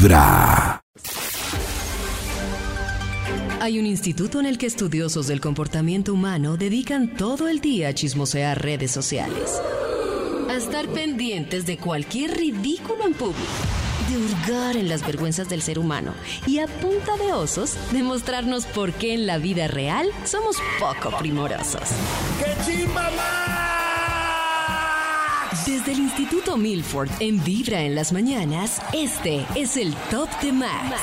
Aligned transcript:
Vibra. 0.00 0.80
Hay 3.60 3.78
un 3.78 3.84
instituto 3.84 4.40
en 4.40 4.46
el 4.46 4.56
que 4.56 4.64
estudiosos 4.64 5.26
del 5.26 5.42
comportamiento 5.42 6.14
humano 6.14 6.56
dedican 6.56 7.16
todo 7.16 7.48
el 7.48 7.60
día 7.60 7.88
a 7.88 7.94
chismosear 7.94 8.62
redes 8.62 8.90
sociales. 8.92 9.60
A 10.48 10.54
estar 10.54 10.88
pendientes 10.88 11.66
de 11.66 11.76
cualquier 11.76 12.30
ridículo 12.30 13.04
en 13.04 13.12
público. 13.12 13.44
De 14.08 14.16
hurgar 14.16 14.76
en 14.76 14.88
las 14.88 15.06
vergüenzas 15.06 15.50
del 15.50 15.60
ser 15.60 15.78
humano. 15.78 16.14
Y 16.46 16.60
a 16.60 16.66
punta 16.66 17.18
de 17.18 17.34
osos, 17.34 17.76
demostrarnos 17.92 18.64
por 18.64 18.94
qué 18.94 19.12
en 19.12 19.26
la 19.26 19.36
vida 19.36 19.68
real 19.68 20.08
somos 20.24 20.56
poco 20.78 21.14
primorosos. 21.18 21.90
Desde 25.66 25.92
el 25.92 25.98
Instituto 26.00 26.56
Milford 26.56 27.10
en 27.20 27.42
Vibra 27.44 27.82
en 27.82 27.94
las 27.94 28.12
mañanas, 28.12 28.80
este 28.92 29.46
es 29.54 29.76
el 29.76 29.94
Top 30.10 30.28
de 30.40 30.52
Max. 30.52 31.00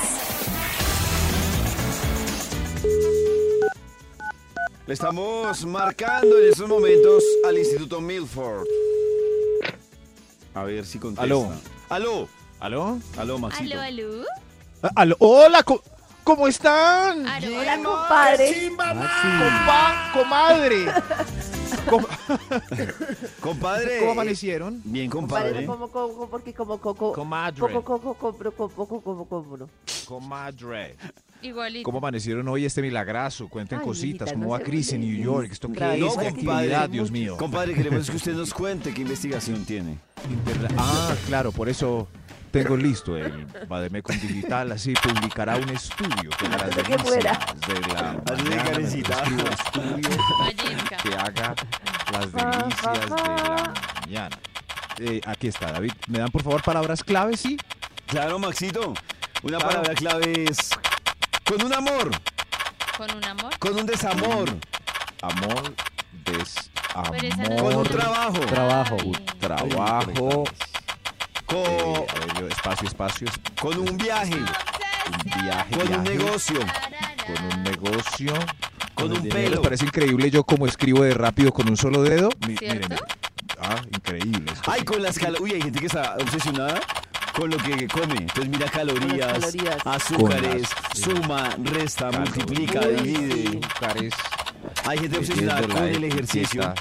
Le 4.86 4.94
estamos 4.94 5.64
marcando 5.66 6.38
en 6.38 6.48
estos 6.50 6.68
momentos 6.68 7.22
al 7.46 7.58
Instituto 7.58 8.00
Milford. 8.00 8.66
A 10.54 10.62
ver 10.64 10.84
si 10.86 10.98
contesta. 10.98 11.22
Aló. 11.24 11.52
Aló. 11.88 12.28
¿Aló? 12.60 12.98
Aló, 13.16 13.38
Maxito. 13.38 13.78
Aló, 13.80 13.82
aló. 13.82 14.24
Ah, 14.82 14.90
aló. 14.96 15.16
Hola, 15.20 15.62
co- 15.62 15.82
¿cómo 16.24 16.48
están? 16.48 17.26
Aló, 17.26 17.58
Hola, 17.58 17.76
compadre. 17.76 18.70
Compa, 18.76 20.10
comadre. 20.14 20.86
Com- 21.88 22.06
Compadre. 23.40 23.98
¿Cómo 24.00 24.12
amanecieron? 24.12 24.80
Bien, 24.84 25.10
Compadre, 25.10 25.64
compadre. 25.64 25.66
como, 25.66 25.88
como, 25.90 26.28
porque 26.30 26.52
como 26.54 26.78
coco. 26.78 27.12
Comadre. 27.12 27.60
Coco, 27.60 27.82
coco, 27.82 28.14
compro, 28.14 28.52
coco, 28.52 28.86
coco, 29.00 29.24
compro. 29.26 29.68
Comadre. 30.06 30.96
Igualito. 31.42 31.84
¿Cómo 31.84 31.98
amanecieron 31.98 32.48
hoy 32.48 32.64
este 32.64 32.82
milagrazo? 32.82 33.48
Cuenten 33.48 33.78
Ay, 33.78 33.84
cositas. 33.84 34.32
¿Cómo 34.32 34.44
no 34.44 34.50
va 34.50 34.60
Cris 34.60 34.92
en. 34.92 35.00
New 35.02 35.22
York? 35.22 35.48
¿Esto 35.52 35.70
qué 35.70 36.04
es? 36.04 36.16
¿Qué 36.16 36.26
actividad, 36.28 36.88
Dios 36.88 37.10
mío? 37.10 37.36
Compadre, 37.36 37.74
queremos 37.74 38.10
que 38.10 38.16
usted 38.16 38.34
nos 38.34 38.52
cuente 38.52 38.92
qué 38.92 39.02
investigación 39.02 39.64
tiene. 39.64 39.98
Ah, 40.76 41.14
claro, 41.26 41.52
por 41.52 41.68
eso 41.68 42.08
tengo 42.50 42.76
listo 42.76 43.16
el 43.16 43.46
Bademecum 43.68 44.16
Digital. 44.20 44.72
Así 44.72 44.94
publicará 44.94 45.56
un 45.56 45.68
estudio 45.70 46.30
que 46.38 46.48
las 46.48 46.62
Antes 46.62 46.76
de 46.76 46.92
la 47.92 48.12
mañana, 48.26 48.78
estudio 48.78 50.10
que 51.02 51.14
haga 51.14 51.54
las 52.12 52.32
delicias 52.32 53.00
de 53.00 53.06
la 53.08 53.72
mañana. 54.06 54.38
Eh, 55.00 55.20
aquí 55.26 55.48
está, 55.48 55.72
David. 55.72 55.92
¿Me 56.08 56.18
dan 56.18 56.30
por 56.30 56.42
favor 56.42 56.62
palabras 56.62 57.04
claves, 57.04 57.40
sí? 57.40 57.56
Claro, 58.06 58.38
Maxito. 58.38 58.94
Una 59.42 59.58
Claro. 59.58 59.66
palabra 59.68 59.94
clave 59.94 60.44
es 60.50 60.70
con 61.44 61.62
un 61.64 61.72
amor, 61.72 62.10
Con 62.96 63.16
un 63.16 63.24
amor. 63.24 63.58
con 63.60 63.76
un 63.78 63.86
desamor, 63.86 64.48
Amor, 65.22 65.74
desamor, 66.24 67.56
con 67.62 67.76
un 67.76 67.84
trabajo, 67.84 68.40
trabajo, 68.40 68.96
Ay. 69.00 69.26
trabajo, 69.38 70.44
con, 71.48 71.58
eh, 71.58 72.06
a 72.08 72.18
ver, 72.26 72.40
yo, 72.40 72.48
espacio, 72.48 72.86
espacio, 72.88 73.26
es- 73.28 73.40
con 73.60 73.76
un 73.78 73.96
viaje, 73.96 74.34
un 74.36 75.42
viaje, 75.42 75.76
con 75.76 75.92
un 75.94 76.04
negocio, 76.04 76.60
con 77.26 77.44
un 77.58 77.62
negocio, 77.64 78.32
con 78.94 79.12
un 79.12 79.28
pelo. 79.28 79.50
¿Les 79.50 79.60
parece 79.60 79.84
increíble 79.86 80.30
yo 80.30 80.44
cómo 80.44 80.66
escribo 80.66 81.02
de 81.02 81.14
rápido 81.14 81.52
con 81.52 81.68
un 81.68 81.76
solo 81.76 82.02
dedo? 82.02 82.30
Miren, 82.46 82.82
ah, 83.60 83.76
increíble. 83.92 84.52
esto 84.52 84.70
Ay, 84.70 84.80
sí. 84.80 84.84
con 84.86 85.02
las 85.02 85.18
calorías. 85.18 85.40
Uy, 85.42 85.52
hay 85.52 85.62
gente 85.62 85.80
que 85.80 85.86
está 85.86 86.16
obsesionada 86.20 86.80
con 87.34 87.50
lo 87.50 87.56
que 87.58 87.86
come. 87.88 88.16
Entonces 88.16 88.48
mira 88.48 88.66
calorías, 88.70 89.32
calorías. 89.32 89.76
azúcares, 89.86 90.62
las- 90.62 90.98
suma, 91.00 91.50
resta, 91.62 92.10
Calorías. 92.10 92.36
multiplica, 92.36 92.80
divide. 92.88 93.58
Azúcares, 93.58 94.14
Hay 94.84 94.98
gente 94.98 95.18
obsesionada 95.18 95.62
con 95.62 95.76
el 95.84 95.88
etiqueta, 95.96 96.14
ejercicio, 96.14 96.74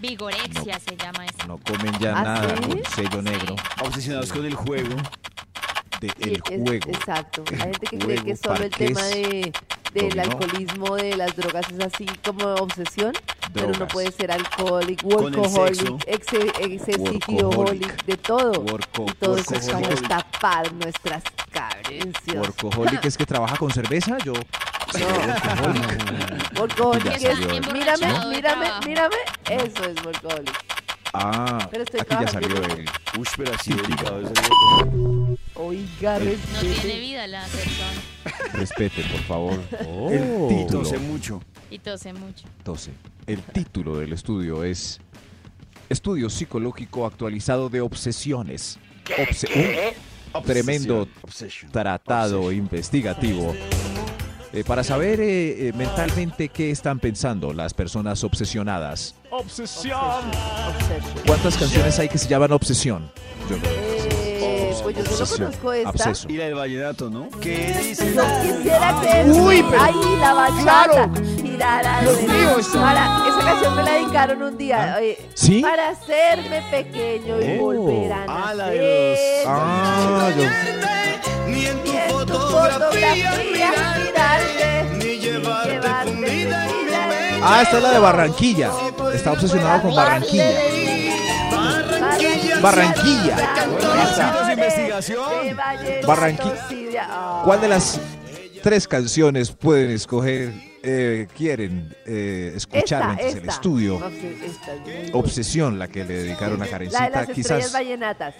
Vigorexia 0.00 0.78
se 0.80 0.96
llama 0.96 1.24
eso. 1.26 1.46
No 1.46 1.58
comen 1.58 1.92
ya 1.98 2.16
¿Ah, 2.18 2.22
nada 2.22 2.56
sí? 2.56 2.62
con 2.62 2.84
sello 2.94 3.22
negro 3.22 3.56
obsesionados 3.82 4.32
con 4.32 4.44
el 4.44 4.54
juego. 4.54 4.96
de 6.00 6.08
Sí, 6.08 6.14
el 6.22 6.32
es- 6.32 6.42
juego. 6.42 6.72
exacto. 6.88 7.44
Hay 7.52 7.56
gente 7.58 7.86
que 7.86 7.98
cree 7.98 8.18
Juego, 8.18 8.24
que 8.24 8.36
solo 8.36 8.64
el 8.64 8.70
tema 8.70 9.00
de, 9.02 9.52
del 9.94 10.08
dominó. 10.10 10.22
alcoholismo, 10.22 10.96
de 10.96 11.16
las 11.16 11.36
drogas, 11.36 11.66
es 11.70 11.80
así 11.80 12.06
como 12.24 12.44
obsesión. 12.56 13.12
Pero 13.54 13.68
no 13.68 13.72
Drogas. 13.74 13.92
puede 13.92 14.10
ser 14.12 14.32
alcohólico, 14.32 15.08
Con 15.08 15.32
el 15.32 15.40
workaholic, 15.40 16.04
exe- 16.06 16.52
excesivo 16.60 17.48
Workaholic. 17.50 18.04
de 18.04 18.16
todo. 18.16 18.52
Worko- 18.64 19.10
y 19.10 19.14
todo 19.14 19.36
eso 19.38 19.54
es 19.54 19.66
para 19.66 19.78
workaholic. 19.78 20.08
tapar 20.08 20.72
nuestras 20.74 21.22
carencias. 21.52 22.36
Workaholic 22.36 23.04
es 23.04 23.16
que 23.16 23.24
trabaja 23.26 23.56
con 23.56 23.70
cerveza, 23.70 24.18
yo. 24.18 24.32
Workaholic 26.58 27.06
es, 27.16 27.22
salió. 27.22 27.48
mírame, 27.72 28.26
mírame, 28.28 28.66
mírame, 28.86 29.16
eso 29.50 29.84
es 29.84 30.04
workaholic. 30.04 30.54
Ah, 31.12 31.68
Pero 31.70 31.84
estoy 31.84 32.00
aquí 32.00 32.16
ya 32.20 32.28
salió 32.28 32.56
el. 32.64 32.88
Uy, 33.18 33.26
pero 33.36 33.54
así 33.54 33.72
Sí, 33.72 33.78
delicado. 33.80 34.22
Oiga, 35.54 36.18
No 36.18 36.24
tiene 36.24 36.36
respete. 36.74 36.98
vida 37.00 37.26
la 37.28 37.42
persona. 37.44 38.52
Respete, 38.54 39.02
por 39.04 39.20
favor. 39.22 39.60
El 40.12 40.48
título. 40.48 40.84
sé 40.84 40.98
mucho. 40.98 41.40
Y 41.70 41.78
tose 41.78 42.12
mucho. 42.12 42.44
12. 42.64 42.90
El 43.26 43.42
título 43.42 43.96
del 43.98 44.12
estudio 44.12 44.64
es 44.64 45.00
Estudio 45.88 46.28
psicológico 46.30 47.06
actualizado 47.06 47.68
de 47.68 47.80
obsesiones. 47.80 48.78
Obse- 49.18 49.94
tremendo 50.44 51.06
Obsession. 51.22 51.70
tratado 51.70 52.38
Obsession. 52.40 52.56
investigativo 52.64 53.54
eh, 54.54 54.64
para 54.64 54.84
saber 54.84 55.20
eh, 55.20 55.68
eh, 55.68 55.72
mentalmente 55.74 56.48
qué 56.48 56.70
están 56.70 56.98
pensando 57.00 57.52
las 57.52 57.74
personas 57.74 58.22
obsesionadas. 58.24 59.14
Obsession. 59.30 59.98
¿Cuántas 61.26 61.56
canciones 61.56 61.98
hay 61.98 62.08
que 62.08 62.18
se 62.18 62.28
llaman 62.28 62.52
obsesión? 62.52 63.10
Yo 63.50 63.56
pues 64.82 64.96
yo 64.96 65.02
solo 65.04 65.20
Obsesión. 65.22 65.46
conozco 65.48 65.72
esta. 65.72 65.90
Obseso. 65.90 66.28
Y 66.28 66.36
la 66.36 66.44
del 66.44 66.54
vallenato, 66.56 67.08
¿no? 67.08 67.28
¿Qué 67.40 67.74
dice? 67.82 68.12
Yo 68.14 68.22
quisiera 68.42 69.00
que 69.00 69.30
Uy, 69.30 69.64
pero- 69.70 69.82
ahí 69.82 70.16
la 70.20 70.34
bachata 70.34 71.10
girara 71.40 72.00
Dios 72.02 72.22
mío, 72.22 72.58
esa 72.58 73.40
canción 73.44 73.76
me 73.76 73.82
la 73.82 73.92
dedicaron 73.92 74.42
un 74.42 74.58
día 74.58 74.96
oye, 74.98 75.18
¿Sí? 75.34 75.62
para 75.62 75.88
hacerme 75.90 76.62
pequeño 76.70 77.40
y 77.40 77.58
Oh. 77.58 77.62
volver 77.62 78.12
a 78.12 78.24
Ah, 78.28 78.54
la 78.54 78.66
de 78.70 79.42
los- 79.44 79.46
Ah, 79.46 80.30
yo- 80.36 80.93
fotografía 82.40 83.30
fotografía 83.32 83.94
mirarte 84.02 84.84
ni 84.96 85.18
llevarte 85.18 85.70
llevarte 85.72 86.10
comida 86.12 86.64
en 86.64 86.70
mi 86.70 86.90
comida 86.90 87.06
mente. 87.08 87.40
Ah, 87.42 87.60
esta 87.62 87.76
es 87.76 87.82
la 87.82 87.90
de 87.92 87.98
Barranquilla. 87.98 88.70
Está 89.14 89.32
obsesionado 89.32 89.82
con 89.82 89.94
Barranquilla. 89.94 90.44
Barranquilla. 91.50 92.60
Barranquilla. 92.60 93.36
Maxito, 93.96 94.44
su 94.44 94.50
investigación. 94.52 95.56
Barranqui- 96.04 97.42
¿Cuál 97.44 97.60
de 97.60 97.68
las 97.68 98.00
tres 98.62 98.88
canciones 98.88 99.50
pueden 99.50 99.90
escoger, 99.90 100.52
eh, 100.82 101.26
quieren 101.36 101.94
eh, 102.06 102.52
escuchar 102.56 102.82
esta, 103.02 103.06
mientras 103.08 103.32
el 103.32 103.38
esta. 103.40 103.52
estudio? 103.52 103.98
No 104.00 104.08
sé, 104.10 104.36
esta 104.46 104.74
es 104.74 104.80
muy 104.80 104.92
buena. 104.92 105.10
Obsesión, 105.18 105.78
la 105.78 105.88
que 105.88 106.04
le 106.04 106.14
dedicaron 106.14 106.56
a 106.56 106.58
La 106.60 106.64
de 106.64 106.70
Karencita. 106.70 107.10
las 107.10 107.28
estrellas 107.28 107.34
Quizás, 107.58 107.72
vallenatas. 107.72 108.34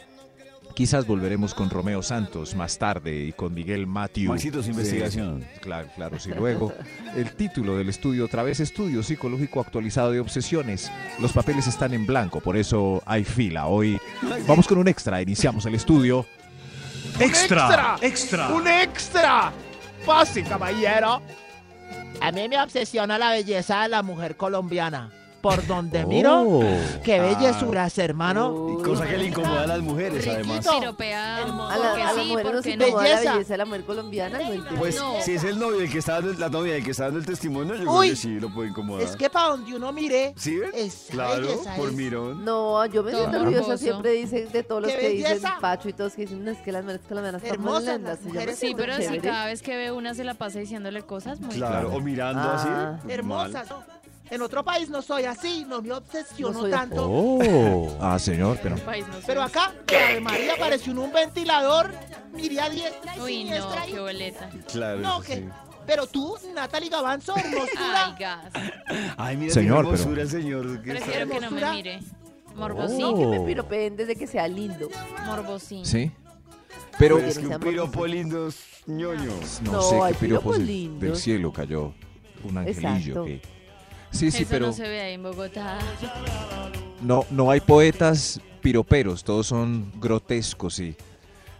Quizás 0.75 1.07
volveremos 1.07 1.55
con 1.55 1.71
Romeo 1.71 2.03
Santos 2.03 2.55
más 2.55 2.79
tarde 2.79 3.27
y 3.27 3.33
con 3.33 3.55
Miguel 3.55 3.87
Matthew. 3.87 4.31
Maxito, 4.33 4.62
su 4.62 4.69
Eh, 4.69 4.73
investigación. 4.73 5.45
claro, 5.61 5.89
claro, 5.95 6.19
sí. 6.19 6.31
Luego, 6.37 6.73
el 7.17 7.31
título 7.33 7.77
del 7.77 7.89
estudio, 7.89 8.25
otra 8.25 8.43
vez 8.43 8.61
estudio 8.61 9.03
psicológico 9.03 9.61
actualizado 9.61 10.11
de 10.12 10.21
obsesiones. 10.21 10.91
Los 11.21 11.33
papeles 11.33 11.67
están 11.67 11.95
en 11.95 12.07
blanco, 12.07 12.41
por 12.41 12.57
eso 12.57 13.03
hay 13.07 13.25
fila. 13.25 13.67
Hoy 13.67 13.99
vamos 14.47 14.67
con 14.67 14.79
un 14.79 14.89
extra. 14.89 15.23
Iniciamos 15.23 15.65
el 15.67 15.75
estudio. 15.77 16.27
Extra, 17.20 17.97
extra. 18.00 18.49
¡Un 18.49 18.67
extra! 18.67 19.53
Pase, 20.05 20.43
caballero. 20.43 21.23
A 22.20 22.32
mí 22.32 22.49
me 22.49 22.61
obsesiona 22.61 23.19
la 23.19 23.31
belleza 23.31 23.82
de 23.82 23.88
la 23.91 24.03
mujer 24.03 24.37
colombiana. 24.37 25.11
Por 25.44 25.67
donde 25.67 26.06
miro, 26.06 26.41
Oh. 26.41 26.62
qué 27.05 27.20
bellezuras, 27.20 27.99
hermano. 27.99 28.79
Y 28.81 28.82
cosa 28.82 29.06
que 29.06 29.19
le 29.19 29.26
incomoda 29.26 29.64
a 29.64 29.67
las 29.67 29.81
mujeres, 29.82 30.26
además. 30.26 30.67
Piropea. 30.67 31.37
A, 31.37 31.79
la, 31.79 32.08
a 32.08 32.14
sí, 32.14 32.25
mujeres 32.31 32.44
nos 32.52 32.62
porque 32.62 32.76
no. 32.79 32.87
incomoda 32.87 33.08
la 33.08 33.31
Belleza. 33.32 33.52
de 33.52 33.56
la 33.58 33.64
mujer 33.67 33.85
colombiana. 33.85 34.38
No 34.38 34.44
entiendo. 34.46 34.70
Pues 34.79 34.96
No. 34.96 35.20
si 35.20 35.32
es 35.35 35.44
el 35.44 35.58
novio 35.58 35.81
el 35.82 35.91
que 35.93 35.99
está 35.99 36.14
dando, 36.23 36.32
la 36.38 36.49
novia 36.49 36.76
el 36.76 36.82
que 36.82 36.93
está 36.93 37.05
dando 37.05 37.19
el 37.19 37.26
testimonio, 37.26 37.75
yo 37.75 37.82
Uy. 37.93 37.99
creo 38.06 38.11
que 38.12 38.17
sí 38.17 38.41
lo 38.41 38.55
puede 38.55 38.70
incomodar. 38.70 39.02
Es 39.05 39.17
que 39.17 39.29
para 39.29 39.49
donde 39.50 39.76
uno 39.76 39.93
mire, 39.93 40.32
¿Sí 40.37 40.56
ven? 40.56 40.70
esa 40.75 41.12
Claro, 41.12 41.46
por 41.76 41.91
es- 41.91 41.94
mirón. 41.94 42.43
No, 42.43 42.87
yo 42.87 43.02
me 43.02 43.11
siento 43.12 43.37
orgullosa 43.38 43.61
hermoso. 43.64 43.76
siempre 43.76 44.12
dicen 44.12 44.50
de 44.50 44.62
todos 44.62 44.81
los 44.81 44.93
¡Qué 44.93 44.99
que 44.99 45.08
dicen 45.11 45.29
belleza! 45.35 45.56
Pacho 45.61 45.91
y 45.91 45.93
todos 45.93 46.14
que 46.14 46.23
dicen, 46.23 46.49
es 46.49 46.56
que 46.58 46.73
las 46.73 46.82
mujeres 46.85 47.02
colombianas 47.06 47.43
están 47.43 47.61
muy 47.61 47.69
Hermosas 47.69 47.96
lindas. 47.99 48.19
Sí, 48.58 48.75
pero 48.75 48.96
si 48.96 49.19
cada 49.19 49.44
vez 49.44 49.61
que 49.61 49.76
ve 49.76 49.93
una 49.93 50.14
se 50.14 50.25
la 50.25 50.32
pasa 50.32 50.58
diciéndole 50.58 51.02
cosas 51.02 51.38
muy 51.38 51.55
Claro, 51.55 51.93
o 51.94 52.00
mirando 52.00 52.41
Ah. 52.43 52.99
así. 52.99 53.12
hermosas. 53.12 53.69
En 54.31 54.41
otro 54.43 54.65
país 54.65 54.88
no 54.88 55.03
soy 55.03 55.25
así, 55.25 55.65
no 55.69 55.82
me 55.82 55.93
obsesiono 55.93 56.62
No 56.62 56.69
tanto. 56.71 57.06
Oh. 57.09 57.99
Ah, 58.00 58.19
señor, 58.19 58.59
pero. 58.62 58.76
País 58.76 59.06
no. 59.09 59.15
Pero 59.26 59.43
acá, 59.43 59.73
Ave 59.88 60.21
María 60.21 60.55
apareció 60.55 60.93
en 60.93 60.99
un 60.99 61.12
ventilador. 61.12 61.91
miré 62.32 62.61
a 62.61 62.69
diestra 62.71 63.17
y 63.17 63.21
Uy, 63.21 63.44
no, 63.44 63.50
siniestra. 63.50 63.88
y- 63.88 63.93
qué 63.93 64.00
boleta. 64.00 64.50
Claro. 64.73 64.99
No, 65.00 65.21
que- 65.21 65.37
sí. 65.37 65.44
Pero 65.87 66.06
tú, 66.06 66.35
Natalie 66.55 66.88
Gavanzo, 66.88 67.35
Ay, 67.37 67.43
hermosura. 67.44 68.17
gas. 68.19 68.53
Ay, 69.19 69.37
mira, 69.37 69.53
Señor, 69.53 69.85
qué 69.85 69.91
pero- 69.93 70.03
hermosura, 70.03 70.27
señor. 70.27 70.82
¿qué 70.82 70.93
está- 70.93 71.05
Prefiero 71.05 71.29
que 71.29 71.35
no 71.35 71.41
me 71.41 71.47
hermosura. 71.47 71.73
mire. 71.75 72.00
Sí, 72.00 72.06
Morbosín. 72.56 73.19
que 73.19 73.27
me 73.27 73.38
Oh. 73.38 73.44
piropeen 73.47 73.97
desde 73.97 74.17
que 74.17 74.27
sea 74.27 74.49
lindo. 74.49 74.88
Morbosín. 75.27 75.85
Sí. 75.85 76.11
Pero 76.99 77.19
es 77.19 77.38
que 77.38 77.44
no 77.47 77.56
un 77.56 77.61
piropo 77.61 78.06
lindo 78.06 78.49
es 78.49 78.56
ñoño. 78.87 79.32
no, 79.65 79.73
No, 79.73 79.82
sé 79.82 80.17
qué 80.20 80.27
del- 80.29 80.67
lindos. 80.67 81.00
del 81.00 81.17
cielo 81.17 81.53
cayó. 81.53 81.93
Un 82.44 82.59
angelillo 82.59 83.25
Exacto. 83.25 83.25
que. 83.27 83.54
Sí, 84.14 84.31
sí, 84.31 84.43
Eso 84.43 84.50
pero 84.50 84.66
no 84.69 84.72
se 84.72 84.82
ve 84.88 85.00
ahí 85.00 85.14
en 85.14 85.22
Bogotá. 85.25 85.78
no, 87.02 87.26
no 87.31 87.50
hay 87.50 87.61
poetas 87.61 88.40
piroperos, 88.62 89.25
todos 89.25 89.46
son 89.49 89.93
grotescos 90.00 90.78
y. 90.78 90.96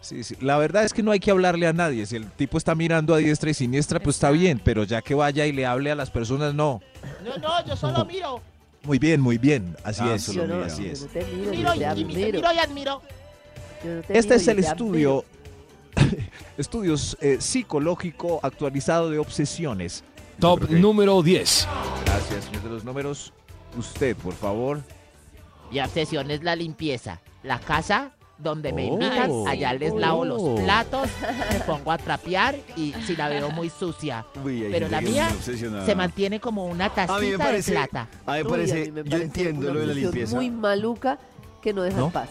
Sí, 0.00 0.22
sí. 0.22 0.36
La 0.42 0.58
verdad 0.58 0.84
es 0.84 0.92
que 0.92 1.02
no 1.02 1.10
hay 1.12 1.18
que 1.20 1.30
hablarle 1.30 1.66
a 1.66 1.72
nadie. 1.72 2.04
Si 2.04 2.14
el 2.16 2.30
tipo 2.30 2.58
está 2.58 2.74
mirando 2.74 3.14
a 3.14 3.18
diestra 3.18 3.50
y 3.50 3.54
siniestra, 3.54 3.98
pues 4.00 4.16
está 4.16 4.30
bien, 4.30 4.60
pero 4.62 4.84
ya 4.84 5.00
que 5.00 5.14
vaya 5.14 5.46
y 5.46 5.52
le 5.52 5.64
hable 5.64 5.90
a 5.90 5.94
las 5.94 6.10
personas, 6.10 6.52
no. 6.54 6.82
No, 7.24 7.36
no, 7.38 7.64
yo 7.66 7.74
solo 7.74 8.04
miro. 8.04 8.40
Muy 8.82 8.98
bien, 8.98 9.18
muy 9.22 9.38
bien. 9.38 9.74
Así 9.82 10.02
Ah, 10.04 10.14
es, 10.14 10.24
solo 10.24 10.46
no, 10.46 10.54
mira. 10.56 10.66
así 10.66 10.84
yo 10.84 10.90
es. 10.92 11.00
no 11.00 11.06
te 11.08 11.24
miro, 11.24 11.74
y, 11.74 11.78
y- 11.78 11.84
admiro. 11.84 12.18
miro 12.36 12.52
y 12.52 12.58
admiro. 12.58 13.02
Yo 13.82 13.90
no 13.94 14.02
te 14.02 14.18
Este 14.18 14.34
miro, 14.34 14.42
es 14.42 14.48
el 14.48 14.58
estudio 14.58 15.24
estudios 16.58 17.16
eh, 17.20 17.38
psicológico 17.40 18.40
actualizado 18.42 19.08
de 19.10 19.18
obsesiones. 19.18 20.04
Top 20.38 20.66
que- 20.66 20.75
número 20.75 21.22
10. 21.22 21.66
Gracias, 22.04 22.44
señor 22.44 22.62
de 22.62 22.69
los 22.70 22.84
números. 22.84 23.32
Usted, 23.78 24.16
por 24.16 24.34
favor. 24.34 24.81
Mi 25.70 25.81
obsesión 25.81 26.31
es 26.31 26.42
la 26.42 26.54
limpieza. 26.56 27.20
La 27.42 27.58
casa 27.58 28.12
donde 28.38 28.72
me 28.72 28.84
Oh. 28.90 28.94
invitan, 28.94 29.31
allá 29.48 29.72
les 29.75 29.94
lavo 29.94 30.20
Oh. 30.20 30.25
los 30.25 30.60
platos, 30.60 31.08
me 31.52 31.60
pongo 31.60 31.92
a 31.92 31.98
trapear 31.98 32.56
y 32.76 32.92
si 33.06 33.14
la 33.16 33.28
veo 33.28 33.50
muy 33.50 33.70
sucia. 33.70 34.26
Uy, 34.44 34.66
Pero 34.70 34.88
la 34.88 35.00
mía. 35.00 35.31
Se 35.86 35.94
mantiene 35.94 36.40
como 36.40 36.66
una 36.66 36.88
tacita 36.90 37.16
A 37.16 37.20
mí 37.20 37.26
me 37.26 37.32
de 37.32 37.38
parece, 37.38 37.72
plata. 37.72 38.08
a 38.26 38.32
mí 38.32 38.38
me 38.38 38.42
Uy, 38.42 38.46
a 38.46 38.50
parece, 38.50 38.75
mí 38.86 38.90
me 38.90 39.04
yo 39.04 39.10
parece 39.10 39.25
entiendo 39.25 39.60
una 39.66 39.75
lo 39.75 39.81
de 39.81 39.86
la 39.86 39.94
limpieza. 39.94 40.34
muy 40.36 40.50
maluca 40.50 41.19
que 41.62 41.72
no 41.72 41.82
deja 41.82 41.96
¿No? 41.96 42.06
en 42.06 42.12
paz. 42.12 42.28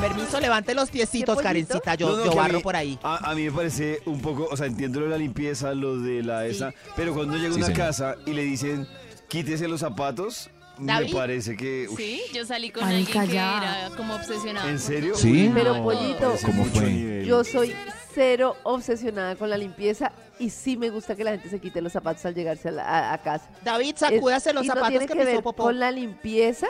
Permiso, 0.00 0.40
levante 0.40 0.74
los 0.74 0.90
piecitos? 0.90 1.38
Karencita. 1.40 1.94
Yo, 1.94 2.10
No, 2.10 2.16
no, 2.18 2.24
yo 2.26 2.30
que 2.32 2.38
a 2.38 2.42
barro 2.42 2.56
mí- 2.58 2.62
por 2.62 2.76
ahí. 2.76 2.98
A, 3.02 3.30
a 3.30 3.34
mí 3.34 3.44
me 3.44 3.52
parece 3.52 4.00
un 4.06 4.20
poco, 4.20 4.46
o 4.50 4.56
sea, 4.56 4.66
entiendo 4.66 5.00
lo 5.00 5.06
de 5.06 5.12
la 5.12 5.18
limpieza, 5.18 5.74
lo 5.74 5.98
de 5.98 6.22
la 6.22 6.46
esa, 6.46 6.72
pero 6.94 7.14
cuando 7.14 7.36
llega 7.36 7.48
a 7.48 7.52
Sí, 7.52 7.56
una 7.58 7.66
señor. 7.66 7.78
casa 7.86 8.14
y 8.26 8.32
le 8.32 8.42
dicen, 8.42 8.86
quítese 9.28 9.66
los 9.68 9.80
zapatos, 9.80 10.50
David. 10.78 11.08
me 11.08 11.14
parece 11.14 11.56
que... 11.56 11.86
uy, 11.88 11.96
Sí, 11.96 12.22
yo 12.34 12.44
salí 12.44 12.70
con 12.70 12.84
Marica, 12.84 13.20
alguien 13.22 13.28
que 13.28 13.34
ya. 13.34 13.86
era 13.86 13.96
como 13.96 14.14
obsesionado. 14.14 14.68
¿En 14.68 14.78
serio? 14.78 15.14
Sí. 15.16 15.30
Uy, 15.48 15.50
Pero, 15.54 15.76
no, 15.78 15.82
pollito, 15.82 16.34
ese 16.34 16.46
¿Cómo 16.46 16.64
mucho 16.64 16.80
fue? 16.80 16.90
nivel. 16.90 17.24
Yo 17.26 17.42
soy 17.44 17.74
cero 18.14 18.56
obsesionada 18.64 19.36
con 19.36 19.48
la 19.50 19.56
limpieza 19.56 20.12
y 20.38 20.50
sí 20.50 20.76
me 20.76 20.90
gusta 20.90 21.16
que 21.16 21.24
la 21.24 21.30
gente 21.32 21.48
se 21.48 21.58
quite 21.60 21.80
los 21.80 21.92
zapatos 21.92 22.24
al 22.26 22.34
llegarse 22.34 22.68
a, 22.68 22.72
la- 22.72 22.84
a- 22.84 23.12
a 23.14 23.18
casa. 23.22 23.48
David, 23.64 23.94
Es- 23.94 24.00
sacúdase 24.00 24.52
los 24.52 24.64
y 24.64 24.68
no 24.68 24.74
zapatos 24.74 24.90
tiene 24.90 25.06
que, 25.06 25.12
que 25.14 25.18
me 25.18 25.24
ver 25.24 25.34
hizo 25.34 25.42
popó. 25.42 25.64
con 25.64 25.78
la 25.78 25.90
limpieza, 25.90 26.66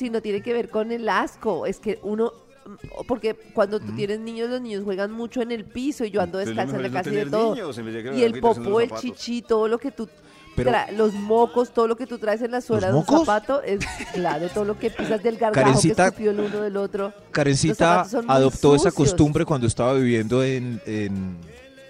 sino 0.00 0.20
tiene 0.20 0.42
que 0.42 0.52
ver 0.52 0.68
con 0.68 0.90
el 0.90 1.08
asco. 1.08 1.66
Es 1.66 1.78
que 1.78 2.00
uno, 2.02 2.32
mm, 2.66 3.04
porque 3.06 3.34
cuando 3.54 3.78
tú 3.78 3.92
tienes 3.94 4.18
niños, 4.18 4.50
los 4.50 4.60
niños 4.60 4.82
juegan 4.84 5.12
mucho 5.12 5.40
en 5.42 5.52
el 5.52 5.64
piso 5.64 6.04
y 6.04 6.10
yo 6.10 6.20
ando 6.20 6.38
descalza 6.38 6.74
en 6.76 6.82
la 6.82 6.88
no 6.88 6.94
casa 6.94 7.10
de 7.10 7.26
todo. 7.26 7.54
niños, 7.54 7.78
en 7.78 7.84
vez 7.86 7.94
de 7.94 8.02
que 8.02 8.16
Y 8.18 8.22
el 8.24 8.40
popó, 8.40 8.80
el 8.80 8.90
chichi, 8.92 9.42
todo 9.42 9.68
lo 9.68 9.78
que 9.78 9.90
tú 9.92 10.08
Pero- 10.56 10.72
los 10.96 11.12
mocos, 11.14 11.70
todo 11.72 11.86
lo 11.86 11.96
que 11.96 12.06
tú 12.06 12.18
traes 12.18 12.42
en 12.42 12.50
la 12.50 12.60
suela 12.60 12.88
de 12.88 12.94
un 12.94 13.00
mocos? 13.00 13.20
zapato, 13.20 13.62
es 13.62 13.78
claro, 14.12 14.48
todo 14.48 14.64
lo 14.64 14.78
que 14.78 14.90
pisas 14.90 15.22
del 15.22 15.36
gargajo 15.36 15.70
Karencita- 15.70 15.94
que 16.04 16.08
escupió 16.08 16.30
el 16.32 16.40
uno 16.40 16.60
del 16.62 16.76
otro. 16.76 17.12
Karencita 17.30 18.04
adoptó 18.26 18.74
esa 18.74 18.90
costumbre 18.90 19.44
cuando 19.44 19.66
estaba 19.66 19.94
viviendo 19.94 20.42
en... 20.42 20.80
en, 20.86 21.36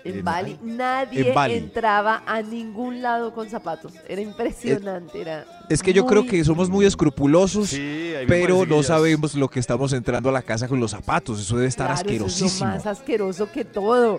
En 0.05 0.19
en- 0.19 0.25
Bali, 0.25 0.58
nadie 0.62 1.29
en 1.29 1.35
Bali. 1.35 1.55
entraba 1.55 2.23
a 2.26 2.43
ningún 2.43 3.02
lado 3.02 3.32
con 3.35 3.49
zapatos. 3.50 3.93
Era 4.08 4.20
impresionante, 4.20 5.20
era 5.20 5.44
Es 5.69 5.82
que 5.82 5.93
yo 5.93 6.06
creo 6.06 6.26
que 6.26 6.43
somos 6.44 6.69
muy 6.70 6.85
escrupulosos, 6.87 7.69
Sí, 7.70 8.12
pero 8.26 8.64
no 8.67 8.82
sabemos 8.82 9.35
lo 9.35 9.49
que 9.49 9.61
estamos 9.61 9.93
entrando 9.93 10.29
a 10.29 10.32
la 10.32 10.43
casa 10.43 10.69
con 10.69 10.81
los 10.81 10.91
zapatos. 10.93 11.41
Eso 11.41 11.56
debe 11.56 11.69
estar 11.69 11.87
Claro, 11.87 12.00
eso 12.00 12.11
es 12.14 12.20
lo 12.20 12.26
asquerosísimo. 12.26 12.70
más 12.70 12.87
asqueroso 12.87 13.50
que 13.52 13.64
todo. 13.64 14.19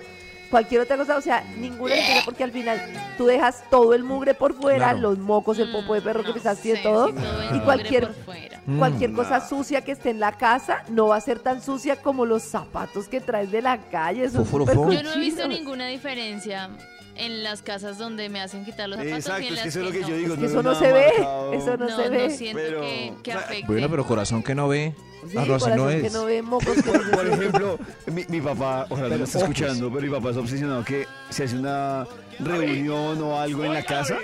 Cualquier 0.51 0.81
otra 0.81 0.98
cosa, 0.98 1.15
o 1.18 1.21
sea, 1.21 1.44
ninguna 1.57 1.95
limpieza, 1.95 2.21
porque 2.25 2.44
al 2.44 2.51
final 2.51 2.80
tú 3.18 3.25
dejas 3.25 3.63
todo 3.71 3.94
el 3.94 4.03
mugre 4.03 4.33
por 4.33 4.53
fuera, 4.53 4.89
Claro. 4.92 5.00
los 5.00 5.18
mocos, 5.18 5.57
el 5.59 5.71
popo 5.71 5.94
de 5.95 6.01
perro 6.01 6.21
que 6.24 6.27
No 6.30 6.33
pisaste 6.36 6.77
y 6.77 6.83
todo. 6.83 7.07
si 7.07 7.13
todo 7.13 7.42
el 7.50 7.56
Y 7.56 7.59
cualquier-. 7.62 8.12
Mm. 8.65 8.77
Cualquier 8.77 9.13
cosa 9.13 9.48
sucia 9.48 9.81
que 9.81 9.92
esté 9.94 10.12
en 10.12 10.19
la 10.19 10.33
casa 10.33 10.83
no 10.89 11.07
va 11.07 11.15
a 11.15 11.21
ser 11.21 11.39
tan 11.39 11.63
sucia 11.63 11.95
como 11.95 12.25
los 12.25 12.44
zapatos 12.44 13.07
que 13.07 13.19
traes 13.19 13.50
de 13.50 13.62
la 13.62 13.77
calle. 13.89 14.30
Son. 14.30 14.45
Yo 14.45 15.01
no 15.03 15.13
he 15.13 15.18
visto 15.19 15.48
ninguna 15.48 15.88
diferencia 15.88 16.69
en 17.25 17.44
las 17.44 17.62
casas 17.62 17.97
donde 17.97 18.29
me 18.29 18.41
hacen 18.41 18.65
quitar 18.65 18.89
los 18.89 18.97
zapatos 18.97 19.13
y 19.13 19.19
Exacto, 19.19 19.41
en 19.41 19.47
es 19.47 19.51
las 19.53 19.62
que 19.63 19.69
eso 19.69 19.79
es 19.79 19.85
lo 19.85 19.91
que 19.91 20.00
no. 20.01 20.07
yo 20.09 20.15
digo. 20.15 20.35
Que 20.35 20.41
no 20.41 20.47
eso 20.47 20.63
no 20.63 20.75
se 20.75 20.91
ve, 20.91 21.06
marcado. 21.18 21.53
eso 21.53 21.77
no, 21.77 21.89
No, 21.89 21.95
se 21.97 22.03
no 22.06 22.09
ve. 22.12 22.29
siento 22.38 22.57
Pero, 22.62 22.81
que, 22.81 23.13
que 23.23 23.31
afecte. 23.33 23.65
Bueno, 23.68 23.89
pero 23.89 24.06
corazón 24.06 24.44
que 24.44 24.56
no 24.56 24.68
ve. 24.68 24.94
Sí, 25.29 25.38
Ah, 25.38 25.45
no, 25.47 25.56
así 25.56 25.69
no 25.69 25.75
corazón 25.75 26.01
que 26.01 26.07
es. 26.07 26.13
no 26.13 26.25
ve 26.25 26.41
mocos. 26.41 26.73
que 26.81 26.91
no 26.91 27.12
Por 27.12 27.27
se- 27.27 27.33
ejemplo, 27.33 27.79
mi, 28.07 28.25
mi 28.27 28.41
papá, 28.41 28.85
ojalá 28.89 29.03
no 29.03 29.09
Pero 29.09 29.18
lo 29.19 29.23
esté 29.25 29.38
escuchando, 29.38 29.89
pero 29.94 30.01
mi 30.01 30.09
papá 30.09 30.29
es 30.31 30.38
obsesionado 30.38 30.83
que 30.83 31.06
se 31.29 31.44
hace 31.44 31.57
una 31.57 32.07
reunión 32.39 33.21
o 33.21 33.39
algo 33.39 33.63
en 33.65 33.73
la 33.73 33.83
casa. 33.83 34.18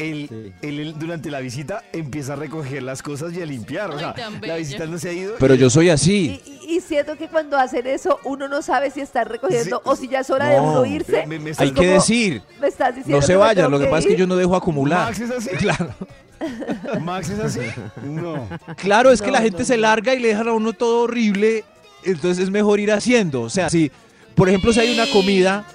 Él, 0.00 0.26
Sí. 0.28 0.52
él, 0.62 0.80
él, 0.80 0.94
durante 0.98 1.30
la 1.30 1.40
visita 1.40 1.82
empieza 1.92 2.32
a 2.32 2.36
recoger 2.36 2.82
las 2.82 3.02
cosas 3.02 3.32
y 3.34 3.42
a 3.42 3.46
limpiar. 3.46 3.90
O 3.90 3.98
sea, 3.98 4.14
la 4.42 4.56
visita 4.56 4.86
no 4.86 4.98
se 4.98 5.10
ha 5.10 5.12
ido. 5.12 5.34
Pero 5.38 5.54
y- 5.54 5.58
yo 5.58 5.70
soy 5.70 5.90
así. 5.90 6.40
Y, 6.44 6.76
y- 6.76 6.80
siento 6.80 7.16
que 7.16 7.28
cuando 7.28 7.58
hacen 7.58 7.86
eso, 7.86 8.18
uno 8.24 8.48
no 8.48 8.62
sabe 8.62 8.90
si 8.90 9.00
están 9.00 9.26
recogiendo 9.26 9.76
Sí. 9.76 9.82
o 9.84 9.96
si 9.96 10.08
ya 10.08 10.20
es 10.20 10.30
hora 10.30 10.48
de 10.48 10.56
No, 10.56 10.70
uno 10.72 10.86
irse. 10.86 11.26
me- 11.26 11.38
me 11.38 11.52
Hay 11.56 11.72
que 11.72 11.86
decir, 11.86 12.42
Me 12.60 12.68
estás 12.68 12.94
diciendo 12.94 13.18
no 13.18 13.22
se 13.26 13.32
que 13.32 13.36
vayan. 13.36 13.70
Lo 13.70 13.78
que 13.78 13.86
pasa 13.86 13.98
es 14.00 14.06
que 14.06 14.16
yo 14.16 14.26
no 14.26 14.36
dejo 14.36 14.56
acumular. 14.56 15.06
Max 15.06 15.20
es 15.20 15.30
así. 15.30 15.50
Claro, 15.56 15.94
Max 17.00 17.28
es 17.30 17.38
así. 17.40 17.60
No. 18.02 18.48
claro, 18.76 19.10
es 19.10 19.20
que 19.20 19.26
No, 19.28 19.34
la 19.34 19.42
gente 19.42 19.58
no, 19.60 19.64
se 19.64 19.76
larga 19.76 20.14
y 20.14 20.20
le 20.20 20.28
dejan 20.28 20.48
a 20.48 20.52
uno 20.52 20.72
todo 20.72 21.02
horrible. 21.02 21.64
Entonces 22.04 22.44
es 22.44 22.50
mejor 22.50 22.80
ir 22.80 22.92
haciendo. 22.92 23.42
O 23.42 23.50
sea, 23.50 23.68
si, 23.68 23.90
por 24.34 24.48
ejemplo, 24.48 24.72
si 24.72 24.80
hay 24.80 24.94
una 24.94 25.06
comida 25.12 25.66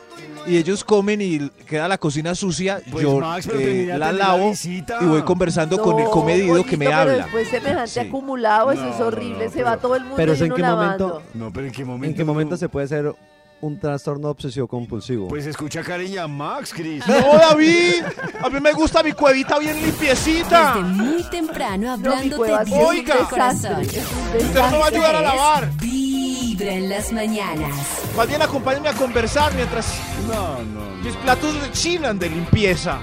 y 0.48 0.58
ellos 0.58 0.84
comen 0.84 1.22
y 1.22 1.50
queda 1.68 1.88
la 1.88 1.98
cocina 1.98 2.36
sucia, 2.36 2.82
Pues, 2.92 3.04
yo 3.04 3.20
Max, 3.20 3.48
eh, 3.48 3.86
de 3.88 3.98
la 3.98 4.12
lavo 4.12 4.54
y 5.02 5.06
voy 5.06 5.22
conversando 5.24 5.78
con 5.82 5.98
el 6.00 6.06
No, 6.06 6.12
comedido 6.12 6.64
que 6.64 6.78
me 6.78 6.86
pero 6.86 6.98
habla. 6.98 7.14
Después 7.24 7.48
semejante 7.50 7.88
Sí. 7.92 8.00
acumulado, 8.00 8.72
eso 8.72 8.84
No, 8.84 8.94
es 8.94 9.00
no, 9.00 9.06
horrible. 9.08 9.46
no, 9.46 9.52
se 9.52 9.56
pero- 9.58 9.66
va 9.66 9.78
todo 9.78 9.96
el 9.96 10.02
mundo 10.02 10.16
Pero 10.18 10.34
y 10.36 10.44
¿en 10.44 10.54
qué 10.54 10.62
lavando. 10.62 11.08
momento- 11.08 11.30
No, 11.34 11.52
pero 11.54 11.68
¿en 11.68 11.72
qué 11.74 11.86
momento? 11.86 12.06
¿En 12.12 12.16
qué 12.16 12.24
momento 12.24 12.58
se 12.58 12.70
puede 12.70 12.88
ser 12.88 13.14
un 13.62 13.80
trastorno 13.80 14.30
obsesivo 14.30 14.68
compulsivo? 14.68 15.28
Pues 15.28 15.46
escucha 15.48 15.82
cariña 15.82 16.28
Max, 16.28 16.74
Cris. 16.74 17.04
No, 17.08 17.16
David, 17.16 18.04
a 18.44 18.50
mí 18.50 18.60
me 18.60 18.74
gusta 18.74 19.02
mi 19.02 19.14
cuevita 19.14 19.58
bien 19.58 19.82
limpiecita. 19.82 20.76
Desde 20.76 20.88
muy 20.88 21.24
temprano 21.30 21.88
No, 21.88 21.98
mi 21.98 22.08
hablándote 22.08 22.36
cueva 22.36 22.64
directo 22.64 22.84
un 22.88 22.96
Oiga. 22.96 23.18
corazón. 23.30 23.82
Usted 23.82 24.72
no 24.72 24.80
va 24.80 24.86
a 24.86 24.88
ayudar 24.90 25.16
a 25.16 25.22
lavar. 25.22 25.72
Vibra 26.58 26.74
en 26.74 26.88
las 26.90 27.12
mañanas. 27.12 27.76
Más 28.16 28.28
bien 28.30 28.42
acompáñenme 28.42 28.88
a 28.88 28.94
conversar 28.94 29.54
mientras 29.56 29.88
No, 30.26 30.64
no. 30.64 31.04
mis 31.04 31.14
platos 31.18 31.54
rechinan 31.62 32.18
de 32.18 32.30
limpieza. 32.30 33.00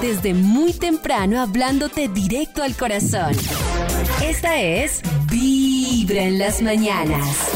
Desde 0.00 0.32
muy 0.32 0.72
temprano 0.72 1.42
hablándote 1.42 2.08
directo 2.08 2.62
al 2.62 2.74
corazón. 2.74 3.32
Esta 4.24 4.58
es 4.62 5.02
Vibra 5.30 6.22
en 6.22 6.38
las 6.38 6.62
mañanas. 6.62 7.50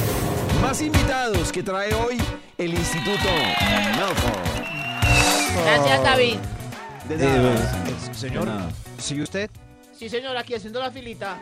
Más 0.61 0.83
invitados 0.83 1.51
que 1.51 1.63
trae 1.63 1.95
hoy 1.95 2.19
el 2.59 2.75
Instituto 2.75 3.29
Melford. 3.97 5.65
Gracias, 5.65 6.03
David. 6.03 6.37
De 7.09 7.15
Eh, 7.15 7.19
nada. 7.19 8.15
señor, 8.15 8.45
De 8.45 8.51
nada. 8.53 8.71
¿sigue 8.99 9.23
usted? 9.23 9.51
Sí, 9.99 10.11
señor, 10.11 10.37
aquí 10.37 10.55
haciendo 10.55 10.81
la 10.81 10.91
filita. 10.91 11.39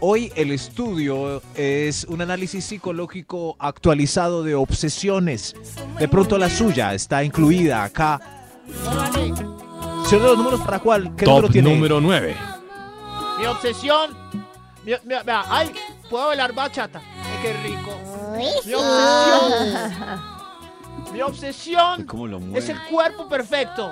Hoy 0.00 0.32
el 0.36 0.52
estudio 0.52 1.42
es 1.56 2.04
un 2.04 2.20
análisis 2.22 2.64
psicológico 2.64 3.56
actualizado 3.58 4.44
de 4.44 4.54
obsesiones. 4.54 5.56
De 5.98 6.06
pronto 6.06 6.38
la 6.38 6.48
suya 6.48 6.94
está 6.94 7.24
incluida 7.24 7.82
acá. 7.82 8.20
Señor 10.06 10.22
de 10.22 10.28
los 10.28 10.38
números, 10.38 10.60
¿para 10.60 10.78
cuál? 10.78 11.16
¿Qué 11.16 11.24
Top 11.24 11.34
número 11.36 11.52
tiene? 11.52 11.74
número 11.74 12.00
9. 12.00 12.36
Mi 13.40 13.46
obsesión. 13.46 14.16
Mi, 14.84 14.92
mi- 15.04 15.22
vea, 15.24 15.44
ay, 15.48 15.72
puedo 16.08 16.28
bailar 16.28 16.54
bachata. 16.54 17.00
Ay, 17.00 17.38
qué 17.42 17.52
rico. 17.64 17.90
Mi 18.36 18.74
obsesión. 18.74 20.20
Mi 21.12 21.22
obsesión 21.22 22.04
¿Cómo 22.04 22.26
lo 22.26 22.38
es 22.54 22.68
el 22.68 22.78
cuerpo 22.90 23.28
perfecto. 23.28 23.90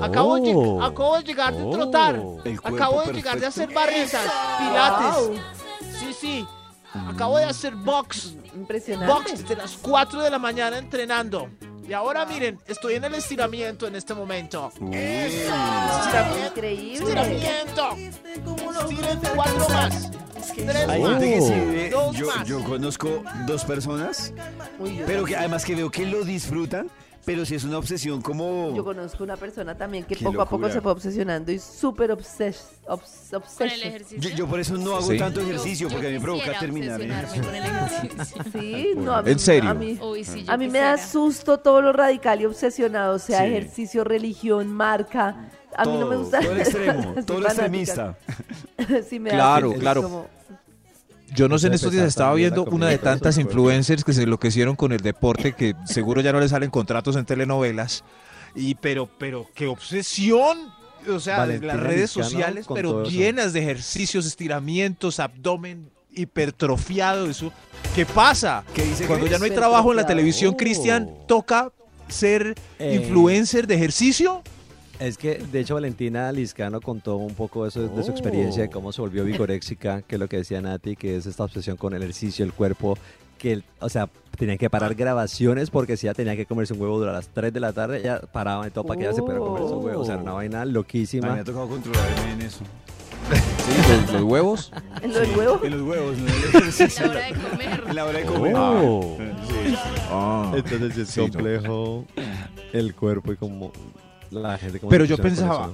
Acabo, 0.00 0.36
de, 0.36 0.54
Oh. 0.54 0.78
lleg- 0.78 0.86
acabo 0.86 1.16
de 1.18 1.22
llegar 1.24 1.54
de 1.54 1.62
Oh. 1.62 1.70
trotar. 1.70 2.14
El 2.44 2.60
cuerpo 2.60 2.76
Acabo 2.76 3.02
de 3.02 3.12
llegar 3.12 3.34
de 3.38 3.40
perfecto. 3.42 3.46
hacer 3.46 3.74
barritas, 3.74 4.32
pilates. 4.58 5.40
Sí, 5.98 6.12
sí. 6.18 6.46
Acabo 7.08 7.38
de 7.38 7.44
hacer 7.44 7.74
box. 7.74 8.34
Impresionante. 8.54 9.12
Box 9.12 9.30
desde 9.42 9.56
las 9.56 9.76
4 9.78 10.22
de 10.22 10.30
la 10.30 10.38
mañana 10.38 10.78
entrenando. 10.78 11.48
Y 11.88 11.92
ahora 11.94 12.24
miren, 12.26 12.58
estoy 12.66 12.94
en 12.94 13.04
el 13.04 13.14
estiramiento 13.14 13.86
en 13.86 13.96
este 13.96 14.14
momento. 14.14 14.70
Estiramiento. 14.90 16.46
Increíble. 16.46 16.94
Estiramiento. 16.94 17.88
Cuatro 19.34 19.68
más. 19.68 20.10
Tres 20.54 20.88
Hay 20.88 21.02
más. 21.02 21.10
gente 21.12 21.34
que 21.34 21.40
sí 21.40 21.52
Oh. 21.52 21.72
ve- 21.72 21.90
Dos 21.90 22.16
yo, 22.16 22.26
más. 22.26 22.46
yo 22.48 22.64
conozco 22.64 23.22
dos 23.46 23.64
personas, 23.64 24.32
Uy, 24.78 24.96
yo 24.98 25.06
pero 25.06 25.24
que 25.24 25.36
además 25.36 25.64
que 25.64 25.74
veo 25.74 25.90
que 25.90 26.04
lo 26.04 26.24
disfrutan, 26.24 26.90
pero 27.24 27.44
si 27.44 27.54
es 27.54 27.64
una 27.64 27.78
obsesión 27.78 28.20
como... 28.20 28.74
Yo 28.74 28.84
conozco 28.84 29.22
una 29.22 29.36
persona 29.36 29.76
también 29.76 30.04
que 30.04 30.16
Qué 30.16 30.24
poco 30.24 30.42
a 30.42 30.48
poco 30.48 30.68
se 30.70 30.80
fue 30.80 30.90
obsesionando 30.92 31.52
y 31.52 31.58
súper 31.58 32.10
obses, 32.12 32.70
obs, 32.86 33.28
Con 33.30 33.36
el 33.38 33.42
obsession. 33.42 33.88
ejercicio. 33.88 34.30
Yo, 34.30 34.36
yo 34.36 34.46
por 34.48 34.58
eso 34.60 34.76
no 34.76 34.96
hago 34.96 35.06
Sí. 35.10 35.18
tanto 35.18 35.40
Yo- 35.40 35.46
ejercicio, 35.48 35.88
yo 35.88 35.92
porque 35.94 36.08
a 36.08 36.10
mí 36.10 36.16
me 36.16 36.22
provoca 36.22 36.58
terminar. 36.58 37.00
¿eh? 37.00 37.08
con 37.40 37.54
el 37.54 37.64
ejercicio. 37.64 38.42
Sí, 38.52 38.88
no, 38.96 39.14
a 39.14 39.22
mí, 39.22 39.30
¿En 39.30 39.38
serio? 39.38 39.70
A 39.70 39.74
mí, 39.74 39.98
Uy, 40.02 40.24
sí, 40.24 40.44
yo 40.44 40.52
a 40.52 40.56
mí 40.56 40.68
me 40.68 40.78
da 40.80 40.98
susto 40.98 41.58
todo 41.58 41.80
lo 41.80 41.92
radical 41.92 42.40
y 42.40 42.46
obsesionado, 42.46 43.18
sea 43.18 43.40
Sí. 43.40 43.44
ejercicio, 43.46 44.04
religión, 44.04 44.72
marca. 44.72 45.48
A 45.76 45.84
mí 45.86 45.92
no 45.96 46.06
me 46.06 46.16
Todo, 46.16 46.18
gusta. 46.24 46.40
Todo 46.40 46.52
el 46.52 46.60
extremo, 46.60 47.14
todo 47.24 47.40
lo 47.40 47.48
fanática. 47.48 48.16
extremista. 48.18 48.18
Sí, 49.08 49.18
me 49.20 49.30
da 49.30 49.36
Claro, 49.36 49.66
susto, 49.68 49.80
claro. 49.80 50.02
como- 50.02 50.26
Yo 51.34 51.48
no 51.48 51.58
sé, 51.58 51.68
en 51.68 51.74
estos 51.74 51.92
días 51.92 52.06
estaba 52.06 52.34
viendo 52.34 52.64
una 52.64 52.88
de 52.88 52.98
tantas 52.98 53.38
influencers 53.38 54.04
que 54.04 54.12
se 54.12 54.22
enloquecieron 54.24 54.76
con 54.76 54.92
el 54.92 55.00
deporte 55.00 55.52
que 55.54 55.74
seguro 55.86 56.20
ya 56.20 56.32
no 56.32 56.40
le 56.40 56.48
salen 56.48 56.70
contratos 56.70 57.16
en 57.16 57.24
telenovelas. 57.24 58.04
Y 58.54 58.74
pero, 58.74 59.08
pero, 59.18 59.46
qué 59.54 59.66
obsesión. 59.66 60.58
O 61.08 61.18
sea, 61.18 61.38
Valentina 61.38 61.74
las 61.74 61.82
redes 61.82 62.10
sociales, 62.10 62.66
pero 62.72 63.04
llenas 63.04 63.52
de 63.52 63.60
ejercicios, 63.60 64.24
estiramientos, 64.26 65.18
abdomen 65.20 65.90
hipertrofiado. 66.14 67.26
Eso. 67.28 67.52
¿Qué 67.94 68.06
pasa? 68.06 68.64
¿Qué 68.74 68.82
dice 68.84 69.06
Cuando 69.06 69.26
ya 69.26 69.38
no 69.38 69.44
hay 69.44 69.50
trabajo 69.50 69.90
en 69.90 69.96
la 69.96 70.06
televisión, 70.06 70.54
Oh. 70.54 70.56
Cristian, 70.56 71.10
toca 71.26 71.72
ser 72.08 72.54
Eh. 72.78 73.00
influencer 73.02 73.66
de 73.66 73.74
ejercicio. 73.74 74.42
Es 75.02 75.18
que, 75.18 75.34
de 75.38 75.60
hecho, 75.60 75.74
Valentina 75.74 76.30
Liscano 76.30 76.80
contó 76.80 77.16
un 77.16 77.34
poco 77.34 77.66
eso 77.66 77.80
de, 77.82 77.88
de 77.88 78.02
su 78.04 78.10
Oh. 78.10 78.12
experiencia, 78.12 78.62
de 78.62 78.70
cómo 78.70 78.92
se 78.92 79.00
volvió 79.00 79.24
vigoréxica, 79.24 80.02
que 80.02 80.14
es 80.14 80.20
lo 80.20 80.28
que 80.28 80.36
decía 80.38 80.60
Nati, 80.60 80.94
que 80.94 81.16
es 81.16 81.26
esta 81.26 81.42
obsesión 81.44 81.76
con 81.76 81.92
el 81.92 82.02
ejercicio, 82.02 82.44
el 82.44 82.52
cuerpo, 82.52 82.96
que, 83.36 83.52
el- 83.54 83.64
o 83.80 83.88
sea, 83.88 84.08
tenían 84.38 84.58
que 84.58 84.70
parar 84.70 84.94
grabaciones 84.94 85.70
porque 85.70 85.96
si 85.96 86.06
ella 86.06 86.14
tenía 86.14 86.36
que 86.36 86.46
comerse 86.46 86.72
un 86.74 86.80
huevo 86.80 86.98
durante 87.00 87.16
las 87.18 87.28
3 87.34 87.52
de 87.52 87.58
la 87.58 87.72
tarde, 87.72 87.98
ella 87.98 88.20
paraba 88.32 88.66
y 88.68 88.70
todo 88.70 88.84
para 88.84 88.98
que 88.98 89.06
ella 89.06 89.12
se 89.14 89.22
pudiera 89.22 89.40
comer 89.40 89.62
su 89.64 89.74
huevo. 89.78 90.02
O 90.02 90.04
sea, 90.04 90.14
era 90.14 90.22
una 90.22 90.32
vaina 90.34 90.62
A 90.62 90.64
mí 90.64 90.70
me 90.70 90.74
loquísima. 90.74 91.34
ha 91.34 91.42
tocado 91.44 91.68
controlarme 91.68 92.32
en 92.34 92.42
eso. 92.42 92.60
Sí, 93.62 93.72
los, 93.88 94.12
los 94.14 94.22
huevos. 94.24 94.72
¿En 95.02 95.12
lo 95.14 95.20
del 95.20 95.36
huevo? 95.36 95.60
En 95.62 95.70
los 95.78 95.88
huevos, 95.88 96.18
no 96.18 96.26
en 96.28 96.34
el 96.34 96.44
ejercicio. 96.68 97.06
La 97.06 97.12
hora 97.12 97.20
de 97.26 97.32
comer. 97.34 97.82
En 97.88 97.94
la 97.96 98.04
hora 98.04 98.18
de 98.18 98.24
comer. 98.24 98.54
Oh. 98.56 99.16
Sí. 99.18 99.74
Ah. 100.10 100.52
Entonces 100.56 100.98
es 100.98 101.08
Sí, 101.08 101.20
no. 101.20 101.32
complejo 101.32 102.04
el 102.72 102.94
cuerpo 102.94 103.32
y 103.32 103.36
como 103.36 103.72
la 104.32 104.58
gente... 104.58 104.78
como 104.80 104.90
Pero 104.90 105.04
yo 105.04 105.16
pensaba, 105.18 105.70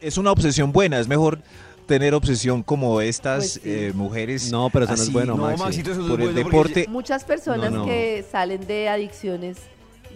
es 0.00 0.18
una 0.18 0.32
obsesión 0.32 0.72
buena, 0.72 0.98
es 1.00 1.08
mejor 1.08 1.38
tener 1.86 2.14
obsesión 2.14 2.62
como 2.62 3.00
estas 3.00 3.36
Pues 3.38 3.52
sí. 3.54 3.60
eh, 3.64 3.92
mujeres. 3.94 4.50
No, 4.50 4.70
pero 4.70 4.84
eso 4.86 4.92
no 4.92 4.94
es 4.96 5.00
así, 5.02 5.12
bueno, 5.12 5.36
No, 5.36 5.44
Maxi. 5.44 5.62
Maxito, 5.62 5.92
eso 5.92 6.00
por 6.06 6.20
es 6.20 6.26
el 6.28 6.32
bueno 6.34 6.50
porque 6.50 6.70
deporte. 6.74 6.86
Muchas 6.88 7.24
personas 7.24 7.70
No, 7.70 7.78
no. 7.78 7.86
que 7.86 8.24
salen 8.30 8.66
de 8.66 8.88
adicciones 8.88 9.58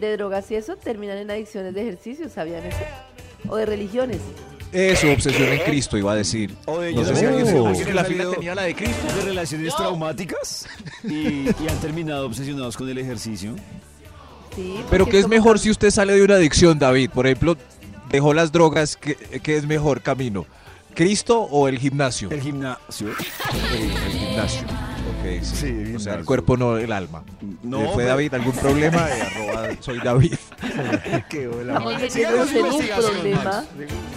de 0.00 0.16
drogas 0.16 0.50
y 0.50 0.56
eso 0.56 0.76
terminan 0.76 1.18
en 1.18 1.30
adicciones 1.30 1.74
de 1.74 1.82
ejercicio, 1.82 2.28
¿sabían 2.28 2.64
eso? 2.66 2.78
O 3.48 3.56
de 3.56 3.66
religiones. 3.66 4.18
Eso, 4.72 5.10
obsesión 5.12 5.48
en 5.48 5.58
Cristo, 5.60 5.98
iba 5.98 6.12
a 6.12 6.16
decir. 6.16 6.54
O 6.66 6.78
de, 6.78 6.92
No 6.92 7.02
yo 7.02 7.08
sé 7.08 7.16
si 7.16 7.24
alguien 7.26 7.46
en 7.48 7.96
la 7.96 8.04
fila 8.04 8.30
tenía 8.30 8.54
la 8.54 8.62
de 8.62 8.74
Cristo. 8.74 9.06
de 9.16 9.22
relaciones 9.22 9.74
traumáticas 9.76 10.66
y, 11.04 11.46
y 11.48 11.68
han 11.68 11.76
terminado 11.80 12.26
obsesionados 12.26 12.76
con 12.76 12.88
el 12.88 12.98
ejercicio. 12.98 13.54
Sí, 14.54 14.80
Pero 14.90 15.06
¿qué 15.06 15.18
es 15.18 15.24
como 15.24 15.34
mejor 15.34 15.58
si 15.58 15.70
usted 15.70 15.90
sale 15.90 16.14
de 16.14 16.22
una 16.22 16.34
adicción, 16.34 16.78
David? 16.78 17.10
Por 17.10 17.26
ejemplo, 17.26 17.56
dejó 18.10 18.34
las 18.34 18.50
drogas, 18.52 18.96
¿qué, 18.96 19.14
qué 19.42 19.56
es 19.56 19.66
mejor 19.66 20.02
camino? 20.02 20.46
¿Cristo 20.94 21.40
o 21.40 21.68
el 21.68 21.78
gimnasio? 21.78 22.30
El 22.30 22.40
gimnasio. 22.40 23.08
El, 23.08 23.80
el 23.80 24.18
gimnasio. 24.18 24.62
Ok, 24.62 25.42
sí. 25.42 25.56
Sí, 25.56 25.66
el 25.68 25.96
o 25.96 26.00
sea, 26.00 26.14
el 26.14 26.24
cuerpo 26.24 26.56
no 26.56 26.76
el 26.76 26.90
alma. 26.92 27.22
No, 27.62 27.92
¿Fue 27.92 28.04
David 28.04 28.34
algún 28.34 28.52
problema? 28.52 29.08
Eh, 29.08 29.22
arroba, 29.22 29.68
soy 29.80 29.98
David. 30.00 30.34
Qué 31.28 31.46
hola, 31.46 31.74
Nos 31.78 32.16
en 32.16 32.64
un 32.64 32.86
problema 32.88 33.44
Max. 33.44 33.68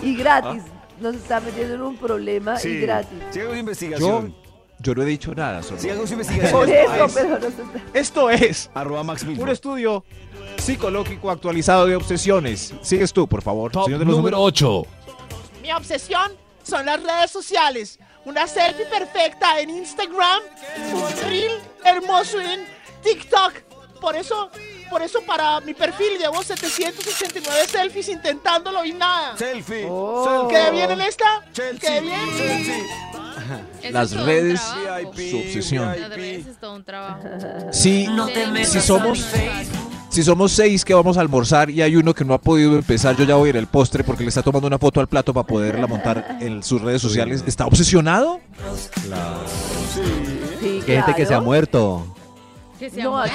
y 0.02 0.16
gratis. 0.16 0.64
Nos 1.00 1.16
está 1.16 1.40
metiendo 1.42 1.76
en 1.76 1.82
un 1.82 1.98
problema 1.98 2.58
Sí. 2.58 2.70
y 2.70 2.82
gratis. 2.82 3.20
Yo, 3.36 3.56
investigación. 3.56 4.36
Yo 4.80 4.96
no 4.96 5.02
he 5.04 5.06
dicho 5.06 5.34
nada. 5.36 5.62
Solo. 5.64 5.80
Su 5.80 5.88
Por 5.88 6.12
investigación. 6.14 6.70
eso, 6.70 7.06
Es 7.06 7.14
pero 7.14 7.30
nos 7.40 7.44
está- 7.44 7.64
Esto 7.94 8.30
es 8.30 8.70
Arroba 8.74 9.04
Max 9.04 9.24
un 9.24 9.50
estudio 9.50 10.04
psicológico 10.58 11.30
actualizado 11.32 11.86
de 11.88 11.96
obsesiones. 11.96 12.74
Sigues 12.82 13.12
tú, 13.14 13.28
por 13.28 13.42
favor. 13.42 13.72
Top 13.72 13.86
señor 13.86 14.00
de 14.00 14.06
los 14.06 14.16
número 14.18 14.38
números. 14.38 14.62
8. 14.62 14.86
Mi 15.62 15.72
obsesión 15.72 16.32
son 16.64 16.86
las 16.86 17.02
redes 17.02 17.32
sociales. 17.32 18.00
Una 18.26 18.48
selfie 18.48 18.86
perfecta 18.86 19.60
en 19.60 19.70
Instagram, 19.70 20.42
un 20.94 21.30
reel 21.30 21.52
hermoso 21.84 22.40
en 22.40 22.66
TikTok. 23.04 23.54
Por 24.00 24.16
eso, 24.16 24.50
por 24.90 25.02
eso 25.02 25.22
para 25.26 25.60
mi 25.62 25.74
perfil 25.74 26.18
llevo 26.20 26.42
789 26.44 27.68
selfies 27.68 28.08
intentándolo 28.10 28.84
y 28.86 28.94
nada. 28.94 29.36
Selfie. 29.38 29.88
Oh. 29.90 30.48
¿Quede 30.50 30.72
bien 30.72 30.92
en 30.92 31.02
esta? 31.02 31.46
Chelsea. 31.54 31.90
¿Quede 31.90 32.02
bien? 32.02 32.20
Chelsea. 32.38 32.84
Las 33.92 34.12
redes- 34.16 34.62
Su 35.32 35.38
obsesión. 35.40 35.86
Las 36.00 36.10
redes 36.10 36.48
es 36.48 36.58
todo 36.60 36.76
un 36.76 36.84
trabajo. 36.84 37.22
Si, 37.72 38.08
Te 38.34 38.66
si 38.66 38.80
somos 38.82 39.26
si 40.10 40.22
somos 40.24 40.52
seis 40.52 40.86
que 40.86 40.94
vamos 40.94 41.18
a 41.18 41.22
almorzar 41.22 41.72
y 41.72 41.82
hay 41.82 41.96
uno 41.96 42.14
que 42.14 42.24
no 42.24 42.36
ha 42.36 42.38
podido 42.42 42.76
empezar, 42.76 43.16
yo 43.18 43.24
ya 43.26 43.34
voy 43.34 43.48
a 43.48 43.50
ir 43.50 43.58
al 43.58 43.66
postre 43.66 44.04
porque 44.04 44.22
le 44.24 44.30
está 44.30 44.44
tomando 44.44 44.68
una 44.68 44.78
foto 44.78 45.00
al 45.00 45.08
plato 45.08 45.34
para 45.34 45.48
poderla 45.48 45.88
montar 45.88 46.38
en 46.40 46.62
sus 46.62 46.80
redes 46.82 47.02
sociales. 47.02 47.44
¿Está 47.48 47.66
obsesionado? 47.66 48.40
Sí, 50.62 50.82
Que 50.86 50.96
gente 50.98 51.14
que 51.16 51.22
se 51.26 51.34
ha 51.34 51.38
claro. 51.38 51.44
muerto. 51.46 52.16
Que 52.84 52.90
sea 52.90 53.04
No, 53.06 53.26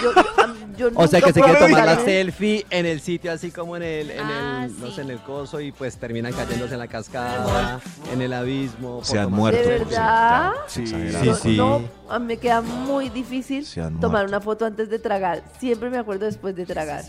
yo, 0.77 0.91
O 0.95 1.07
sea, 1.07 1.21
que 1.23 1.33
se 1.33 1.41
quiere 1.41 1.59
tomar 1.59 1.87
la 1.87 1.97
selfie 2.05 2.67
en 2.69 2.85
el 2.85 3.01
sitio, 3.01 3.33
así 3.33 3.51
como 3.51 3.77
en 3.77 3.83
el, 3.83 4.11
en 4.11 4.21
Ah, 4.21 4.65
el, 4.67 4.79
no 4.81 4.89
sí. 4.89 4.93
sé, 4.97 5.01
en 5.03 5.11
el 5.11 5.19
coso, 5.21 5.59
y 5.61 5.73
pues 5.73 5.97
terminan 5.97 6.33
cayéndose 6.35 6.75
en 6.75 6.81
la 6.81 6.87
cascada, 6.87 7.81
en 8.13 8.21
el 8.21 8.33
abismo. 8.35 8.97
por 8.99 9.07
Se 9.07 9.19
han 9.19 9.25
tomar- 9.27 9.39
muerto. 9.39 9.63
¿De 9.69 9.79
verdad? 9.79 10.53
Sí. 10.67 10.87
Sí, 10.87 10.95
No, 11.25 11.35
sí. 11.35 11.57
no, 11.57 11.83
a 12.11 12.19
mí 12.19 12.27
me 12.27 12.37
queda 12.37 12.61
muy 12.61 13.09
difícil 13.09 13.65
Se 13.65 13.81
han 13.81 13.99
tomar 14.01 14.23
muerto. 14.25 14.37
una 14.37 14.41
foto 14.43 14.67
antes 14.67 14.91
de 14.91 14.99
tragar. 14.99 15.43
Siempre 15.59 15.89
me 15.89 15.97
acuerdo 15.99 16.27
después 16.27 16.55
de 16.55 16.67
tragar. 16.67 17.05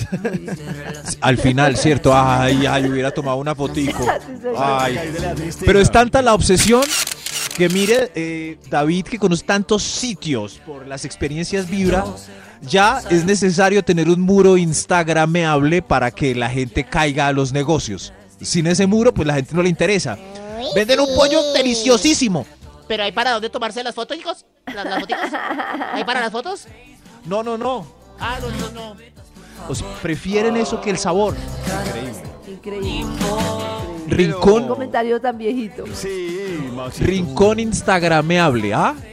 Al 1.20 1.38
final, 1.38 1.76
¿cierto? 1.76 2.12
Ay, 2.14 2.66
ay, 2.66 2.88
hubiera 2.90 3.10
tomado 3.10 3.38
una 3.38 3.54
fotico. 3.54 3.98
Sí, 4.26 4.32
soy 4.42 4.52
yo. 4.52 4.58
Ay. 4.62 4.98
Pero 5.64 5.80
es 5.80 5.90
tanta 5.90 6.20
la 6.22 6.34
obsesión 6.34 6.82
que 7.56 7.68
mire, 7.68 8.10
eh, 8.14 8.58
David, 8.68 9.06
que 9.06 9.18
conoce 9.18 9.44
tantos 9.44 9.82
sitios 9.82 10.60
por 10.64 10.86
las 10.86 11.04
experiencias 11.04 11.68
Vibra, 11.68 12.04
ya 12.62 13.02
es 13.10 13.24
necesario 13.24 13.82
tener 13.82 14.08
un 14.08 14.20
muro 14.20 14.56
instagrameable 14.56 15.82
para 15.82 16.10
que 16.10 16.34
la 16.34 16.50
gente 16.50 16.84
caiga 16.84 17.28
a 17.28 17.32
los 17.32 17.52
negocios. 17.52 18.12
Sin 18.40 18.66
ese 18.66 18.86
muro, 18.86 19.12
pues 19.12 19.26
la 19.26 19.34
gente 19.34 19.54
no 19.54 19.62
le 19.62 19.68
interesa. 19.68 20.18
Venden 20.74 21.00
un 21.00 21.14
pollo 21.14 21.52
deliciosísimo. 21.52 22.46
Pero 22.88 23.04
hay 23.04 23.12
para 23.12 23.32
dónde 23.32 23.50
tomarse 23.50 23.82
las 23.84 23.94
fotos, 23.94 24.16
chicos. 24.16 24.44
¿Las, 24.74 24.84
las? 24.84 25.04
¿Hay 25.92 26.04
para 26.04 26.20
las 26.20 26.32
fotos? 26.32 26.66
No, 27.24 27.42
no, 27.42 27.56
no. 27.56 27.86
Ah, 28.18 28.38
no, 28.40 28.50
no, 28.50 28.70
no. 28.70 28.96
O 29.68 29.74
sea, 29.74 29.86
prefieren 30.02 30.56
eso 30.56 30.80
que 30.80 30.90
el 30.90 30.98
sabor. 30.98 31.36
Increíble. 31.86 32.22
Pero- 32.62 32.80
Qué 34.08 34.14
Rincón, 34.16 34.66
comentario 34.66 35.20
tan 35.20 35.38
viejito. 35.38 35.84
Sí, 35.94 36.36
Maxito. 36.74 37.06
rincón 37.06 37.60
instagrameable, 37.60 38.74
¿ah? 38.74 38.94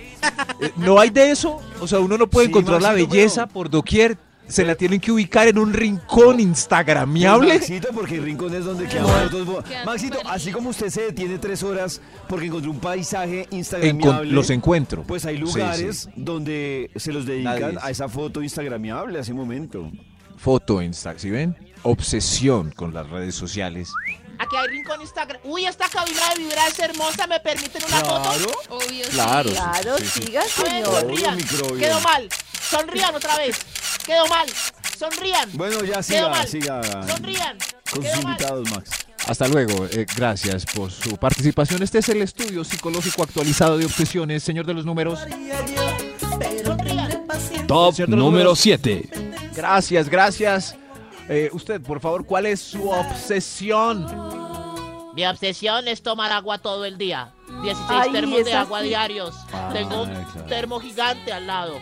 Eh, 0.60 0.72
¿No 0.78 1.00
hay 1.00 1.12
de 1.12 1.30
eso? 1.32 1.60
O 1.80 1.88
sea, 1.88 2.00
uno 2.00 2.18
no 2.18 2.28
puede 2.28 2.48
Sí, 2.48 2.52
encontrar 2.52 2.82
la 2.82 2.92
belleza 2.94 3.44
pero- 3.46 3.54
por 3.54 3.70
doquier. 3.70 4.18
Se 4.48 4.64
la 4.64 4.76
tienen 4.76 5.02
que 5.02 5.12
ubicar 5.12 5.48
en 5.50 5.58
un 5.58 5.74
rincón 5.74 6.40
instagrameable. 6.40 7.56
Maxito, 7.56 7.90
porque 7.94 8.16
el 8.16 8.24
rincón 8.24 8.56
es 8.56 8.64
donde 8.64 8.88
quedan 8.88 9.06
fotos. 9.06 9.46
bo- 9.46 9.62
Quedan 9.62 9.86
Maxito, 9.86 10.20
así 10.26 10.52
como 10.52 10.70
usted 10.70 10.90
se 10.90 11.02
detiene 11.02 11.38
tres 11.38 11.62
horas 11.64 12.02
porque 12.30 12.46
encontró 12.48 12.72
un 12.72 12.80
paisaje 12.80 13.46
Encon- 13.50 13.58
instagramiable. 13.58 14.32
los 14.32 14.50
encuentro. 14.50 15.04
Pues 15.04 15.26
hay 15.26 15.38
lugares 15.38 16.04
sí. 16.04 16.10
donde 16.16 16.90
se 16.96 17.12
los 17.12 17.26
dedican 17.26 17.60
Nadie. 17.76 17.78
a 17.82 17.90
esa 17.92 18.08
foto 18.08 18.42
instagramiable 18.42 19.20
hace 19.20 19.34
un 19.34 19.38
momento. 19.40 19.92
Foto 20.38 20.82
Insta, 20.82 21.14
¿sí 21.18 21.30
ven? 21.30 21.56
Obsesión 21.88 22.72
con 22.72 22.94
las 22.94 23.10
redes 23.10 23.34
sociales. 23.34 23.90
Aquí 24.40 24.56
hay 24.58 24.68
rincón 24.68 25.02
Instagram. 25.02 25.40
Uy, 25.46 25.66
esta 25.66 25.88
cabina 25.88 26.20
de 26.36 26.44
vibra 26.44 26.68
es 26.68 26.78
hermosa. 26.80 27.26
¿Me 27.28 27.40
permiten 27.40 27.82
una 27.88 27.98
foto? 28.00 28.52
Obvio, 28.70 29.06
sí. 29.06 29.12
Claro, 29.12 29.50
sí. 29.50 29.56
Claro, 29.56 29.98
sí, 29.98 30.06
sí. 30.06 30.22
siga, 30.24 30.42
señor. 30.44 31.02
sonrían. 31.02 31.38
Quedó 31.80 32.02
mal. 32.02 32.30
Sonrían 32.70 33.16
otra 33.16 33.38
vez. 33.38 33.58
Quedó 34.06 34.28
mal. 34.28 34.48
Sonrían. 35.00 35.50
Bueno, 35.54 35.80
ya 35.86 35.94
Quedó 35.94 36.04
siga, 36.04 36.30
mal. 36.30 36.48
siga 36.48 37.08
Sonrían. 37.08 37.58
con 37.90 38.04
sus 38.04 38.12
mal. 38.12 38.24
invitados, 38.24 38.70
Max. 38.72 38.90
Hasta 39.26 39.48
luego. 39.48 39.86
eh, 39.92 40.06
gracias 40.16 40.66
por 40.66 40.92
su 40.92 41.16
participación. 41.18 41.82
Este 41.84 42.00
es 42.00 42.10
el 42.10 42.22
estudio 42.22 42.66
psicológico 42.66 43.24
actualizado 43.24 43.78
de 43.78 43.86
obsesiones, 43.86 44.44
señor 44.44 44.66
de 44.66 44.74
los 44.74 44.86
números. 44.86 45.20
Sonrían. 45.20 47.08
Top 47.66 47.98
número 48.00 48.18
números. 48.18 48.60
7. 48.60 49.10
Gracias, 49.56 50.10
gracias. 50.10 50.76
Eh, 51.30 51.50
usted, 51.52 51.82
por 51.82 52.00
favor, 52.00 52.26
¿cuál 52.26 52.46
es 52.46 52.60
su 52.62 52.90
obsesión? 52.90 54.06
Mi 55.14 55.26
obsesión 55.26 55.88
es 55.88 56.02
tomar 56.02 56.32
agua 56.32 56.60
todo 56.60 56.86
el 56.86 56.98
día. 56.98 57.34
16 57.64 57.86
Ay, 57.90 58.12
termos 58.12 58.46
de 58.46 58.54
agua 58.54 58.82
sí. 58.82 58.88
diarios. 58.88 59.36
Ah, 59.52 59.70
Tengo 59.74 60.04
un 60.04 60.10
claro. 60.10 60.44
termo 60.48 60.80
gigante 60.80 61.34
al 61.34 61.48
lado. 61.48 61.74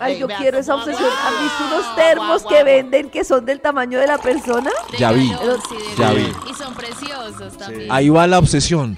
Ay, 0.00 0.14
Ey, 0.14 0.20
yo 0.20 0.26
vea, 0.28 0.38
quiero 0.38 0.58
esa 0.58 0.74
obsesión. 0.76 1.04
agua, 1.04 1.28
¿Han 1.28 1.44
visto 1.44 1.64
unos 1.66 1.96
termos 1.96 2.40
agua, 2.42 2.48
que 2.50 2.58
agua. 2.58 2.64
venden 2.72 3.10
que 3.10 3.24
son 3.24 3.44
del 3.44 3.60
tamaño 3.60 3.98
de 4.00 4.06
la 4.06 4.18
persona? 4.18 4.70
Ya 4.98 5.12
vi. 5.12 5.28
sí, 5.28 5.76
Ya 5.98 6.12
vi. 6.12 6.32
Y 6.50 6.54
son 6.54 6.74
preciosos 6.74 7.56
también. 7.58 7.90
Ahí 7.92 8.08
va 8.08 8.26
la 8.26 8.38
obsesión. 8.38 8.96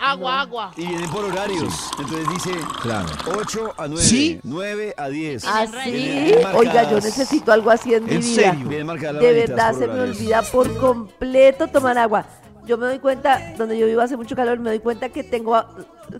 Agua, 0.00 0.40
agua. 0.40 0.72
Y 0.76 0.86
vienen 0.86 1.10
por 1.10 1.24
horarios. 1.24 1.72
Entonces 1.98 2.28
dice 2.28 2.50
Claro. 2.82 3.08
8 3.36 3.74
a 3.78 3.88
9. 3.88 4.02
¿Sí? 4.02 4.40
9 4.42 4.94
a 4.96 5.08
10. 5.08 5.44
¿Ah, 5.46 5.66
Tienen 5.84 6.00
sí? 6.00 6.32
rayitas. 6.32 6.54
Oiga, 6.54 6.90
yo 6.90 6.96
necesito 7.00 7.52
algo 7.52 7.70
así 7.70 7.94
en 7.94 8.04
mi 8.04 8.12
¿En 8.14 8.20
vida. 8.20 8.52
serio? 8.54 8.84
Marcadas 8.84 9.14
las 9.14 9.22
De 9.22 9.32
verdad 9.32 9.74
se 9.74 9.86
me 9.88 10.00
olvida 10.00 10.42
por 10.42 10.76
completo 10.76 11.66
tomar 11.68 11.98
agua. 11.98 12.26
Yo 12.64 12.78
me 12.78 12.86
doy 12.86 13.00
cuenta, 13.00 13.54
donde 13.58 13.76
yo 13.76 13.86
vivo 13.86 14.00
hace 14.02 14.16
mucho 14.16 14.36
calor, 14.36 14.58
me 14.60 14.70
doy 14.70 14.78
cuenta 14.78 15.08
que 15.08 15.24
tengo 15.24 15.60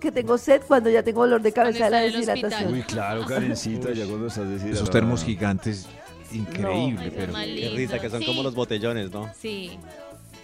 que 0.00 0.10
tengo 0.10 0.36
sed 0.38 0.62
cuando 0.66 0.90
ya 0.90 1.02
tengo 1.02 1.20
dolor 1.22 1.40
de 1.42 1.52
cabeza 1.52 1.84
de 1.84 1.90
la 1.90 1.98
deshidratación. 2.00 2.72
Uy, 2.72 2.82
claro, 2.82 3.24
Karencita, 3.28 3.92
ya 3.92 4.06
cuando 4.06 4.26
estás 4.26 4.44
deshidratado. 4.48 4.74
Esos 4.74 4.90
termos 4.90 5.22
gigantes, 5.24 5.86
increíble, 6.32 7.06
No. 7.06 7.12
pero... 7.16 7.32
Qué 7.34 7.72
risa, 7.76 7.98
que 8.00 8.10
son 8.10 8.20
Sí, 8.20 8.26
como 8.26 8.42
los 8.42 8.54
botellones, 8.54 9.10
¿no? 9.12 9.30
Sí. 9.38 9.78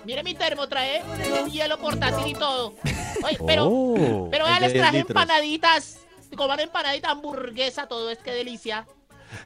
Mire 0.04 0.22
mi 0.22 0.34
termo, 0.34 0.68
trae 0.68 1.02
hielo 1.50 1.78
portátil 1.78 2.26
y 2.28 2.34
todo. 2.34 2.74
Oye, 3.24 3.38
pero, 3.46 3.66
Oh, 3.68 4.28
pero 4.30 4.46
ya 4.46 4.60
les 4.60 4.72
10 4.72 4.82
traje 4.82 4.98
litros. 4.98 5.10
empanaditas. 5.10 5.98
Coman 6.36 6.60
empanadita, 6.60 7.10
hamburguesa, 7.10 7.86
todo 7.88 8.10
es 8.10 8.18
que 8.18 8.32
delicia. 8.32 8.86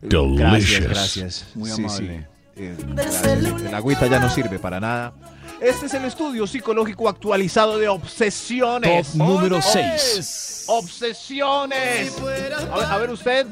Gracias, 0.00 0.50
Delicious. 0.80 0.88
gracias. 0.88 1.46
Muy 1.54 1.70
Sí, 1.70 1.82
amable. 1.84 2.18
sí. 2.18 2.62
Eh, 2.62 2.76
gracias. 2.78 3.24
El 3.24 3.74
agüita 3.74 4.06
ya 4.08 4.18
no 4.18 4.28
sirve 4.30 4.58
para 4.58 4.78
nada. 4.78 5.12
Este 5.60 5.86
es 5.86 5.94
el 5.94 6.04
estudio 6.04 6.46
psicológico 6.46 7.08
actualizado 7.08 7.78
de 7.78 7.88
obsesiones. 7.88 9.12
Top 9.12 9.16
número 9.16 9.56
Oye, 9.56 9.98
6. 9.98 10.64
Obsesiones. 10.68 12.18
A 12.20 12.24
ver, 12.24 12.52
a 12.90 12.98
ver 12.98 13.10
usted. 13.10 13.46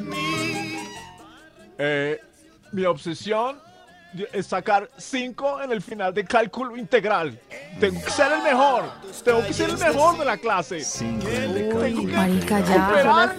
Eh, 1.78 2.20
mi 2.72 2.84
obsesión 2.84 3.56
es 3.56 3.69
sacar 4.42 4.88
5 4.96 5.62
en 5.62 5.72
el 5.72 5.82
final 5.82 6.12
de 6.14 6.24
cálculo 6.24 6.76
integral. 6.76 7.38
Tengo 7.78 8.02
que 8.02 8.10
ser 8.10 8.32
el 8.32 8.42
mejor. 8.42 8.90
Tengo 9.24 9.42
que 9.46 9.52
ser 9.52 9.70
el 9.70 9.78
mejor 9.78 10.18
de 10.18 10.24
la 10.24 10.36
clase. 10.36 10.84
Tengo 10.98 11.80
que 11.80 11.90
Marica, 11.90 12.60
ya. 12.60 13.34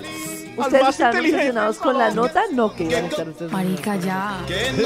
¿Ustedes 0.57 0.83
más 0.83 0.89
están 0.99 1.15
obsesionados 1.17 1.77
con 1.77 1.97
la 1.97 2.11
nota? 2.11 2.41
No, 2.53 2.73
que 2.75 2.83
iban 2.83 3.05
a 3.05 3.07
estar 3.07 3.29
ustedes 3.29 3.51
Marica, 3.51 3.95
ya. 3.97 4.39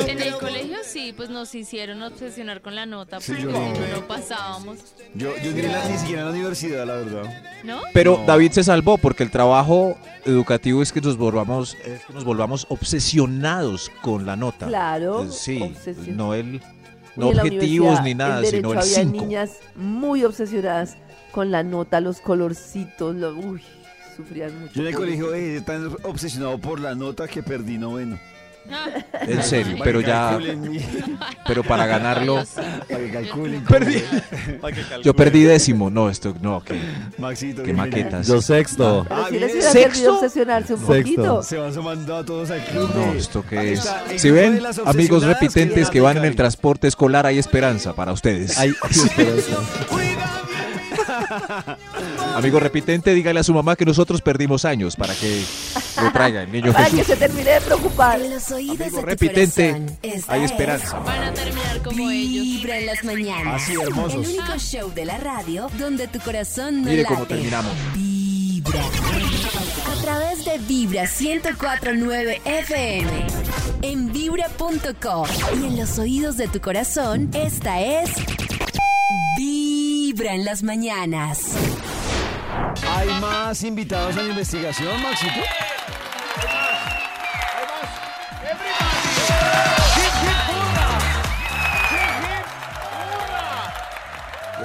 En 0.07 0.21
el 0.21 0.33
colegio 0.35 0.77
sí, 0.83 1.13
pues 1.15 1.29
nos 1.29 1.53
hicieron 1.55 2.01
obsesionar 2.03 2.61
con 2.61 2.75
la 2.75 2.85
nota 2.85 3.19
Sí, 3.19 3.31
porque 3.33 3.43
yo 3.43 3.51
no. 3.51 3.59
no, 3.73 3.87
no 3.95 4.07
pasábamos. 4.07 4.77
Yo, 5.15 5.35
yo 5.43 5.51
ni, 5.51 5.61
la- 5.63 5.87
ni 5.89 5.97
siquiera 5.97 6.21
en 6.21 6.27
la 6.27 6.31
universidad, 6.33 6.85
la 6.85 6.95
verdad. 6.95 7.23
¿No? 7.63 7.79
Pero 7.93 8.17
No. 8.19 8.25
David 8.25 8.51
se 8.51 8.63
salvó 8.63 8.97
porque 8.97 9.23
el 9.23 9.31
trabajo 9.31 9.97
educativo 10.25 10.81
es 10.81 10.91
que 10.91 11.01
nos 11.01 11.17
volvamos, 11.17 11.75
es 11.85 12.03
que 12.05 12.13
nos 12.13 12.23
volvamos 12.23 12.65
obsesionados 12.69 13.91
con 14.01 14.25
la 14.25 14.35
nota. 14.35 14.67
Claro, 14.67 15.23
Eh, 15.23 15.27
Sí, 15.31 15.73
no 16.07 16.33
el 16.33 16.61
no 17.15 17.29
objetivos 17.29 18.01
ni 18.03 18.13
nada, 18.13 18.39
en 18.39 18.45
sino 18.45 18.71
el 18.73 18.79
había 18.79 18.95
5. 19.03 19.11
niñas 19.21 19.59
muy 19.75 20.23
obsesionadas 20.25 20.97
con 21.31 21.49
la 21.49 21.63
nota, 21.63 22.01
los 22.01 22.19
colorcitos, 22.19 23.15
lo- 23.15 23.33
uy, 23.33 23.61
mucho. 24.23 24.73
Yo 24.73 24.81
en 24.81 24.87
el 24.87 24.95
colegio 24.95 25.33
eh, 25.33 25.61
tan 25.61 25.95
obsesionado 26.03 26.57
por 26.59 26.79
la 26.79 26.95
nota 26.95 27.27
que 27.27 27.43
perdí 27.43 27.77
noveno. 27.77 28.19
Ah, 28.71 28.87
En 29.21 29.43
serio, 29.43 29.77
pero 29.83 30.01
ya, 30.01 30.39
pero 31.47 31.61
para 31.63 31.85
ganarlo. 31.85 32.43
Para 32.89 32.99
que 32.99 33.11
calculen. 33.11 33.63
Perdí. 33.63 34.01
yo 35.03 35.13
perdí 35.13 35.43
décimo. 35.43 35.91
No, 35.91 36.09
esto, 36.09 36.33
no, 36.41 36.63
que, 36.63 36.81
Maxito. 37.19 37.61
que 37.61 37.73
maquetas. 37.73 38.25
Yo 38.27 38.41
sexto. 38.41 39.05
Pero 39.07 39.21
Ah, 39.23 39.27
les 39.29 39.39
bien. 39.39 39.51
hubiera 39.51 39.71
¿Sexto? 39.71 40.15
obsesionarse 40.15 40.73
un 40.73 40.79
Sexto. 40.79 40.93
poquito. 40.95 41.43
Se 41.43 41.57
van 41.57 41.73
sumando 41.75 42.15
a 42.17 42.25
todos 42.25 42.49
al 42.49 42.65
club. 42.65 42.89
No, 42.95 43.13
esto 43.13 43.45
que 43.47 43.73
es. 43.73 43.87
Si 44.15 44.31
ven, 44.31 44.59
amigos 44.85 45.23
repitentes 45.23 45.91
que 45.91 46.01
van 46.01 46.17
en 46.17 46.25
el 46.25 46.35
transporte 46.35 46.87
escolar, 46.87 47.27
hay 47.27 47.37
esperanza 47.37 47.93
para 47.93 48.13
ustedes. 48.13 48.57
Ay, 48.57 48.73
esperanza. 48.89 49.57
Amigo 52.35 52.59
repitente, 52.59 53.13
dígale 53.13 53.39
a 53.39 53.43
su 53.43 53.53
mamá 53.53 53.75
que 53.75 53.85
nosotros 53.85 54.21
perdimos 54.21 54.65
años 54.65 54.95
para 54.95 55.13
que 55.15 55.43
lo 56.01 56.11
traiga 56.11 56.41
el 56.43 56.51
niño 56.51 56.73
Para 56.73 56.89
que 56.89 57.03
se 57.03 57.15
termine 57.15 57.51
de 57.51 57.61
preocupar. 57.61 58.21
En 58.21 58.31
los 58.33 58.51
oídos 58.51 58.79
Amigo 58.81 58.97
de 58.97 59.01
tu 59.01 59.05
repitente, 59.05 59.71
corazón. 59.71 59.97
Esta 60.01 60.33
hay 60.33 60.43
es 60.43 60.51
esperanza. 60.51 60.99
Van 60.99 61.23
a 61.23 61.33
terminar 61.33 61.81
como 61.81 62.09
ellos. 62.09 62.43
Vibra 62.43 62.77
en 62.77 62.85
las 62.87 63.03
mañanas. 63.03 63.63
Así, 63.63 63.73
hermosos. 63.81 64.13
El 64.27 64.35
único 64.39 64.57
show 64.57 64.91
de 64.93 65.05
la 65.05 65.17
radio 65.17 65.67
donde 65.79 66.07
tu 66.07 66.19
corazón 66.19 66.81
no 66.81 66.89
Mire 66.89 67.03
late. 67.03 67.13
cómo 67.13 67.25
terminamos. 67.25 67.71
Vibra. 67.93 68.81
A 68.81 70.01
través 70.01 70.43
de 70.45 70.57
Vibra 70.59 71.03
1049 71.03 72.41
FM. 72.43 73.27
En 73.81 74.11
vibra.com. 74.11 75.27
Y 75.61 75.67
en 75.67 75.77
los 75.77 75.97
oídos 75.99 76.37
de 76.37 76.47
tu 76.47 76.59
corazón, 76.59 77.29
esta 77.33 77.81
es. 77.81 78.09
Vibra 79.37 80.33
en 80.33 80.45
las 80.45 80.63
mañanas. 80.63 81.39
¿Hay 82.89 83.09
más 83.19 83.63
invitados 83.63 84.15
a 84.17 84.21
la 84.21 84.29
investigación, 84.29 85.01
Maxito? 85.01 85.41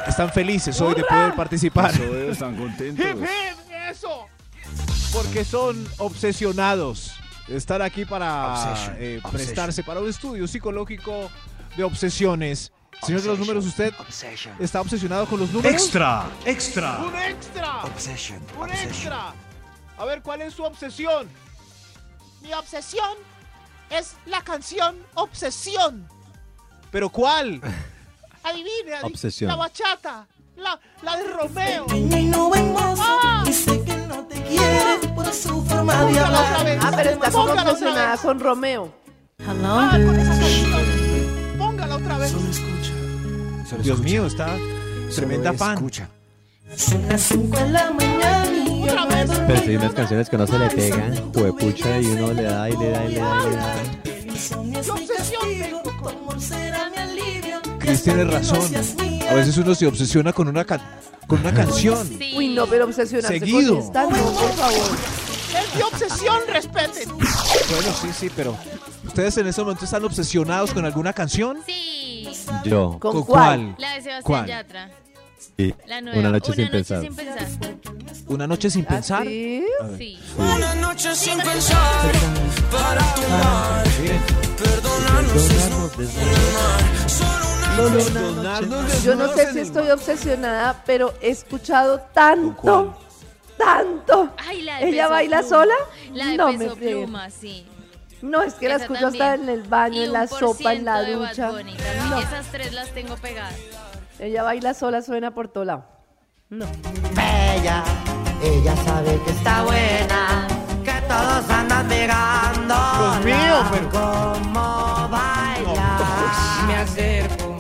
Están 0.07 0.31
felices 0.33 0.81
hoy 0.81 0.95
de 0.95 1.05
poder 1.05 1.35
participar. 1.35 1.91
Eso 1.93 2.17
es, 2.17 2.33
están 2.33 2.57
contentos. 2.57 3.05
¡Hip, 3.05 3.17
hip! 3.23 3.73
¡Eso! 3.91 4.27
Porque 5.13 5.45
son 5.45 5.87
obsesionados. 5.99 7.13
Están 7.49 7.83
aquí 7.83 8.05
para 8.05 8.53
Obsession, 8.53 8.97
eh, 8.99 9.19
obsession. 9.23 9.33
prestarse 9.33 9.83
para 9.83 10.01
un 10.01 10.09
estudio 10.09 10.47
psicológico 10.47 11.31
de 11.77 11.83
obsesiones. 11.85 12.73
Señor 13.03 13.23
de 13.23 13.29
los 13.29 13.39
números, 13.39 13.67
¿usted 13.67 13.95
está 14.59 14.81
obsesionado 14.81 15.27
con 15.27 15.41
los 15.41 15.51
números? 15.51 15.73
Extra, 15.73 16.27
extra. 16.45 16.99
¡Un 16.99 17.17
extra! 17.17 17.83
¡Un 18.59 18.71
extra! 18.71 19.35
A 19.97 20.05
ver, 20.05 20.23
¿cuál 20.23 20.43
es 20.43 20.55
su 20.55 20.63
obsesión? 20.63 21.29
Mi 22.43 22.53
obsesión 22.55 23.17
es 23.91 24.15
la 24.27 24.43
canción 24.43 24.97
Obsesión. 25.15 26.09
¿Pero 26.91 27.09
cuál? 27.11 27.61
Adivine, 28.43 28.71
adivine. 28.95 28.99
Obsesión. 29.03 29.49
La 29.49 29.57
bachata. 29.57 30.27
La, 30.57 30.79
la 31.03 31.17
de 31.17 31.25
Romeo. 31.25 31.87
Ah. 32.99 33.45
y 33.47 33.53
sé 33.53 33.83
que 33.85 33.97
no 33.97 34.25
te 34.27 34.43
quiere 34.43 34.99
por 35.15 35.33
su 35.33 35.65
forma 35.65 35.95
de 35.95 36.07
Póngala 36.07 36.27
hablar. 36.27 36.53
otra 36.53 36.65
vez. 36.65 36.79
Ah, 36.83 36.93
pero 36.97 37.11
está 37.11 37.31
como 37.31 37.39
Póngala 37.47 37.61
otra 37.63 37.73
obsesionada 37.73 38.13
vez. 38.13 38.21
con 38.21 38.41
Romeo. 38.41 38.95
Ah, 39.47 39.91
con 40.05 40.19
esa 40.21 40.31
canción. 40.39 40.70
Vez. 42.21 42.31
Solo 42.31 42.51
escucha, 42.51 43.77
Dios 43.83 43.99
mío, 44.01 44.27
está 44.27 44.57
tremenda 45.15 45.51
Solo 45.51 45.59
fan. 45.59 45.75
Escucha. 45.75 46.09
son 46.77 47.09
las 47.09 47.21
5 47.23 47.57
de 47.59 47.69
la 47.71 47.91
mañana 47.91 48.53
y 48.67 48.87
yo 48.87 48.95
no. 48.95 49.09
Pero 49.47 49.61
si 49.63 49.69
hay 49.71 49.77
unas 49.77 49.93
canciones 49.93 50.29
que 50.29 50.39
no 50.39 50.47
se 50.47 50.59
le 50.59 50.69
pegan, 50.71 51.33
juepucha, 51.33 52.01
y 52.01 52.07
uno 52.07 52.33
le 52.33 52.43
da 52.43 52.69
y 52.71 52.77
le 52.77 52.91
da 52.91 53.05
y 53.05 53.13
le 53.15 53.21
da 53.21 53.37
y 53.47 53.51
le 53.51 53.57
da. 53.57 53.75
Cris 57.79 58.03
tiene 58.03 58.25
razón. 58.25 58.71
A 59.29 59.35
veces 59.35 59.57
uno 59.59 59.75
se 59.75 59.87
obsesiona 59.87 60.33
con 60.33 60.49
una, 60.49 60.65
can- 60.65 60.81
con 61.27 61.41
una 61.41 61.53
canción. 61.53 62.07
Sí. 62.07 62.33
Uy, 62.37 62.49
no, 62.55 62.67
pero 62.67 62.85
obsesionarse 62.85 63.39
Seguido. 63.39 63.75
con 63.77 63.85
esta, 63.85 64.03
no, 64.05 64.09
por 64.11 64.53
favor. 64.53 64.89
Es 65.61 65.77
mi 65.77 65.83
obsesión, 65.83 66.39
respeten. 66.49 67.09
Bueno, 67.19 67.93
sí, 68.01 68.09
sí, 68.19 68.31
pero 68.35 68.57
¿ustedes 69.07 69.37
en 69.39 69.47
este 69.49 69.63
momento 69.63 69.85
están 69.85 70.05
obsesionados 70.05 70.73
con 70.73 70.85
alguna 70.85 71.13
canción? 71.13 71.59
Sí. 71.67 72.00
Yo. 72.65 72.99
¿Con, 73.01 73.13
¿Con 73.13 73.23
cuál? 73.25 73.75
La 73.79 73.95
de 73.95 74.03
Sebastián 74.03 74.23
¿Cuál? 74.23 74.47
Yatra. 74.47 74.91
Sí. 75.57 75.75
La 75.87 76.01
nueva. 76.01 76.19
Una 76.19 76.31
noche 76.31 76.53
sin 76.53 76.65
noche 76.65 76.71
pensar. 76.73 77.01
sin 77.03 77.15
pensar. 77.17 77.49
¿Una 78.29 78.47
noche 78.47 78.71
sin 78.71 78.85
¿Ah, 78.85 78.89
pensar? 78.89 79.27
sí? 79.27 79.65
Sí. 79.99 80.19
Una 80.37 80.75
noche 80.77 81.15
sin 81.17 81.39
pensar 81.39 82.13
para 82.71 83.01
tomar, 83.15 83.85
Miren, 84.01 84.23
perdonarnos 84.57 85.51
es 85.51 85.71
no 85.71 85.89
Solo 87.09 88.11
una 88.11 88.61
noche. 88.61 89.01
Yo 89.05 89.15
no 89.15 89.33
sé 89.33 89.53
si 89.53 89.61
estoy 89.61 89.91
obsesionada, 89.91 90.83
pero 90.85 91.15
he 91.23 91.31
escuchado 91.31 92.01
tanto, 92.13 92.97
tanto. 93.57 94.31
Ay, 94.47 94.63
la 94.63 94.79
de 94.81 94.89
¿Ella 94.89 95.03
Peso 95.05 95.11
baila 95.11 95.39
Pluma. 95.41 95.49
sola? 95.57 95.75
La 96.13 96.27
de 96.27 96.37
No 96.37 96.53
me 96.53 96.59
peso 96.59 96.77
freguen. 96.77 96.99
pluma, 97.05 97.31
sí. 97.31 97.67
No, 98.23 98.43
es 98.43 98.55
que 98.55 98.69
la 98.69 98.75
Esa 98.77 98.85
escucho 98.85 99.07
hasta 99.09 99.35
en 99.35 99.41
también. 99.41 99.59
el 99.61 99.69
baño, 99.69 99.97
Y 99.97 100.05
en 100.05 100.13
la 100.13 100.23
un 100.23 100.29
por 100.29 100.39
sopa, 100.41 100.73
en 100.75 100.85
la 100.85 101.05
ciento 101.05 101.11
de 101.11 101.17
Bad 101.17 101.29
ducha. 101.31 101.51
Bunny 101.51 101.75
también. 101.77 102.11
No, 102.11 102.19
Esas 102.21 102.47
tres 102.53 102.73
las 102.75 102.89
tengo 102.91 103.17
pegadas. 103.17 103.55
ella 104.19 104.43
baila 104.43 104.75
sola, 104.75 105.01
suena 105.03 105.31
por 105.33 105.49
todo 105.49 105.65
lado. 105.65 105.85
No. 106.51 106.67
Bella, 107.15 107.83
ella 108.43 108.77
sabe 108.85 109.21
que 109.25 109.31
está 109.31 109.63
buena, 109.63 110.47
que 110.85 110.93
todos 111.09 111.49
andan 111.51 111.89
pegando. 111.89 112.75
Dios 112.99 113.25
mío, 113.25 113.65
pero- 113.71 113.91
Como 113.91 115.09
baila, 115.09 116.65
me 116.67 116.77
acerco 116.77 117.57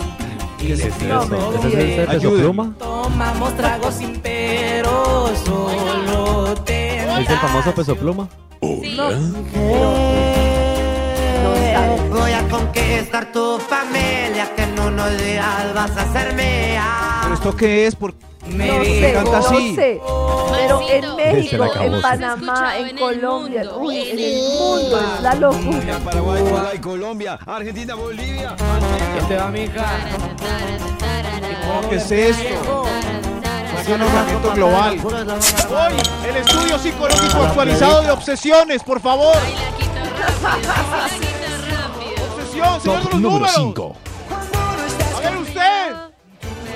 y 0.58 0.64
le 0.74 0.74
es 0.88 1.02
No, 1.02 1.22
el 1.22 1.28
peso 1.28 2.10
Ayúdenme. 2.10 2.42
pluma? 2.42 2.74
Tomamos 2.78 3.56
tragos 3.56 3.94
sin 3.94 4.20
pero, 4.20 5.32
solo 5.44 6.54
te 6.64 6.98
¿Es 7.22 7.30
el 7.30 7.38
famoso 7.38 7.74
peso 7.74 7.96
pluma? 7.96 8.28
No, 8.60 8.68
Eh, 9.10 9.20
Voy 9.54 10.29
conquistar 13.00 13.32
tu 13.32 13.58
familia, 13.60 14.52
que 14.54 14.62
en 14.62 14.78
unos 14.78 15.16
días 15.22 15.74
vas 15.74 15.96
a 15.96 16.12
ser 16.12 16.34
mía. 16.34 16.84
¿Pero 17.22 17.34
esto 17.34 17.56
qué 17.56 17.86
es? 17.86 17.94
¿Por 17.96 18.12
no 18.46 18.66
¿Por 18.66 18.82
qué 18.82 19.00
sé, 19.00 19.12
canta 19.14 19.30
no 19.30 19.46
así? 19.46 19.74
sé. 19.74 20.00
Pero 20.52 20.80
en 20.90 21.16
México, 21.16 21.66
en. 21.80 22.02
Panamá, 22.02 22.76
en 22.76 22.98
Colombia, 22.98 23.62
uy, 23.76 24.10
en 24.10 24.18
el 24.18 24.42
mundo 24.58 25.00
es 25.00 25.22
la 25.22 25.34
locura. 25.34 25.98
Paraguay, 26.04 26.42
Uruguay, 26.42 26.78
Colombia, 26.78 27.38
Argentina, 27.46 27.94
Bolivia. 27.94 28.54
te 29.28 29.36
va, 29.36 29.48
mija? 29.48 29.86
¿Qué 31.88 31.96
es 31.96 32.10
esto? 32.10 32.84
Es 33.80 33.88
un 33.88 34.54
global. 34.54 35.00
Hoy, 35.04 36.28
el 36.28 36.36
estudio 36.36 36.78
psicológico 36.78 37.42
actualizado 37.44 38.02
de 38.02 38.10
obsesiones, 38.10 38.82
por 38.82 39.00
favor. 39.00 39.36
Obsesión, 42.62 42.80
señor 42.80 42.98
de 42.98 43.02
Top 43.02 43.12
los 43.12 43.20
número 43.20 43.30
números. 43.30 43.54
5. 43.54 43.96
A 45.16 45.20
ver 45.20 45.36
usted. 45.36 45.94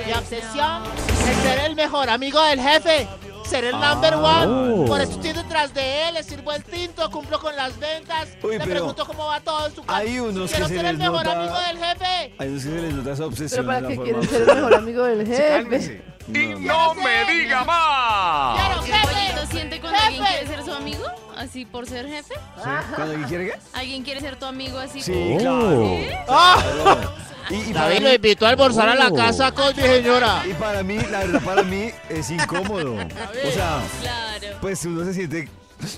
Mi 0.05 0.13
obsesión 0.13 0.83
es 1.29 1.37
ser 1.43 1.59
el 1.59 1.75
mejor 1.75 2.09
amigo 2.09 2.41
del 2.43 2.59
jefe. 2.61 3.07
Ser 3.45 3.63
el 3.65 3.79
number 3.79 4.15
one. 4.15 4.45
Oh. 4.47 4.85
Por 4.87 5.01
eso 5.01 5.11
estoy 5.11 5.33
detrás 5.33 5.71
de 5.73 6.07
él, 6.07 6.15
le 6.15 6.23
sirvo 6.23 6.51
el 6.51 6.63
tinto, 6.63 7.09
cumplo 7.11 7.39
con 7.39 7.55
las 7.55 7.77
ventas. 7.79 8.29
Uy, 8.41 8.53
le 8.53 8.57
pero 8.59 8.71
pregunto 8.71 9.05
cómo 9.05 9.27
va 9.27 9.39
todo 9.39 9.67
en 9.67 9.75
su 9.75 9.83
casa. 9.83 9.97
hay 9.99 10.19
unos 10.19 10.49
que 10.49 10.55
Quiero 10.55 10.67
se 10.67 10.75
ser 10.75 10.85
el 10.85 10.97
les 10.97 11.07
mejor 11.09 11.25
nota- 11.25 11.39
amigo 11.43 11.59
del 11.59 11.77
jefe. 11.77 12.33
Hay 12.39 12.47
unos 12.49 12.63
que 12.63 12.69
se 12.71 12.81
les 12.81 12.93
nota 12.95 13.09
esa 13.11 13.17
Pero 13.17 13.27
obsesión. 13.27 13.65
para 13.67 13.77
en 13.77 13.83
la 13.83 13.89
que 13.89 13.95
forma 13.95 14.03
quieren 14.11 14.21
de- 14.21 14.27
ser 14.37 14.49
el 14.49 14.55
mejor 14.55 14.73
amigo 14.73 15.03
del 15.03 15.27
jefe. 15.27 16.03
No, 16.27 16.59
¡No 16.59 16.93
me 16.95 17.25
diga 17.31 17.63
más! 17.65 18.59
¿El 18.77 18.83
jefe. 18.93 19.07
pollito 19.13 19.51
siente 19.51 19.79
cuando 19.79 19.99
alguien 19.99 20.23
Jefe. 20.25 20.37
quiere 20.39 20.55
ser 20.55 20.65
su 20.65 20.73
amigo? 20.73 21.03
Así 21.37 21.65
por 21.65 21.85
ser 21.87 22.07
jefe. 22.07 22.33
¿Cuándo 22.55 23.03
alguien 23.03 23.23
quiere 23.27 23.45
qué? 23.47 23.53
¿Alguien 23.73 24.03
quiere 24.03 24.21
ser 24.21 24.37
tu 24.37 24.45
amigo 24.45 24.77
así? 24.79 25.01
Sí, 25.01 25.35
claro. 25.39 25.97
¡Ah! 26.29 26.61
Y, 27.47 27.73
David 27.73 27.99
mí, 27.99 28.03
lo 28.05 28.13
invitó 28.15 28.47
a 28.47 28.49
almorzar 28.49 28.89
a 28.89 28.95
la 28.95 29.09
Oh. 29.09 29.13
casa 29.15 29.51
con 29.51 29.67
mi 29.75 29.79
señora. 29.83 30.41
y 30.49 30.53
para 30.53 30.81
mí, 30.81 30.97
la 30.97 31.19
verdad, 31.19 31.41
para 31.43 31.61
mí 31.61 31.91
es 32.09 32.31
incómodo. 32.31 32.93
O 32.95 33.51
sea, 33.51 33.81
Claro. 34.01 34.57
pues 34.61 34.83
uno 34.85 35.05
se 35.05 35.13
siente, 35.13 35.47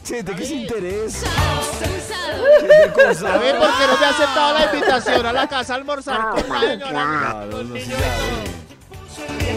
siente 0.04 0.36
que 0.36 0.43
es 0.43 0.52
interés. 0.52 1.23
Usado. 1.23 1.63
Siente 2.60 2.67
A 2.67 2.67
ver, 2.67 2.91
cosas. 2.91 3.15
¿por 3.21 3.78
qué 3.78 3.88
no 3.88 3.97
me 3.97 4.06
ha 4.06 4.10
aceptado 4.10 4.54
la 4.60 4.65
invitación 4.76 5.26
a 5.26 5.32
la 5.32 5.47
casa 5.47 5.71
a 5.73 5.76
almorzar 5.78 6.30
con 6.32 6.50
la 6.50 6.60
señora? 6.60 7.45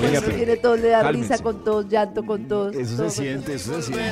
Oiga, 0.00 0.12
Eso 0.12 0.22
pero- 0.26 0.36
tiene 0.36 0.56
todo, 0.56 0.76
le 0.76 0.88
da 0.88 1.02
cálmense. 1.02 1.32
risa 1.34 1.42
con 1.42 1.64
todos, 1.64 1.88
llanto 1.88 2.24
con 2.24 2.48
todos. 2.48 2.74
Eso 2.74 2.96
todo. 2.96 3.10
se 3.10 3.22
siente, 3.22 3.54
eso 3.54 3.76
se 3.82 3.92
siente. 3.92 4.10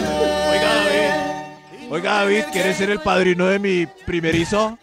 Oiga, 0.00 0.74
David. 0.74 1.90
Oiga, 1.92 2.12
David, 2.14 2.42
¿quieres 2.52 2.76
ser 2.76 2.90
el 2.90 3.00
padrino 3.00 3.46
de 3.46 3.58
mi 3.58 3.86
primerizo? 4.06 4.78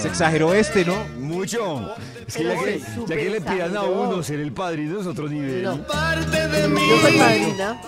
Se 0.00 0.08
exageró 0.08 0.52
este, 0.54 0.84
¿no? 0.84 0.94
Mucho. 1.18 1.94
Es 2.26 2.36
que 2.36 2.44
ya 2.44 2.54
que, 2.62 2.80
ya 3.08 3.16
que 3.16 3.30
le 3.30 3.40
pidan 3.40 3.76
a 3.76 3.82
uno 3.82 4.22
ser 4.22 4.40
el 4.40 4.52
padrino 4.52 5.00
es 5.00 5.06
otro 5.06 5.28
nivel. 5.28 5.62
No. 5.62 5.76
Yo 5.78 7.00
soy 7.00 7.16
madrina. 7.18 7.80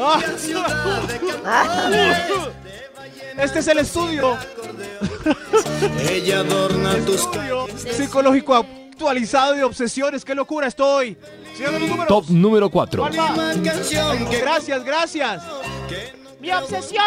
Ah, 0.00 0.20
Ah, 1.44 1.90
Este 3.36 3.58
es 3.58 3.68
el 3.68 3.78
estudio. 3.78 4.36
Ella 6.10 6.40
adorna 6.40 6.94
tus 7.04 7.16
Estudio 7.16 7.66
psicológico 7.76 8.64
actualizado 9.02 9.52
de 9.54 9.62
obsesiones. 9.62 10.24
¡Qué 10.24 10.34
locura 10.34 10.66
estoy! 10.66 11.16
Top 12.08 12.28
número 12.28 12.68
4. 12.68 13.02
Palma. 13.04 13.52
canción 13.64 14.26
que 14.28 14.40
Gracias, 14.40 14.84
gracias. 14.84 15.42
Mi 16.40 16.50
obsesión 16.52 17.04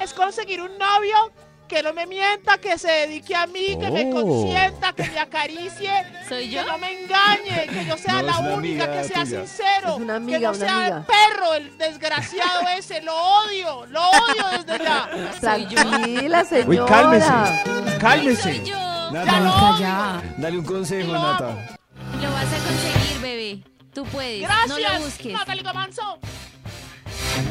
es 0.00 0.12
conseguir 0.12 0.60
un 0.60 0.76
novio 0.78 1.32
que 1.66 1.82
no 1.84 1.92
me 1.92 2.04
mienta, 2.04 2.58
que 2.58 2.76
se 2.76 2.90
dedique 2.90 3.34
a 3.34 3.46
mí, 3.46 3.78
que 3.78 3.90
me 3.90 4.04
Oh. 4.12 4.22
consienta, 4.22 4.92
que 4.92 5.04
me 5.08 5.20
acaricie, 5.20 5.90
¿Soy 6.28 6.48
que 6.48 6.50
yo? 6.56 6.64
no 6.64 6.78
me 6.78 7.04
engañe, 7.04 7.68
que 7.68 7.84
yo 7.86 7.96
sea 7.96 8.14
No, 8.14 8.22
la 8.22 8.38
única, 8.56 8.90
que 8.90 9.04
sea 9.04 9.22
tuya. 9.24 9.46
sincero, 9.46 9.96
que 10.26 10.38
no 10.40 10.54
sea 10.54 10.86
el 10.88 11.04
perro, 11.04 11.54
el 11.54 11.78
desgraciado 11.78 12.62
ese, 12.76 13.00
lo 13.02 13.14
odio, 13.16 13.86
lo 13.86 14.00
odio 14.02 14.64
desde 14.66 14.84
ya. 14.84 15.10
¿Soy 15.40 15.66
yo? 15.68 15.80
tranquila, 15.88 16.44
señora. 16.44 16.68
Uy, 16.68 16.80
cálmese. 16.88 17.98
Cálmese. 18.00 18.42
Soy 18.42 18.62
yo. 18.64 18.89
Nata, 19.12 20.22
dale 20.38 20.58
un 20.58 20.64
consejo, 20.64 21.12
Lo 21.12 21.22
Nata. 21.22 21.76
Lo 22.22 22.30
vas 22.32 22.46
a 22.46 22.56
conseguir, 22.56 23.20
bebé. 23.22 23.62
Tú 23.92 24.04
puedes. 24.04 24.42
Gracias, 24.42 24.68
No 24.68 24.78
lo 24.78 25.04
busques. 25.04 25.32
Natalie 25.32 25.62
Gamanzo. 25.62 26.18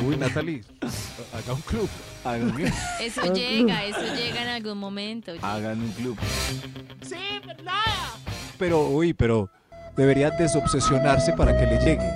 Uy, 0.05 0.17
Natalie, 0.17 0.61
haga 1.33 1.53
un 1.53 1.61
club. 1.61 1.89
Eso 2.99 3.33
llega, 3.33 3.85
eso 3.85 4.13
llega 4.15 4.41
en 4.41 4.49
algún 4.49 4.77
momento. 4.77 5.33
hagan 5.41 5.81
un 5.81 5.91
club. 5.91 6.17
Sí, 7.01 7.15
nada. 7.63 8.13
Pero, 8.57 8.87
uy, 8.89 9.13
pero 9.13 9.49
debería 9.95 10.29
desobsesionarse 10.31 11.33
para 11.33 11.57
que 11.57 11.65
le 11.65 11.79
llegue. 11.79 12.11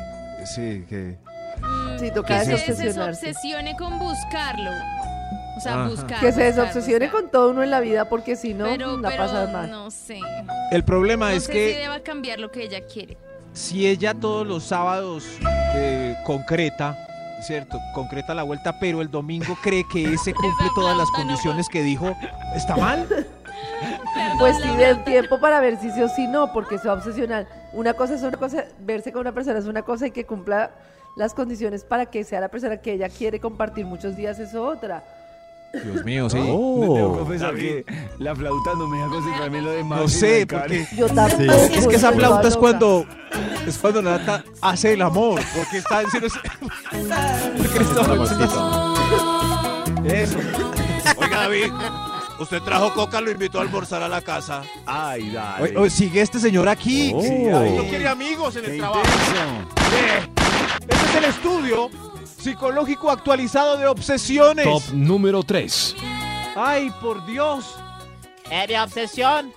Sí, 0.45 0.85
que... 0.89 1.17
Sí, 1.99 2.11
toca 2.13 2.39
Que 2.39 2.57
se 2.57 2.73
desobsesione 2.73 3.75
con 3.77 3.97
buscarlo. 3.97 4.71
O 5.55 5.59
sea, 5.59 5.73
Ajá. 5.81 5.87
buscar. 5.89 6.19
Que 6.19 6.31
se 6.31 6.43
desobsesione 6.43 7.05
buscar. 7.05 7.21
con 7.21 7.31
todo 7.31 7.51
uno 7.51 7.61
en 7.63 7.69
la 7.69 7.79
vida 7.79 8.09
porque 8.09 8.35
si 8.35 8.53
no, 8.53 8.65
pero, 8.65 8.97
la 8.97 9.09
pero 9.09 9.23
pasa 9.23 9.47
mal. 9.51 9.69
no 9.71 9.91
sé. 9.91 10.19
El 10.71 10.83
problema 10.83 11.29
No 11.29 11.35
es 11.35 11.43
sé 11.45 11.51
que 11.53 11.73
si 11.73 11.79
deba 11.79 11.99
cambiar 11.99 12.39
lo 12.39 12.51
que 12.51 12.63
ella 12.63 12.81
quiere. 12.85 13.17
si 13.53 13.87
ella 13.87 14.13
todos 14.13 14.47
los 14.47 14.63
sábados 14.63 15.23
eh, 15.75 16.15
concreta, 16.25 16.97
¿cierto? 17.41 17.77
Concreta 17.93 18.33
la 18.33 18.43
vuelta, 18.43 18.79
pero 18.79 19.01
el 19.01 19.11
domingo 19.11 19.55
cree 19.61 19.83
que 19.91 20.13
ese 20.13 20.33
cumple 20.35 20.67
todas 20.75 20.97
las 20.97 21.09
condiciones 21.11 21.69
que 21.69 21.83
dijo, 21.83 22.15
¿está 22.55 22.75
mal? 22.77 23.07
Pues 24.39 24.57
sí, 24.57 24.67
den 24.77 25.03
tiempo 25.03 25.39
para 25.39 25.59
ver 25.59 25.77
si 25.79 25.91
sí 25.91 26.01
o 26.01 26.07
si 26.07 26.27
no, 26.27 26.51
porque 26.53 26.77
se 26.77 26.87
va 26.87 26.93
a 26.95 26.97
obsesionar. 26.97 27.47
Una 27.73 27.93
cosa 27.93 28.15
es 28.15 28.21
una 28.23 28.37
cosa, 28.37 28.65
verse 28.79 29.11
con 29.11 29.21
una 29.21 29.31
persona 29.31 29.59
es 29.59 29.65
una 29.65 29.81
cosa 29.83 30.07
y 30.07 30.11
que 30.11 30.25
cumpla 30.25 30.71
las 31.15 31.33
condiciones 31.33 31.83
para 31.83 32.05
que 32.07 32.23
sea 32.23 32.39
la 32.41 32.49
persona 32.49 32.77
que 32.77 32.93
ella 32.93 33.09
quiere 33.09 33.39
compartir 33.39 33.85
muchos 33.85 34.15
días 34.15 34.39
es 34.39 34.55
otra. 34.55 35.03
Dios 35.73 36.05
mío, 36.05 36.29
sí. 36.29 36.37
Me 36.37 36.43
tengo 36.43 36.93
que 36.95 37.01
Oh. 37.01 37.17
confesar 37.19 37.55
que 37.55 37.83
la 38.19 38.35
flauta 38.35 38.71
no 38.77 38.87
me 38.87 38.97
deja 38.97 39.09
concentrarme 39.09 39.57
en 39.57 39.65
lo 39.65 39.71
demás. 39.71 39.99
No 40.01 40.07
sé, 40.07 40.45
porque 40.47 40.87
Yo 40.95 41.07
tampoco. 41.07 41.51
es 41.51 41.87
que 41.87 41.95
esa 41.95 42.11
flauta 42.11 42.47
es 42.47 42.57
cuando 42.57 43.05
es 43.65 43.77
cuando 43.79 44.01
Nata 44.03 44.43
hace 44.61 44.93
el 44.93 45.01
amor, 45.01 45.41
porque 45.55 45.77
está 45.79 46.01
en 46.01 46.11
serio. 46.11 46.29
porque 47.57 47.83
está- 48.43 48.93
Eso. 50.05 50.37
Oiga, 51.17 51.37
David, 51.41 51.71
usted 52.39 52.61
trajo 52.61 52.93
coca, 52.93 53.19
lo 53.21 53.31
invitó 53.31 53.59
a 53.59 53.61
almorzar 53.63 54.03
a 54.03 54.07
la 54.07 54.21
casa. 54.21 54.61
Ay, 54.85 55.31
dale. 55.31 55.63
Oye, 55.63 55.77
oye, 55.77 55.89
sigue 55.89 56.21
este 56.21 56.39
señor 56.39 56.67
aquí. 56.69 57.13
Oh. 57.15 57.21
Sí, 57.21 57.27
ay, 57.29 57.75
No 57.77 57.83
quiere 57.85 58.07
amigos 58.07 58.55
en 58.57 58.63
qué 58.65 58.71
el 58.73 58.77
trabajo. 58.77 59.01
intenso. 59.01 59.69
Este 60.87 61.05
es 61.05 61.15
el 61.15 61.23
estudio 61.25 61.89
psicológico 62.43 63.09
actualizado 63.09 63.77
de 63.77 63.87
obsesiones. 63.87 64.65
Top 64.65 64.83
número 64.93 65.43
3. 65.43 65.95
Ay, 66.55 66.91
por 67.01 67.25
Dios. 67.25 67.75
Eh, 68.51 68.65
mi 68.67 68.75
obsesión 68.75 69.53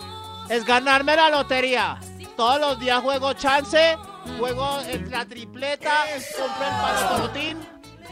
es 0.49 0.65
ganarme 0.65 1.17
la 1.17 1.29
lotería. 1.31 1.99
Todos 2.37 2.61
los 2.61 2.79
días 2.79 3.03
juego 3.03 3.33
chance, 3.33 3.97
juego 4.39 4.81
en 4.89 5.11
la 5.11 5.25
tripleta, 5.27 5.91
compro 6.37 6.67
el 6.67 7.09
palotín, 7.09 7.59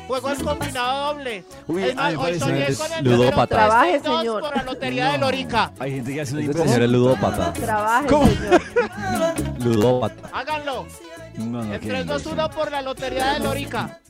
juego 0.09 0.31
el 0.31 0.43
combinado 0.43 1.15
doble. 1.15 1.45
Uy, 1.67 1.83
es 1.85 1.95
más, 1.95 2.17
hoy 2.17 2.39
soñé 2.39 2.75
con 2.75 2.93
el 2.93 3.05
ludópata. 3.05 3.47
Trabaje, 3.55 4.01
362 4.01 4.21
señor. 4.21 4.41
por 4.43 4.57
la 4.57 4.63
lotería 4.65 5.13
de 5.13 5.19
Lorica. 5.19 5.73
Hay 5.79 5.93
gente 5.93 6.15
que 6.15 6.21
hace 6.23 6.35
una 6.35 6.53
señor 6.53 6.83
es 6.83 6.91
ludópata. 6.91 7.53
Trabaje, 7.53 8.07
¿Cómo? 8.09 8.27
señor. 8.27 8.63
Ludópata. 9.61 10.31
Háganlo. 10.33 10.87
No, 11.37 11.63
no, 11.65 11.75
El 11.75 11.81
qué 11.81 11.89
321 11.89 12.51
por 12.51 12.71
la 12.71 12.83
lotería 12.83 13.35
de 13.35 13.41
Lorica. 13.41 14.01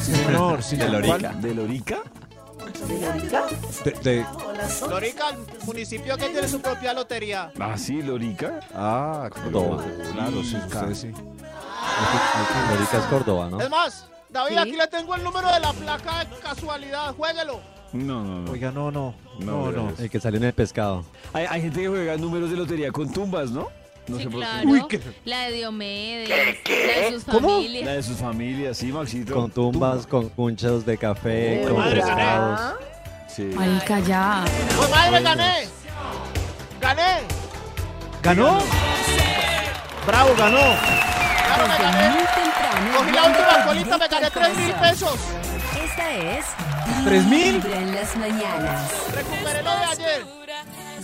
Señor, 0.00 0.62
sí, 0.62 0.76
De 0.76 0.88
Lorica. 0.88 1.32
¿De 1.34 1.54
Lorica? 1.54 1.98
De- 3.84 3.90
de- 4.02 4.26
Lorica, 4.88 5.24
municipio 5.66 6.16
que 6.16 6.28
tiene 6.28 6.48
su 6.48 6.60
propia 6.60 6.92
lotería. 6.94 7.50
Ah, 7.58 7.76
sí, 7.76 8.02
Lorica. 8.02 8.60
ah, 8.74 9.28
Córdoba. 9.32 9.84
claro, 10.12 10.42
sí, 10.42 10.56
usted 10.56 10.94
sí. 10.94 11.12
Lorica 12.70 12.98
es 12.98 13.04
Córdoba, 13.10 13.48
¿no? 13.50 13.60
Es 13.60 13.70
más, 13.70 14.06
David, 14.28 14.52
Sí. 14.54 14.58
aquí 14.58 14.72
le 14.72 14.86
tengo 14.86 15.14
el 15.14 15.24
número 15.24 15.52
de 15.52 15.60
la 15.60 15.72
placa 15.72 16.24
de 16.24 16.36
casualidad. 16.38 17.14
Juéguelo. 17.14 17.60
No, 17.92 18.22
no, 18.22 18.40
no. 18.42 18.50
Oiga, 18.52 18.70
no, 18.70 18.90
no, 18.92 19.14
No, 19.40 19.72
no. 19.72 19.92
El 19.98 20.08
que 20.08 20.20
salió 20.20 20.38
en 20.38 20.44
el 20.44 20.52
pescado. 20.52 21.04
Hay, 21.32 21.46
hay 21.48 21.62
gente 21.62 21.80
que 21.80 21.88
juega 21.88 22.16
números 22.16 22.50
de 22.50 22.56
lotería 22.56 22.92
con 22.92 23.10
tumbas, 23.12 23.50
¿no? 23.50 23.68
No 24.08 24.16
sí, 24.16 24.24
sé 24.24 24.30
por 24.30 24.40
claro. 24.40 24.68
Uy, 24.68 24.82
¿qué? 24.88 25.00
La 25.24 25.42
de 25.42 25.52
Diomedes, 25.52 26.28
la 26.28 26.36
de 26.36 27.12
sus. 27.12 27.26
La 27.26 27.32
familias. 27.34 27.86
de 27.96 28.02
sus 28.02 28.16
familias, 28.16 28.76
sí, 28.76 28.86
Maxito. 28.92 29.34
Con 29.34 29.50
tumbas, 29.50 30.06
con 30.06 30.28
cunchos 30.30 30.84
de 30.84 30.98
café, 30.98 31.62
con 31.66 31.76
madre, 31.78 32.00
pescados. 32.00 32.60
Sí. 33.28 33.42
Marica, 33.54 34.00
ya. 34.00 34.44
¡Pues 34.76 34.90
madre, 34.90 35.22
gané! 35.22 35.68
¡Gané! 36.80 37.20
¿Ganó? 38.22 38.58
Bravo, 40.06 40.30
ganó. 40.36 40.58
Claro, 40.58 41.66
me 41.66 41.72
Desde 41.72 41.82
gané. 41.84 42.08
muy 42.08 42.24
temprano. 42.24 42.98
Cogí 42.98 43.12
la 43.12 43.24
última 43.24 43.64
colita, 43.66 43.98
me 43.98 44.08
gané 44.08 44.30
3 44.30 44.56
mil 44.56 44.72
pesos. 44.74 45.14
Esta 45.84 46.14
es 46.14 46.46
¿Tres 47.04 47.24
mil? 47.26 47.60
Vibra 47.60 47.78
en 47.80 47.94
las 47.94 48.16
mañanas. 48.16 48.90
Recuperé 49.14 49.62
lo 49.62 49.70
de 49.70 49.84
ayer. 49.84 50.39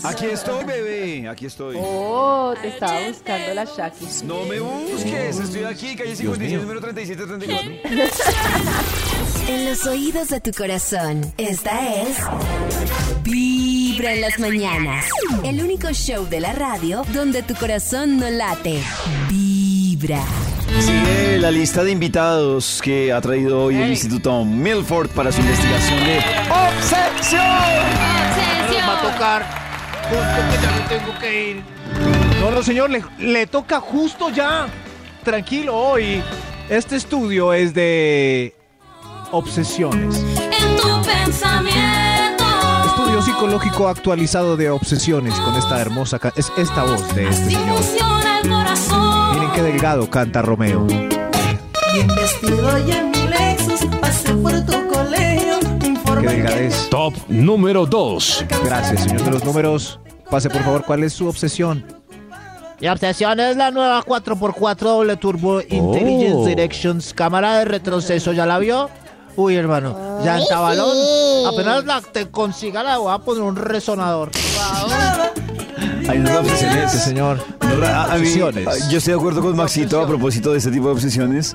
Aquí 0.07 0.27
estoy, 0.27 0.65
bebé. 0.65 1.29
Aquí 1.29 1.47
estoy. 1.47 1.77
Oh, 1.79 2.55
te 2.63 2.69
estaba 2.69 3.01
buscando 3.09 3.55
la 3.55 3.65
Shaki. 3.65 4.07
No 4.25 4.45
me 4.45 4.61
busques. 4.61 5.41
Estoy 5.41 5.65
aquí, 5.65 5.97
calle 5.97 6.15
56, 6.15 6.61
número 6.61 6.81
3734. 6.81 8.77
En 9.49 9.65
los 9.65 9.87
oídos 9.87 10.29
de 10.29 10.41
tu 10.41 10.51
corazón, 10.51 11.33
esta 11.39 12.03
es 12.03 12.17
Vibra 13.23 14.13
en 14.13 14.21
las 14.21 14.41
mañanas. 14.41 15.05
El 15.45 15.63
único 15.63 15.93
show 15.93 16.27
de 16.29 16.41
la 16.41 16.53
radio 16.53 17.05
donde 17.15 17.45
tu 17.45 17.55
corazón 17.55 18.19
no 18.19 18.29
late. 18.29 18.83
Vibra. 19.29 20.25
Sigue 20.81 21.39
la 21.39 21.53
lista 21.53 21.85
de 21.85 21.93
invitados 21.93 22.81
que 22.83 23.13
ha 23.13 23.21
traído 23.21 23.65
hoy 23.65 23.77
el. 23.77 23.91
Instituto 23.91 24.45
Milford 24.45 25.11
para 25.11 25.31
su 25.31 25.41
investigación 25.41 26.05
de 26.05 26.19
obsesión. 26.51 27.43
Va 28.89 28.99
a 28.99 29.13
tocar. 29.13 29.66
Justo 30.09 30.41
que 30.51 30.63
ya 30.63 30.71
me 30.73 30.81
tengo 30.99 31.19
que 31.19 31.51
ir. 31.51 31.63
No, 32.41 32.51
no, 32.51 32.63
señor, 32.63 32.91
le, 32.91 33.03
le 33.19 33.47
toca 33.47 33.81
justo 33.81 34.31
ya. 34.31 34.67
Tranquilo, 35.25 35.77
hoy. 35.77 36.23
Este 36.69 36.97
estudio 36.97 37.53
es 37.53 37.75
de 37.75 38.55
obsesiones. 39.33 40.17
En 40.19 40.77
tu 40.77 41.03
pensamiento. 41.03 42.45
Estudio 42.87 43.23
psicológico 43.23 43.89
actualizado 43.89 44.57
de 44.57 44.71
obsesiones 44.71 45.35
con 45.41 45.55
esta 45.57 45.81
hermosa... 45.81 46.19
Es 46.37 46.53
esta 46.57 46.83
voz 46.85 47.15
de 47.15 47.29
este 47.29 47.45
Así 47.45 47.55
señor. 47.57 47.77
funciona 47.79 48.39
el 48.41 48.49
corazón. 48.49 49.35
Miren 49.35 49.53
qué 49.53 49.63
delgado 49.63 50.09
canta 50.11 50.43
Romeo. 50.43 50.85
Bien 50.87 52.09
vestido 52.17 52.79
y 52.87 52.93
en 52.93 53.16
Qué 56.27 56.35
informe 56.35 56.51
delgadez. 56.51 56.89
Top 56.91 57.15
número 57.29 57.87
2. 57.87 58.45
Gracias, 58.65 59.03
señor 59.05 59.23
de 59.25 59.31
los 59.31 59.45
números. 59.45 60.01
Pase, 60.31 60.51
por 60.51 60.63
favor, 60.63 60.85
¿cuál 60.85 61.05
es 61.05 61.13
su 61.13 61.29
obsesión? 61.29 61.85
Mi 62.81 62.89
obsesión 62.89 63.39
es 63.41 63.57
la 63.57 63.71
nueva 63.71 64.03
4x4 64.03 64.77
doble 64.79 65.17
turbo 65.17 65.61
Intelligence 65.61 66.49
Directions. 66.49 67.15
Cámara 67.15 67.59
de 67.59 67.65
retroceso, 67.65 68.33
¿ya 68.33 68.45
la 68.45 68.59
vio? 68.59 68.91
Uy, 69.37 69.55
hermano, 69.55 70.21
ya 70.25 70.39
en 70.39 70.47
tabalón. 70.49 70.97
Apenas 71.47 71.85
la 71.85 72.01
te 72.01 72.27
consiga 72.31 72.83
la 72.83 72.99
voy 72.99 73.15
a 73.15 73.19
poner 73.19 73.43
un 73.43 73.55
resonador. 73.57 74.31
Hay 76.09 76.19
unas 76.19 76.37
obsesiones. 76.39 76.53
Excelente, 76.63 76.99
señor. 76.99 77.39
A- 77.85 78.05
a 78.05 78.15
mí- 78.17 78.21
Obsesiones. 78.23 78.89
yo 78.91 78.99
estoy 78.99 79.13
de 79.15 79.19
acuerdo 79.19 79.43
con 79.43 79.57
Maxito 79.57 80.01
a 80.01 80.07
propósito 80.07 80.53
de 80.53 80.59
este 80.59 80.71
tipo 80.71 80.87
de 80.87 80.93
obsesiones. 80.93 81.55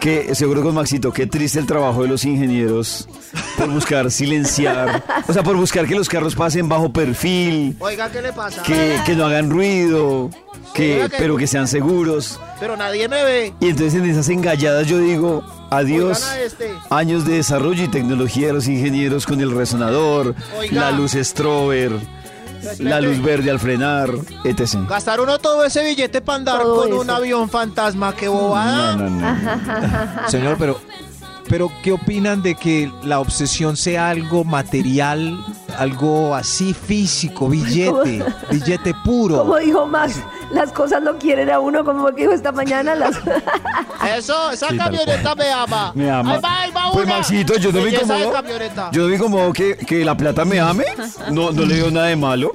Que 0.00 0.32
acuerdo 0.44 0.62
con 0.62 0.74
Maxito, 0.74 1.12
qué 1.12 1.26
triste 1.26 1.58
el 1.58 1.66
trabajo 1.66 2.02
de 2.02 2.08
los 2.08 2.24
ingenieros 2.24 3.08
por 3.56 3.68
buscar 3.70 4.10
silenciar, 4.10 5.02
o 5.26 5.32
sea, 5.32 5.42
por 5.42 5.56
buscar 5.56 5.86
que 5.86 5.94
los 5.94 6.08
carros 6.08 6.34
pasen 6.34 6.68
bajo 6.68 6.92
perfil, 6.92 7.76
Oiga, 7.80 8.10
¿qué 8.10 8.22
le 8.22 8.32
pasa? 8.32 8.62
que, 8.62 8.98
que 9.04 9.14
no 9.16 9.26
hagan 9.26 9.50
ruido, 9.50 10.30
que, 10.74 11.08
pero 11.18 11.36
que 11.36 11.46
sean 11.46 11.66
seguros. 11.66 12.38
Pero 12.60 12.76
nadie 12.76 13.08
me 13.08 13.22
ve. 13.24 13.54
Y 13.60 13.68
entonces 13.70 13.94
en 13.94 14.08
esas 14.08 14.28
engalladas 14.28 14.86
yo 14.86 14.98
digo, 14.98 15.42
adiós. 15.70 16.24
Este. 16.38 16.70
Años 16.90 17.24
de 17.26 17.34
desarrollo 17.34 17.84
y 17.84 17.88
tecnología 17.88 18.48
de 18.48 18.52
los 18.52 18.68
ingenieros 18.68 19.26
con 19.26 19.40
el 19.40 19.50
resonador, 19.50 20.34
Oiga. 20.58 20.80
la 20.82 20.90
luz 20.92 21.12
strober, 21.12 21.92
la 22.78 23.00
luz 23.00 23.22
verde 23.22 23.50
al 23.50 23.58
frenar, 23.58 24.10
etc. 24.44 24.76
Gastar 24.88 25.20
uno 25.20 25.38
todo 25.38 25.64
ese 25.64 25.84
billete 25.84 26.20
para 26.20 26.36
andar 26.36 26.62
Todo 26.62 26.76
con 26.82 26.88
eso. 26.88 27.00
un 27.00 27.10
avión 27.10 27.48
fantasma, 27.48 28.14
qué 28.14 28.28
bobada. 28.28 28.96
No, 28.96 29.08
no, 29.10 29.20
no. 29.20 30.28
Señor, 30.28 30.56
pero, 30.58 30.80
pero 31.48 31.70
¿qué 31.82 31.92
opinan 31.92 32.42
de 32.42 32.54
que 32.54 32.90
la 33.04 33.20
obsesión 33.20 33.76
sea 33.76 34.10
algo 34.10 34.44
material, 34.44 35.38
algo 35.78 36.34
así 36.34 36.74
físico, 36.74 37.48
billete, 37.48 38.24
billete 38.50 38.94
puro? 39.04 39.38
Como 39.38 39.56
dijo 39.58 39.86
Max, 39.86 40.20
las 40.50 40.72
cosas 40.72 41.02
lo 41.02 41.16
quieren 41.18 41.50
a 41.50 41.58
uno, 41.60 41.84
como 41.84 42.10
dijo 42.12 42.32
esta 42.32 42.52
mañana. 42.52 42.94
Las... 42.94 43.16
Eso, 44.16 44.50
esa 44.52 44.68
Sí, 44.68 44.76
camioneta 44.78 45.34
me 45.34 45.50
ama. 45.52 45.92
Me 45.94 46.10
ama. 46.10 46.34
Ahí 46.34 46.40
va, 46.40 46.62
ahí 46.62 46.70
va 46.70 46.92
Pues 46.92 47.06
una. 47.06 47.16
Maxito, 47.18 47.56
yo 47.58 47.72
no 47.72 47.86
incomodo. 47.86 48.32
camioneta. 48.32 48.90
Yo 48.92 49.02
no 49.02 49.08
me 49.08 49.14
incomodo 49.16 49.52
que, 49.52 49.76
que 49.76 50.04
la 50.04 50.16
plata 50.16 50.44
me 50.44 50.60
ame. 50.60 50.84
No, 51.32 51.50
no 51.52 51.62
le 51.64 51.74
veo 51.74 51.90
nada 51.90 52.06
de 52.06 52.16
malo. 52.16 52.52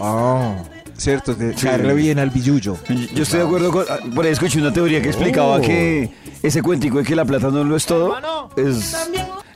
Ah, 0.00 0.54
cierto, 0.96 1.34
de 1.34 1.56
Sí. 1.56 1.66
caerle 1.66 1.94
bien 1.94 2.18
al 2.18 2.30
billullo. 2.30 2.76
Yo 3.14 3.22
estoy 3.22 3.40
de 3.40 3.46
acuerdo 3.46 3.70
con. 3.72 3.84
Por 4.14 4.24
ahí 4.26 4.32
escuché 4.32 4.58
una 4.58 4.72
teoría 4.72 5.00
que 5.02 5.08
explicaba 5.08 5.56
Oh. 5.56 5.60
que 5.60 6.10
ese 6.42 6.62
cuentico 6.62 6.98
de 6.98 7.04
que 7.04 7.14
la 7.16 7.24
plata 7.24 7.48
no 7.48 7.64
lo 7.64 7.76
es 7.76 7.86
todo. 7.86 8.16
Es, 8.56 8.96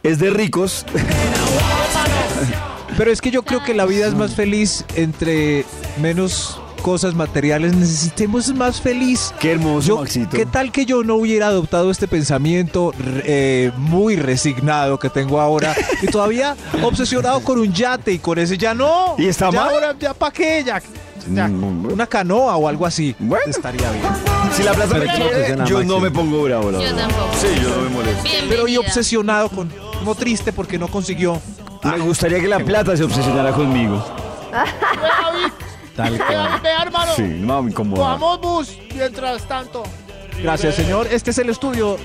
es 0.02 0.18
de 0.18 0.30
ricos. 0.30 0.84
Pero 2.96 3.10
es 3.10 3.20
que 3.20 3.30
yo 3.30 3.42
creo 3.42 3.62
que 3.62 3.74
la 3.74 3.86
vida 3.86 4.06
es 4.06 4.14
más 4.14 4.34
feliz 4.34 4.84
entre 4.94 5.64
menos 6.00 6.60
cosas 6.82 7.14
materiales. 7.14 7.74
Necesitemos 7.74 8.54
más 8.54 8.80
feliz. 8.80 9.34
Qué 9.40 9.52
hermoso, 9.52 9.88
Yo, 9.88 9.96
Maxito. 9.98 10.36
¿Qué 10.36 10.46
tal 10.46 10.70
que 10.70 10.84
yo 10.86 11.02
no 11.02 11.16
hubiera 11.16 11.48
adoptado 11.48 11.90
este 11.90 12.06
pensamiento 12.06 12.92
eh, 13.24 13.72
muy 13.76 14.16
resignado 14.16 14.98
que 14.98 15.08
tengo 15.10 15.40
ahora 15.40 15.74
y 16.02 16.06
todavía 16.06 16.56
obsesionado 16.82 17.40
con 17.40 17.58
un 17.58 17.72
yate 17.72 18.12
y 18.12 18.18
con 18.18 18.38
ese 18.38 18.58
ya 18.58 18.74
no? 18.74 19.14
¿Y 19.18 19.26
está 19.26 19.50
ya 19.50 19.60
mal? 19.60 19.74
Ahora, 19.74 19.96
¿Ya 19.98 20.14
para 20.14 20.32
qué? 20.32 20.62
Ya, 20.64 20.80
ya, 21.32 21.48
Mm, 21.48 21.86
una 21.92 22.06
canoa 22.06 22.56
o 22.56 22.68
algo 22.68 22.84
así. 22.86 23.16
Bueno. 23.18 23.46
Estaría 23.46 23.90
bien. 23.90 24.04
Si 24.54 24.62
la 24.62 24.72
plata 24.74 24.98
me 24.98 25.06
quiere, 25.06 25.56
yo 25.66 25.82
no 25.82 25.98
me 25.98 26.10
pongo 26.10 26.42
bravo, 26.42 26.70
Yo 26.70 26.94
tampoco. 26.94 27.30
Sí, 27.40 27.46
yo 27.62 27.74
no 27.74 27.82
me 27.82 27.88
molesto. 27.88 28.22
Bienvenida. 28.22 28.50
Pero 28.50 28.68
y 28.68 28.76
obsesionado 28.76 29.48
con, 29.48 29.72
como 29.98 30.14
triste 30.14 30.52
porque 30.52 30.78
no 30.78 30.88
consiguió. 30.88 31.40
Me 31.84 31.98
gustaría 31.98 32.40
que 32.40 32.48
la 32.48 32.60
plata 32.60 32.96
se 32.96 33.04
obsesionara 33.04 33.52
conmigo. 33.52 34.04
David, 34.52 35.52
Tal 35.96 36.12
ve, 36.12 36.18
cual. 36.18 36.60
ve, 36.62 36.68
hermano. 36.82 37.12
Sí, 37.14 37.22
no 37.22 37.62
me 37.62 37.70
incomoda. 37.70 38.02
Vamos, 38.16 38.40
bus, 38.40 38.78
mientras 38.94 39.46
tanto. 39.46 39.82
Gracias, 40.42 40.74
señor. 40.74 41.06
Este 41.10 41.30
es 41.30 41.38
el 41.38 41.50
estudio 41.50 41.96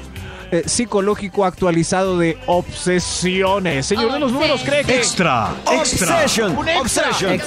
eh, 0.52 0.64
psicológico 0.66 1.46
actualizado 1.46 2.18
de 2.18 2.38
obsesiones. 2.48 3.86
Señor 3.86 4.12
de 4.12 4.20
los 4.20 4.32
números, 4.32 4.62
¿cree 4.64 4.84
que 4.84 4.98
Extra, 4.98 5.52
extra. 5.72 6.16
Obsession, 6.18 6.58
Un 6.58 6.70
extra. 6.70 7.10
obsession. 7.10 7.38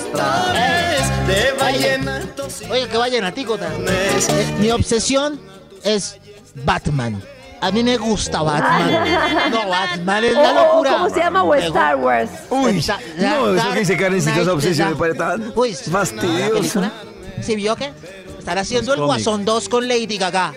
de 1.26 1.52
ballena. 1.60 2.22
Oye, 2.70 2.88
qué 2.88 2.96
vallenatico. 2.96 3.56
Eh, 3.56 4.56
Mi 4.58 4.70
obsesión 4.70 5.40
es 5.84 6.18
Batman. 6.64 7.22
A 7.62 7.70
mí 7.70 7.82
me 7.84 7.96
gusta 7.96 8.42
Batman. 8.42 8.90
No, 9.50 9.68
Batman 9.68 10.24
es 10.24 10.32
la 10.34 10.40
O- 10.40 10.62
o 10.62 10.66
locura. 10.74 10.92
¿Cómo 10.92 11.08
se 11.10 11.20
llama? 11.20 11.42
O 11.44 11.54
Star 11.54 11.96
Wars. 11.96 12.30
Uy, 12.50 12.84
no, 13.18 13.54
eso 13.54 13.72
que 13.72 13.78
dice 13.78 13.96
Karencita, 13.96 14.40
esa 14.42 14.52
obsesión 14.52 14.90
me 14.90 14.96
parece 14.96 15.18
tan 15.18 15.52
Uy, 15.54 15.72
fastidiosa. 15.74 16.92
¿Sí 17.40 17.56
vio 17.56 17.74
qué? 17.76 17.92
Están 18.38 18.58
haciendo 18.58 18.94
el. 18.94 19.00
Guasón 19.00 19.44
2 19.44 19.68
con 19.68 19.86
Lady 19.88 20.18
Gaga. 20.18 20.52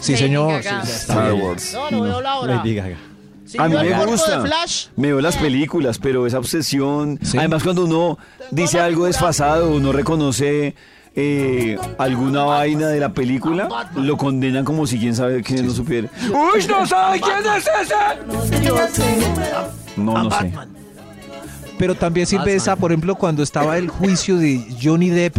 Sí, 0.00 0.12
Lady 0.12 0.24
señor. 0.24 0.62
Gaga. 0.62 0.84
sí, 0.84 0.92
Star. 0.92 1.32
Wars. 1.32 1.72
No, 1.72 1.90
no 1.90 2.00
veo 2.02 2.20
la 2.20 2.38
hora. 2.38 2.54
Lady 2.56 2.74
Gaga. 2.74 2.96
¿Sí 3.46 3.58
A 3.58 3.68
mí 3.68 3.76
me 3.76 4.04
gusta. 4.06 4.44
Me 4.96 5.08
veo 5.08 5.20
las 5.20 5.36
películas, 5.36 5.98
pero 5.98 6.26
esa 6.26 6.38
obsesión. 6.38 7.18
Sí. 7.22 7.38
Además, 7.38 7.62
cuando 7.64 7.84
uno 7.84 8.18
dice 8.50 8.78
algo 8.80 9.06
desfasado, 9.06 9.70
uno 9.70 9.92
reconoce 9.92 10.74
eh, 11.14 11.76
alguna 11.98 12.44
vaina 12.44 12.88
de 12.88 13.00
la 13.00 13.12
película, 13.12 13.68
lo 13.96 14.16
condenan 14.16 14.64
como 14.64 14.86
si 14.86 14.98
quién 14.98 15.14
sabe 15.14 15.42
quién 15.42 15.66
no 15.66 15.72
supiera. 15.72 16.08
¡Uy, 16.28 16.66
no 16.68 16.86
sabe 16.86 17.20
quién 17.20 17.38
es 17.56 17.68
ese! 17.82 17.94
No, 19.96 20.22
no 20.24 20.30
sé. 20.30 20.52
Pero 21.78 21.94
también 21.94 22.26
sirve 22.26 22.54
esa, 22.54 22.76
por 22.76 22.92
ejemplo, 22.92 23.14
cuando 23.14 23.42
estaba 23.42 23.78
el 23.78 23.88
juicio 23.88 24.36
de 24.36 24.62
Johnny 24.82 25.08
Depp. 25.08 25.36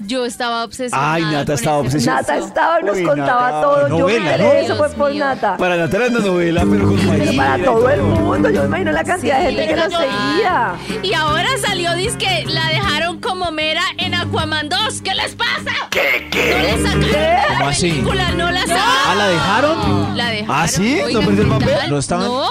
Yo 0.00 0.24
estaba 0.26 0.64
obsesionada. 0.64 1.14
Ay, 1.14 1.22
Nata 1.22 1.44
con 1.46 1.54
estaba 1.54 1.76
obsesionada. 1.78 2.20
Nata 2.22 2.36
estaba 2.38 2.80
y 2.80 2.84
nos 2.84 2.96
Uy, 2.96 3.02
contaba 3.04 3.42
Nata, 3.50 3.60
todo. 3.62 3.88
yo 3.88 3.98
novela, 3.98 4.30
enteré 4.32 4.44
¿no? 4.44 4.52
eso 4.52 4.76
fue 4.76 4.88
por 4.90 5.10
mío. 5.12 5.24
Nata. 5.24 5.56
Para 5.56 5.76
Nata 5.76 5.96
era 5.96 6.06
una 6.08 6.18
novela, 6.20 6.64
pero 6.70 6.86
con 6.86 6.96
Pero 6.96 7.08
María. 7.24 7.42
para 7.42 7.64
todo 7.64 7.88
el 7.90 8.02
mundo, 8.02 8.50
yo 8.50 8.60
me 8.62 8.66
imagino 8.66 8.92
la 8.92 9.04
cantidad 9.04 9.38
de 9.38 9.44
gente 9.52 9.66
que 9.68 9.76
lo 9.76 9.84
Sí. 9.90 9.96
seguía. 9.96 10.72
Y 11.02 11.14
ahora 11.14 11.48
salió, 11.64 11.94
dice 11.94 12.18
que 12.18 12.44
la 12.46 12.68
dejaron 12.68 13.20
como 13.20 13.50
mera 13.50 13.82
en 13.98 14.14
Aquaman 14.14 14.68
2. 14.68 15.00
¿Qué 15.02 15.14
les 15.14 15.34
pasa? 15.34 15.72
¿Qué? 15.90 16.28
No 16.32 16.62
le 16.62 16.82
sacaron 16.82 17.10
la 17.12 17.44
¿Cómo 17.58 17.68
así? 17.70 17.90
película, 17.90 18.30
no 18.32 18.50
la 18.50 18.60
sacaron. 18.60 18.84
¿Ah, 19.06 19.14
la 19.16 19.28
dejaron? 19.28 20.16
La 20.16 20.26
dejaron. 20.30 20.56
¿Ah, 20.56 20.68
sí? 20.68 20.96
¿No 21.00 21.04
Oigan, 21.06 21.24
perdió 21.26 21.42
el 21.42 21.48
¿qué 21.48 21.54
papel? 21.58 21.78
tal? 21.78 21.90
¿No 21.90 21.98
estaban? 21.98 22.26
No, 22.26 22.46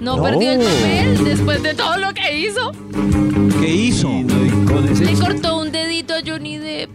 no, 0.00 0.16
No. 0.16 0.22
perdió 0.22 0.52
el 0.52 0.58
papel 0.60 1.24
después 1.24 1.62
de 1.62 1.74
todo 1.74 1.96
lo 1.98 2.12
que 2.14 2.38
hizo. 2.38 2.72
¿Qué 3.60 3.68
hizo? 3.68 4.10
Le 5.00 5.12
cortó 5.18 5.53
dedito 5.78 6.14
a 6.14 6.18
Johnny 6.24 6.58
Depp. 6.58 6.90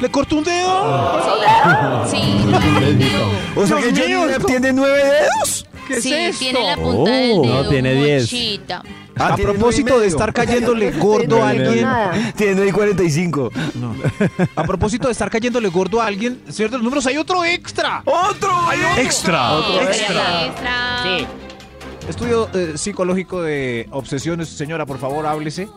¿Le 0.00 0.10
cortó 0.10 0.36
un 0.36 0.44
dedo? 0.44 2.06
Sí, 2.10 2.44
perdió. 2.80 3.30
O 3.62 3.66
sea 3.66 3.76
que 3.78 3.90
Johnny 3.92 4.32
Depp 4.32 4.46
tiene 4.46 4.72
nueve 4.72 4.98
dedos. 5.04 5.66
¿Qué 5.86 6.00
sí, 6.00 6.14
es 6.14 6.30
esto? 6.30 6.38
tiene 6.40 6.66
la 6.66 6.76
punta 6.76 7.10
del 7.10 7.32
Oh. 7.38 7.42
dedo 7.42 7.62
No, 7.62 7.68
tiene 7.68 7.94
10. 7.94 8.22
mochita. 8.22 8.82
Ah, 9.16 9.34
a 9.34 9.36
propósito 9.36 10.00
de 10.00 10.06
estar 10.08 10.32
cayéndole 10.32 10.90
gordo 10.92 11.36
No 11.38 11.44
a 11.44 11.50
alguien. 11.50 11.86
Tiene 12.36 12.54
9 12.54 12.68
y 12.68 12.72
45. 12.72 13.50
A 14.56 14.62
propósito 14.64 15.06
de 15.08 15.12
estar 15.12 15.30
cayéndole 15.30 15.68
gordo 15.68 16.00
a 16.00 16.06
alguien, 16.06 16.40
los 16.46 16.82
números, 16.82 17.06
hay 17.06 17.16
otro 17.18 17.44
extra. 17.44 18.02
¡Otro! 18.06 18.50
Extra. 18.96 19.58
Extra. 19.82 20.46
Extra. 20.46 21.02
Sí. 21.02 21.26
Estudio 22.08 22.48
eh, 22.54 22.72
psicológico 22.76 23.42
de 23.42 23.86
obsesiones. 23.92 24.48
Señora, 24.48 24.84
por 24.86 24.98
favor, 24.98 25.26
háblese. 25.26 25.68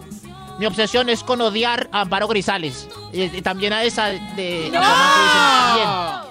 Mi 0.59 0.65
obsesión 0.65 1.09
es 1.09 1.23
con 1.23 1.39
odiar 1.41 1.87
a 1.91 2.01
Amparo 2.01 2.27
Grisales. 2.27 2.87
Y, 3.13 3.23
y 3.23 3.41
también 3.41 3.73
a 3.73 3.83
esa 3.83 4.05
de... 4.07 4.69
¡No! 4.71 4.79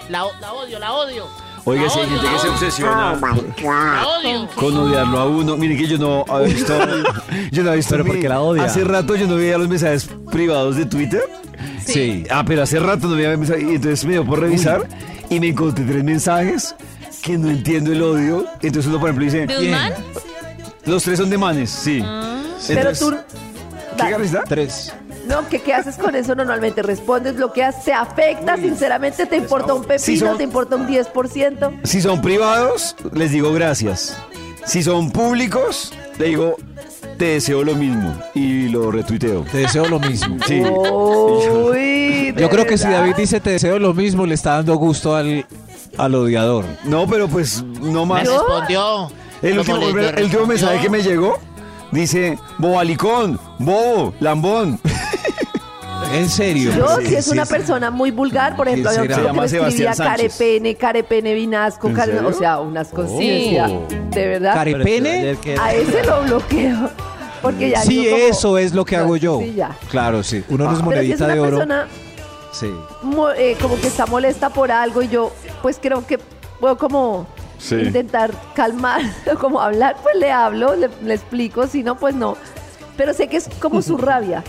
La, 0.09 0.25
odio, 0.53 0.79
la 0.79 0.93
odio. 0.93 1.27
Oiga, 1.65 1.89
si 1.89 1.99
hay 1.99 2.07
gente 2.07 2.25
que 2.29 2.39
se 2.39 2.47
obsesiona 2.47 3.19
La 3.61 4.07
odio. 4.07 4.47
con 4.55 4.77
odiarlo 4.77 5.19
a 5.19 5.25
uno. 5.27 5.57
Mire 5.57 5.75
que 5.75 5.85
yo 5.87 5.97
no 5.97 6.23
había 6.29 6.47
visto. 6.55 6.73
Yo 7.51 7.63
no 7.63 7.69
había 7.69 7.77
visto. 7.77 7.91
Pero 7.91 8.05
¿por 8.05 8.15
mi- 8.15 8.21
qué 8.21 8.29
la 8.29 8.39
odia? 8.41 8.63
Hace 8.63 8.83
rato 8.85 9.15
yo 9.15 9.27
no 9.27 9.35
veía 9.35 9.57
los 9.57 9.67
mensajes 9.67 10.09
privados 10.31 10.77
de 10.77 10.85
Twitter. 10.85 11.23
Sí. 11.85 12.23
Ah, 12.29 12.43
pero 12.45 12.63
hace 12.63 12.79
rato 12.79 13.07
no 13.07 13.15
veía 13.15 13.35
mensajes. 13.35 13.63
Y 13.63 13.75
entonces 13.75 14.05
me 14.05 14.11
dio 14.13 14.25
por 14.25 14.39
revisar 14.39 14.87
y 15.29 15.39
me 15.41 15.49
encontré 15.49 15.83
tres 15.83 16.03
mensajes 16.05 16.73
que 17.21 17.37
no 17.37 17.49
entiendo 17.49 17.91
el 17.91 18.01
odio. 18.01 18.45
Entonces 18.61 18.85
uno, 18.87 18.99
por 19.01 19.09
ejemplo, 19.09 19.25
dice. 19.25 19.45
¿De 19.47 19.55
un 19.55 19.61
Bien. 19.61 19.71
man? 19.73 19.93
Los 20.85 21.03
tres 21.03 21.19
son 21.19 21.29
de 21.29 21.37
manes, 21.37 21.69
sí. 21.69 21.99
Pero 22.01 22.79
Entonces, 22.89 22.99
tú, 22.99 23.15
¿Qué? 23.97 24.39
Tres. 24.47 24.93
no, 25.27 25.47
¿qué, 25.49 25.59
¿qué 25.61 25.73
haces 25.73 25.95
con 25.97 26.15
eso? 26.15 26.35
Normalmente 26.35 26.81
respondes, 26.83 27.35
bloqueas, 27.35 27.83
te 27.83 27.91
afecta, 27.93 28.55
sinceramente, 28.57 29.25
te 29.25 29.35
importa 29.37 29.73
un 29.73 29.83
pepino, 29.83 30.27
son- 30.27 30.37
te 30.37 30.43
importa 30.43 30.75
un 30.75 30.87
10%. 30.87 31.79
Si 31.83 32.01
son 32.01 32.21
privados, 32.21 32.95
les 33.13 33.31
digo 33.31 33.51
gracias. 33.53 34.17
Si 34.65 34.83
son 34.83 35.11
públicos, 35.11 35.93
le 36.17 36.25
digo 36.27 36.55
te 37.17 37.25
deseo 37.25 37.63
lo 37.63 37.73
mismo 37.73 38.13
y 38.35 38.69
lo 38.69 38.91
retuiteo. 38.91 39.41
Te 39.51 39.57
deseo 39.59 39.87
lo 39.87 39.99
mismo. 39.99 40.37
Sí. 40.47 40.61
Uy, 40.61 42.33
Yo 42.37 42.49
creo 42.49 42.65
que 42.65 42.77
si. 42.77 42.87
David 42.87 43.15
dice 43.15 43.39
te 43.39 43.51
deseo 43.51 43.79
lo 43.79 43.93
mismo, 43.93 44.25
le 44.25 44.35
está 44.35 44.51
dando 44.57 44.75
gusto 44.75 45.15
al, 45.15 45.45
al 45.97 46.15
odiador. 46.15 46.65
No, 46.83 47.07
pero 47.07 47.27
pues 47.27 47.63
no 47.63 48.05
Me 48.05 48.13
más. 48.15 48.27
respondió. 48.27 49.11
El 49.41 49.55
Lo 49.55 49.61
último, 49.61 49.77
el 49.87 50.23
último 50.23 50.45
mensaje 50.47 50.79
que 50.81 50.89
me 50.89 51.01
llegó 51.01 51.37
dice 51.91 52.37
bobalicón, 52.57 53.39
bobo, 53.59 54.13
lambón. 54.19 54.79
En 56.13 56.29
serio. 56.29 56.71
Yo, 56.73 56.97
Sí, 57.01 57.07
si 57.07 57.15
es 57.15 57.25
sí, 57.25 57.31
una 57.31 57.45
sí. 57.45 57.51
persona 57.53 57.91
muy 57.91 58.11
vulgar, 58.11 58.55
por 58.55 58.67
ejemplo, 58.67 58.91
un 58.91 58.95
chico 58.95 59.07
que 59.07 59.13
Se 59.15 59.19
me 59.21 59.27
llama 59.27 59.45
escribía 59.45 59.93
carepene, 59.95 60.75
carepene 60.75 61.33
vinasco, 61.33 61.89
o 62.25 62.33
sea, 62.33 62.59
unas 62.59 62.93
Oh. 62.93 63.01
decía, 63.03 63.67
de 64.11 64.27
verdad, 64.27 64.53
Care- 64.53 64.71
Pero 64.73 64.83
¿Pene? 64.85 65.29
el 65.31 65.37
que- 65.37 65.57
a 65.57 65.73
ese 65.73 66.03
lo 66.05 66.21
bloqueo. 66.23 66.89
Porque 67.41 67.71
ya 67.71 67.81
Sí, 67.81 68.05
como- 68.05 68.17
eso 68.17 68.57
es 68.57 68.73
lo 68.73 68.85
que 68.85 68.95
hago 68.95 69.17
yo. 69.17 69.39
Sí, 69.41 69.53
ya. 69.55 69.75
Claro, 69.89 70.23
sí. 70.23 70.43
Uno 70.49 70.65
no 70.65 70.71
es 70.71 70.77
Pero 70.77 70.91
si 70.91 71.11
es 71.11 71.19
monedita 71.19 71.25
una 71.25 71.33
de 71.33 71.39
oro. 71.39 71.49
persona 71.57 71.87
Sí. 72.53 72.71
mo- 73.03 73.31
eh, 73.31 73.57
como 73.61 73.75
que 73.81 73.87
está 73.87 74.05
molesta 74.05 74.49
por 74.49 74.71
algo 74.71 75.01
y 75.01 75.09
yo, 75.09 75.33
pues 75.61 75.77
creo 75.81 76.05
que 76.07 76.19
puedo 76.59 76.77
como 76.77 77.27
Sí. 77.57 77.75
intentar 77.75 78.31
calmar, 78.55 79.01
como 79.41 79.59
hablar, 79.61 79.95
pues 80.03 80.15
le 80.17 80.31
hablo, 80.31 80.75
le, 80.75 80.89
le 81.03 81.13
explico, 81.13 81.67
si 81.67 81.83
no, 81.83 81.97
pues 81.97 82.13
no. 82.15 82.37
Pero 82.95 83.13
sé 83.13 83.27
que 83.27 83.37
es 83.37 83.49
como 83.59 83.81
su 83.81 83.97
rabia. 83.97 84.43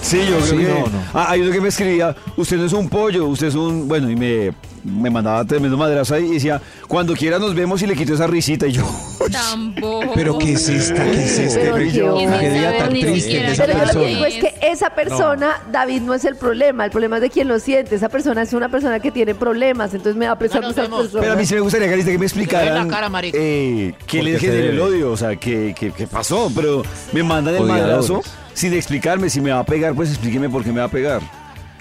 Sí, 0.00 0.18
yo 0.28 0.36
creo 0.36 0.46
Sí, 0.46 0.56
que. 0.58 0.68
no, 0.68 0.78
no. 0.86 1.02
Ah, 1.12 1.26
hay 1.30 1.40
uno 1.42 1.50
que 1.52 1.60
me 1.60 1.68
escribía, 1.68 2.14
usted 2.36 2.56
no 2.56 2.64
es 2.66 2.72
un 2.72 2.88
pollo, 2.88 3.26
usted 3.26 3.48
es 3.48 3.54
un. 3.54 3.88
Bueno, 3.88 4.08
y 4.10 4.16
me, 4.16 4.52
me 4.84 5.10
mandaba 5.10 5.44
tremendo 5.44 5.76
madrazo 5.76 6.14
ahí 6.14 6.24
y 6.26 6.34
decía, 6.34 6.60
cuando 6.86 7.14
quiera 7.14 7.38
nos 7.38 7.54
vemos 7.54 7.82
y 7.82 7.86
le 7.86 7.94
quito 7.96 8.14
esa 8.14 8.26
risita. 8.26 8.66
Y 8.66 8.72
yo, 8.72 8.84
Tampoco. 9.30 10.12
Pero 10.14 10.38
¿qué 10.38 10.52
es 10.52 10.68
esta? 10.68 11.02
¿Qué 11.04 11.24
es 11.24 11.38
este? 11.38 11.70
Pero 11.72 11.76
Qué 12.18 12.50
día 12.50 12.78
tan 12.78 12.90
triste 12.90 13.20
siquiera 13.20 13.48
de 13.48 13.52
esa 13.54 13.66
Pero 13.66 13.78
yo 13.78 13.84
lo 13.92 14.00
que 14.00 14.06
digo 14.06 14.24
es 14.24 14.34
que 14.36 14.54
esa 14.62 14.90
persona, 14.90 15.62
David, 15.70 16.02
no 16.02 16.14
es 16.14 16.24
el 16.24 16.36
problema, 16.36 16.84
el 16.84 16.90
problema 16.90 17.16
es 17.16 17.22
de 17.22 17.30
quien 17.30 17.48
lo 17.48 17.58
siente. 17.58 17.94
Esa 17.94 18.08
persona 18.08 18.42
es 18.42 18.52
una 18.52 18.68
persona 18.68 19.00
que 19.00 19.10
tiene 19.10 19.34
problemas, 19.34 19.92
entonces 19.94 20.16
me 20.16 20.26
No 20.26 20.34
nos 20.34 20.42
esas 20.50 20.60
vemos. 20.76 21.00
personas. 21.02 21.20
Pero 21.20 21.32
a 21.32 21.36
mí 21.36 21.46
sí 21.46 21.54
me 21.54 21.60
gustaría, 21.60 21.88
Carita, 21.88 22.10
que 22.10 22.18
me 22.18 22.26
explicaran 22.26 22.88
cara, 22.88 23.10
eh, 23.32 23.94
qué 24.06 24.18
¿Por 24.18 24.26
le 24.26 24.38
genera 24.38 24.66
el 24.68 24.80
odio, 24.80 25.10
o 25.12 25.16
sea, 25.16 25.36
qué, 25.36 25.74
qué, 25.78 25.92
qué 25.92 26.06
pasó. 26.06 26.50
Pero 26.54 26.82
me 27.12 27.22
mandan 27.22 27.54
el 27.54 27.62
Odiadores. 27.62 28.10
madrazo 28.10 28.22
sin 28.54 28.72
explicarme. 28.74 29.30
Si 29.30 29.40
me 29.40 29.50
va 29.50 29.60
a 29.60 29.64
pegar, 29.64 29.94
pues 29.94 30.10
explíqueme 30.10 30.48
por 30.48 30.64
qué 30.64 30.72
me 30.72 30.80
va 30.80 30.86
a 30.86 30.90
pegar. 30.90 31.20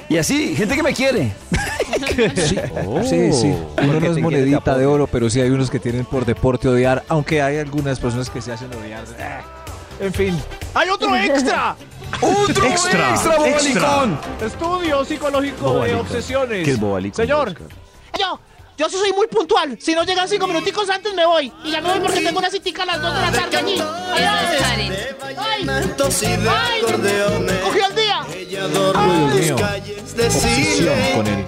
Y 0.10 0.18
así, 0.18 0.56
gente 0.56 0.76
que 0.76 0.84
me 0.84 0.94
quiere. 0.94 1.34
Sí, 2.36 2.58
Oh. 2.86 3.02
sí, 3.10 3.32
sí. 3.34 3.48
Uno 3.48 3.66
Porque 3.76 4.00
no 4.08 4.12
es 4.14 4.18
monedita 4.22 4.78
de 4.78 4.86
oro, 4.86 5.08
pero 5.08 5.30
sí 5.30 5.42
hay 5.42 5.50
unos 5.50 5.70
que 5.70 5.80
tienen 5.80 6.06
por 6.06 6.26
deporte 6.26 6.68
odiar, 6.68 7.04
aunque 7.10 7.42
hay 7.42 7.58
algunas 7.58 8.00
personas 8.00 8.30
que 8.30 8.42
se 8.42 8.54
hacen 8.54 8.70
odiar. 8.74 9.04
En 10.00 10.14
fin. 10.14 10.40
¡Hay 10.74 10.90
otro 10.90 11.16
extra! 11.16 11.76
¡Otro 12.22 12.66
Extra, 12.68 13.10
extra, 13.12 13.36
bobalicón! 13.38 14.20
Estudio 14.42 15.04
psicológico 15.04 15.82
de 15.82 15.96
obsesiones. 15.96 16.64
¿Qué 16.64 16.72
es 16.72 16.80
bobalicón? 16.80 17.16
Señor, 17.18 17.54
Yo, 18.18 18.40
yo 18.78 18.90
sí 18.90 18.96
soy 18.98 19.12
muy 19.12 19.28
puntual. 19.28 19.78
Si 19.82 19.94
no 19.94 20.04
llegan 20.04 20.30
cinco 20.30 20.48
minuticos 20.48 20.90
antes 20.90 21.14
me 21.14 21.26
voy. 21.26 21.52
Y 21.66 21.72
ya 21.72 21.82
me 21.82 21.90
voy 21.90 22.00
porque 22.00 22.22
tengo 22.22 22.40
una 22.40 22.50
citica 22.50 22.84
a 22.84 22.86
las 22.86 23.02
dos 23.02 23.14
de 23.14 23.22
la 23.22 23.32
tarde 23.32 23.58
allí. 23.58 23.78
¡Ay, 24.14 24.24
ay! 24.24 24.92
¡Ay! 25.38 25.68
¡Ay! 26.48 26.82
¡Cogió 27.62 27.88
el 27.88 27.96
día! 27.96 28.07
Ay, 28.07 28.07
Dios 28.50 28.72
mío. 29.36 29.56
Obsesión 30.26 30.94
con 31.16 31.28
él. 31.28 31.46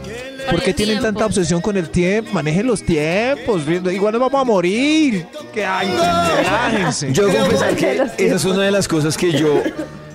¿Por 0.50 0.62
qué 0.64 0.74
tienen 0.74 1.00
tanta 1.02 1.26
obsesión 1.26 1.62
con 1.62 1.78
el 1.78 1.90
tiempo? 1.90 2.32
Manejen 2.34 2.66
los 2.66 2.82
tiempos. 2.84 3.62
Igual 3.68 4.14
nos 4.14 4.22
vamos 4.22 4.42
a 4.42 4.44
morir. 4.44 5.26
¿Qué 5.54 5.64
hay? 5.66 5.88
Relájense. 5.90 7.12
Yo 7.14 7.32
confesar 7.32 7.76
que 7.76 7.94
esa 8.18 8.36
es 8.36 8.46
una 8.46 8.64
de 8.64 8.72
las 8.72 8.88
cosas 8.88 9.16
que 9.16 9.32
yo, 9.32 9.62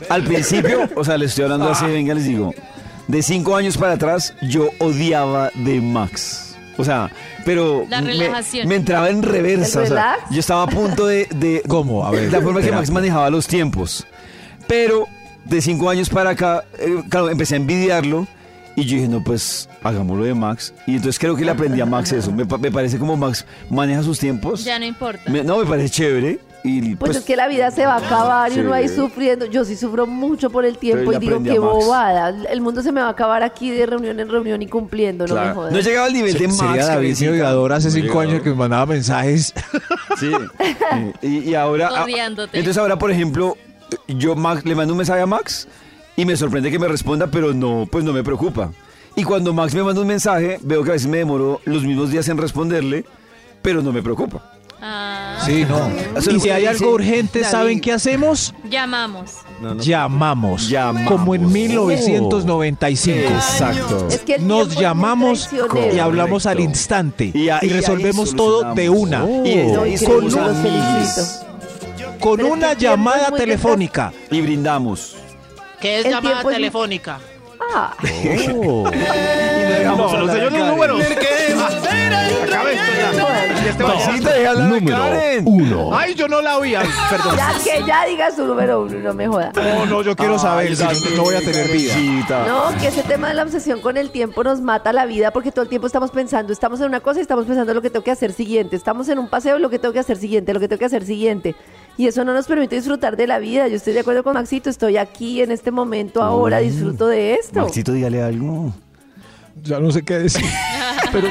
al 0.08 0.24
principio, 0.24 0.88
o 0.96 1.04
sea, 1.04 1.16
les 1.18 1.30
estoy 1.30 1.44
hablando 1.44 1.70
así, 1.70 1.84
venga, 1.86 2.14
les 2.14 2.24
digo, 2.24 2.52
de 3.06 3.22
cinco 3.22 3.54
años 3.54 3.76
para 3.76 3.92
atrás, 3.92 4.34
yo 4.42 4.70
odiaba 4.80 5.50
de 5.54 5.80
Max. 5.80 6.56
O 6.76 6.84
sea, 6.84 7.12
pero 7.44 7.86
La 7.88 8.00
me, 8.00 8.08
relajación. 8.08 8.66
me 8.66 8.74
entraba 8.74 9.08
en 9.10 9.22
reversa. 9.22 9.80
¿El 9.84 9.92
o 9.92 9.94
sea, 9.94 10.16
yo 10.30 10.40
estaba 10.40 10.64
a 10.64 10.66
punto 10.66 11.06
de, 11.06 11.28
de- 11.36 11.62
¿Cómo? 11.68 12.04
A 12.04 12.10
ver, 12.10 12.32
la 12.32 12.40
forma 12.40 12.60
que. 12.60 12.72
Max 12.72 12.90
manejaba 12.90 13.30
los 13.30 13.46
tiempos. 13.46 14.04
Pero 14.66 15.06
de 15.44 15.60
cinco 15.60 15.88
años 15.90 16.08
para 16.10 16.30
acá, 16.30 16.64
eh, 16.78 17.02
claro, 17.08 17.30
empecé 17.30 17.54
a 17.54 17.58
envidiarlo. 17.58 18.26
Y 18.76 18.84
yo 18.86 18.96
dije, 18.96 19.06
no, 19.08 19.22
pues 19.22 19.68
hagámoslo 19.84 20.24
de 20.24 20.34
Max. 20.34 20.74
Y 20.86 20.96
entonces 20.96 21.18
creo 21.20 21.36
que 21.36 21.44
le 21.44 21.52
aprendí 21.52 21.80
a 21.80 21.86
Max 21.86 22.10
eso. 22.10 22.32
Me, 22.32 22.44
pa- 22.44 22.58
me 22.58 22.72
parece 22.72 22.98
como 22.98 23.16
Max 23.16 23.46
maneja 23.70 24.02
sus 24.02 24.18
tiempos. 24.18 24.64
Ya 24.64 24.80
no 24.80 24.84
importa. 24.84 25.30
Me- 25.30 25.44
no, 25.44 25.58
me 25.58 25.64
parece 25.64 25.90
chévere. 25.90 26.40
Y 26.66 26.80
Pues, 26.96 27.10
pues, 27.10 27.16
es 27.18 27.24
que 27.24 27.36
la 27.36 27.46
vida 27.46 27.70
se 27.70 27.84
va 27.86 27.96
a 27.96 27.98
acabar 27.98 28.50
y 28.50 28.58
uno 28.58 28.72
ahí 28.72 28.88
sufriendo. 28.88 29.44
Yo 29.46 29.64
sí 29.66 29.76
sufro 29.76 30.06
mucho 30.08 30.48
por 30.50 30.64
el 30.64 30.78
tiempo 30.78 31.12
y 31.12 31.18
digo, 31.18 31.40
qué 31.42 31.58
bobada. 31.58 32.30
El 32.50 32.62
mundo 32.62 32.82
se 32.82 32.90
me 32.90 33.00
va 33.02 33.08
a 33.08 33.10
acabar 33.10 33.42
aquí 33.44 33.70
de 33.70 33.84
reunión 33.86 34.18
en 34.18 34.28
reunión 34.30 34.60
y 34.62 34.66
cumpliendo, 34.66 35.26
no 35.26 35.34
me 35.34 35.40
Claro. 35.42 35.54
jodas. 35.56 35.72
No 35.72 35.78
he 35.78 35.82
llegado 35.82 36.06
al 36.06 36.12
nivel 36.14 36.32
de 36.36 36.48
Max. 36.48 36.58
Sería 36.58 36.86
David 36.86 37.30
odiador 37.30 37.72
hace 37.74 37.88
No 37.88 37.94
cinco 37.94 38.18
años 38.18 38.42
que 38.42 38.48
me 38.50 38.56
mandaba 38.56 38.86
mensajes. 38.86 39.52
Sí. 40.18 40.32
Y, 41.22 41.50
y 41.50 41.54
ahora. 41.54 41.90
ah. 41.92 42.06
Entonces 42.52 42.78
ahora, 42.78 42.98
por 42.98 43.10
ejemplo, 43.10 43.56
yo 44.08 44.34
Max, 44.34 44.64
le 44.64 44.74
mando 44.74 44.92
un 44.94 44.98
mensaje 44.98 45.20
a 45.20 45.26
Max 45.26 45.68
y 46.16 46.24
me 46.24 46.36
sorprende 46.36 46.70
que 46.70 46.78
me 46.78 46.88
responda, 46.88 47.26
pero 47.26 47.52
no, 47.52 47.86
pues 47.90 48.04
no 48.04 48.12
me 48.12 48.22
preocupa. 48.22 48.70
Y 49.16 49.22
cuando 49.24 49.52
Max 49.52 49.74
me 49.74 49.82
manda 49.82 50.00
un 50.00 50.08
mensaje, 50.08 50.58
veo 50.62 50.82
que 50.82 50.90
a 50.90 50.92
veces 50.94 51.08
me 51.08 51.18
demoro 51.18 51.60
los 51.64 51.84
mismos 51.84 52.10
días 52.10 52.28
en 52.28 52.38
responderle, 52.38 53.04
pero 53.62 53.82
no 53.82 53.92
me 53.92 54.02
preocupa. 54.02 54.54
Ah, 54.86 55.38
Sí, 55.46 55.64
no. 55.64 55.88
Y 55.88 56.36
es 56.36 56.42
si 56.42 56.50
hay 56.50 56.66
algo 56.66 56.90
urgente, 56.90 57.40
David. 57.40 57.50
¿saben 57.50 57.80
qué 57.80 57.92
hacemos? 57.92 58.54
llamamos. 58.68 59.36
No, 59.62 59.74
no. 59.74 59.82
Llamamos. 59.82 60.68
Llamamos. 60.68 61.10
Como 61.10 61.34
en 61.34 61.50
1995. 61.50 63.18
Exacto. 63.34 64.08
Es 64.10 64.18
que 64.20 64.38
Nos 64.38 64.76
llamamos 64.76 65.48
y 65.92 65.98
hablamos 65.98 66.44
al 66.46 66.60
instante. 66.60 67.32
Y 67.34 67.48
resolvemos 67.68 68.34
todo 68.36 68.74
de 68.74 68.90
una. 68.90 69.24
Y 69.44 69.72
No, 69.72 69.82
felicito. 69.82 71.44
Con 72.20 72.36
Pero 72.36 72.48
una 72.52 72.72
llamada 72.74 73.30
telefónica. 73.30 74.12
Y 74.30 74.40
brindamos. 74.40 75.16
Que 75.80 76.00
es 76.00 76.04
El 76.06 76.12
llamada 76.12 76.34
tiempo 76.36 76.50
es- 76.50 76.56
telefónica. 76.56 77.18
Ah, 77.74 77.94
Oh. 78.54 78.90
No 78.90 79.96
no, 79.96 80.26
los 80.26 80.52
números. 80.52 81.00
Este 83.66 84.54
Número 84.54 84.86
Karen. 84.96 85.42
uno. 85.46 85.96
Ay, 85.96 86.14
yo 86.14 86.28
no 86.28 86.40
la 86.40 86.58
oía. 86.58 86.82
Perdón. 87.10 87.36
ya 87.36 87.52
que 87.62 87.82
ya 87.86 88.04
digas 88.06 88.36
su 88.36 88.44
número 88.44 88.82
uno, 88.82 88.98
no 88.98 89.14
me 89.14 89.26
joda. 89.26 89.52
No, 89.54 89.86
no, 89.86 90.02
yo 90.02 90.14
quiero 90.16 90.38
saber. 90.38 90.76
si 90.76 90.82
no, 90.84 91.16
no 91.16 91.22
voy 91.22 91.34
a 91.34 91.40
tener 91.40 91.68
vida. 91.70 91.94
No, 92.46 92.76
que 92.78 92.88
ese 92.88 93.02
tema 93.02 93.28
de 93.28 93.34
la 93.34 93.42
obsesión 93.42 93.80
con 93.80 93.96
el 93.96 94.10
tiempo 94.10 94.44
nos 94.44 94.60
mata 94.60 94.92
la 94.92 95.06
vida 95.06 95.30
porque 95.32 95.50
todo 95.52 95.62
el 95.62 95.68
tiempo 95.68 95.86
estamos 95.86 96.10
pensando, 96.10 96.52
estamos 96.52 96.80
en 96.80 96.86
una 96.86 97.00
cosa 97.00 97.18
y 97.20 97.22
estamos 97.22 97.46
pensando 97.46 97.72
en 97.72 97.76
lo 97.76 97.82
que 97.82 97.90
tengo 97.90 98.04
que 98.04 98.10
hacer 98.10 98.32
siguiente, 98.32 98.76
estamos 98.76 99.08
en 99.08 99.18
un 99.18 99.28
paseo, 99.28 99.58
lo 99.58 99.70
que 99.70 99.78
tengo 99.78 99.92
que 99.92 100.00
hacer 100.00 100.16
siguiente, 100.16 100.52
lo 100.52 100.60
que 100.60 100.68
tengo 100.68 100.78
que 100.78 100.84
hacer 100.86 101.04
siguiente. 101.04 101.54
Y 101.96 102.06
eso 102.08 102.24
no 102.24 102.32
nos 102.34 102.46
permite 102.46 102.74
disfrutar 102.76 103.16
de 103.16 103.26
la 103.26 103.38
vida. 103.38 103.68
Yo 103.68 103.76
estoy 103.76 103.92
de 103.92 104.00
acuerdo 104.00 104.24
con 104.24 104.34
Maxito, 104.34 104.68
estoy 104.70 104.96
aquí 104.96 105.40
en 105.42 105.52
este 105.52 105.70
momento, 105.70 106.22
ahora 106.22 106.58
disfruto 106.58 107.06
de 107.06 107.34
esto. 107.34 107.60
Maxito, 107.62 107.92
dígale 107.92 108.22
algo. 108.22 108.72
Ya 109.62 109.78
no 109.78 109.90
sé 109.92 110.02
qué 110.02 110.18
decir. 110.18 110.44
Pero 111.12 111.28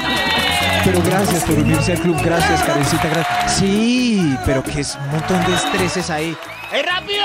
pero 0.84 1.00
gracias 1.02 1.44
por 1.44 1.58
unirse 1.58 1.92
al 1.92 1.98
club. 2.00 2.16
Gracias, 2.22 2.62
Karencita. 2.62 3.10
gra- 3.10 3.48
Sí, 3.48 4.36
pero 4.44 4.62
que 4.62 4.80
es 4.82 4.94
un 4.96 5.10
montón 5.12 5.42
de 5.46 5.54
estreses 5.54 6.10
ahí. 6.10 6.36
¡Ey, 6.72 6.82
rápido! 6.82 7.24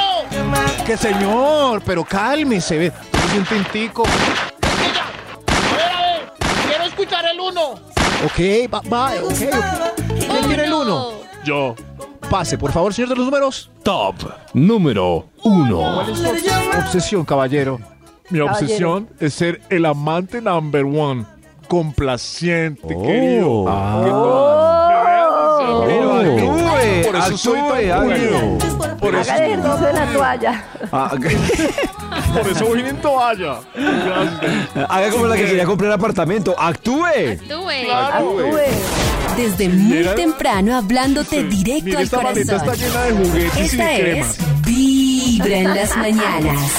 Que 0.86 0.96
señor, 0.96 1.82
pero 1.86 2.06
cálmese, 2.06 2.78
ve. 2.78 2.86
Es 2.88 3.38
un 3.38 3.44
tintico. 3.46 4.04
A 4.06 5.76
ver. 5.76 6.32
Quiero 6.68 6.84
escuchar 6.86 7.26
el 7.34 7.40
uno. 7.40 7.72
Ok, 8.26 8.74
va, 8.74 8.82
va, 8.92 9.12
ok. 9.24 10.06
¿Quién 10.20 10.48
tiene 10.48 10.64
el 10.66 10.74
uno? 10.74 11.12
Yo. 11.44 11.76
Pase, 12.30 12.58
por 12.58 12.72
favor, 12.72 12.94
señor 12.94 13.10
de 13.10 13.16
los 13.16 13.26
números. 13.26 13.72
Top 13.84 14.16
número 14.54 15.26
1. 15.44 15.78
¿Cuál 15.96 16.10
es 16.12 16.18
su 16.20 16.78
obsesión, 16.80 17.26
caballero? 17.26 17.80
Mi 18.30 18.40
obsesión 18.40 19.10
es 19.20 19.34
ser 19.34 19.62
el 19.70 19.86
amante 19.86 20.40
number 20.42 20.86
one. 20.86 21.26
Complaciente, 21.68 22.96
Oh. 22.96 23.02
querido. 23.04 23.66
Ah. 23.68 24.02
Que 24.04 24.12
Oh. 24.12 25.84
Pero 25.86 26.14
actúe, 26.14 27.06
Por 27.08 27.16
eso 27.16 27.38
soy 27.38 27.60
actúe, 27.60 27.88
tan 27.90 28.12
hágalo. 28.12 28.98
Por 29.00 29.16
eso, 29.16 29.32
Haga 29.32 29.46
el 29.46 29.52
ejercicio 29.60 29.88
de 29.88 29.94
la 29.94 30.06
toalla. 30.14 30.64
Ah, 30.92 31.12
por 32.30 32.48
eso 32.52 32.66
voy 32.66 32.82
en 32.82 32.98
toalla. 33.02 33.60
Gracias. 33.76 34.88
Haga 34.90 35.10
como 35.12 35.26
la 35.28 35.36
que 35.36 35.46
quería 35.46 35.66
comprar 35.66 35.92
apartamento. 35.92 36.56
Actúe. 36.58 37.06
Tuve. 37.48 37.92
Actúe. 37.94 38.50
Desde 39.38 39.70
muy 39.70 40.04
temprano 40.16 40.76
hablándote 40.76 41.44
directo 41.44 41.86
Mira, 41.86 42.00
al 42.00 42.04
esta 42.06 42.22
maleta 42.22 42.56
está 42.56 42.66
corazón. 42.66 42.88
llena 42.88 43.04
de 43.04 43.12
juguetes 43.30 43.58
y 43.58 43.62
Esta 43.62 43.86
de 43.88 44.00
cremas. 44.02 44.38
es 44.40 44.66
Vibra 44.66 45.58
en 45.58 45.76
las 45.76 45.98
mañanas. 45.98 46.72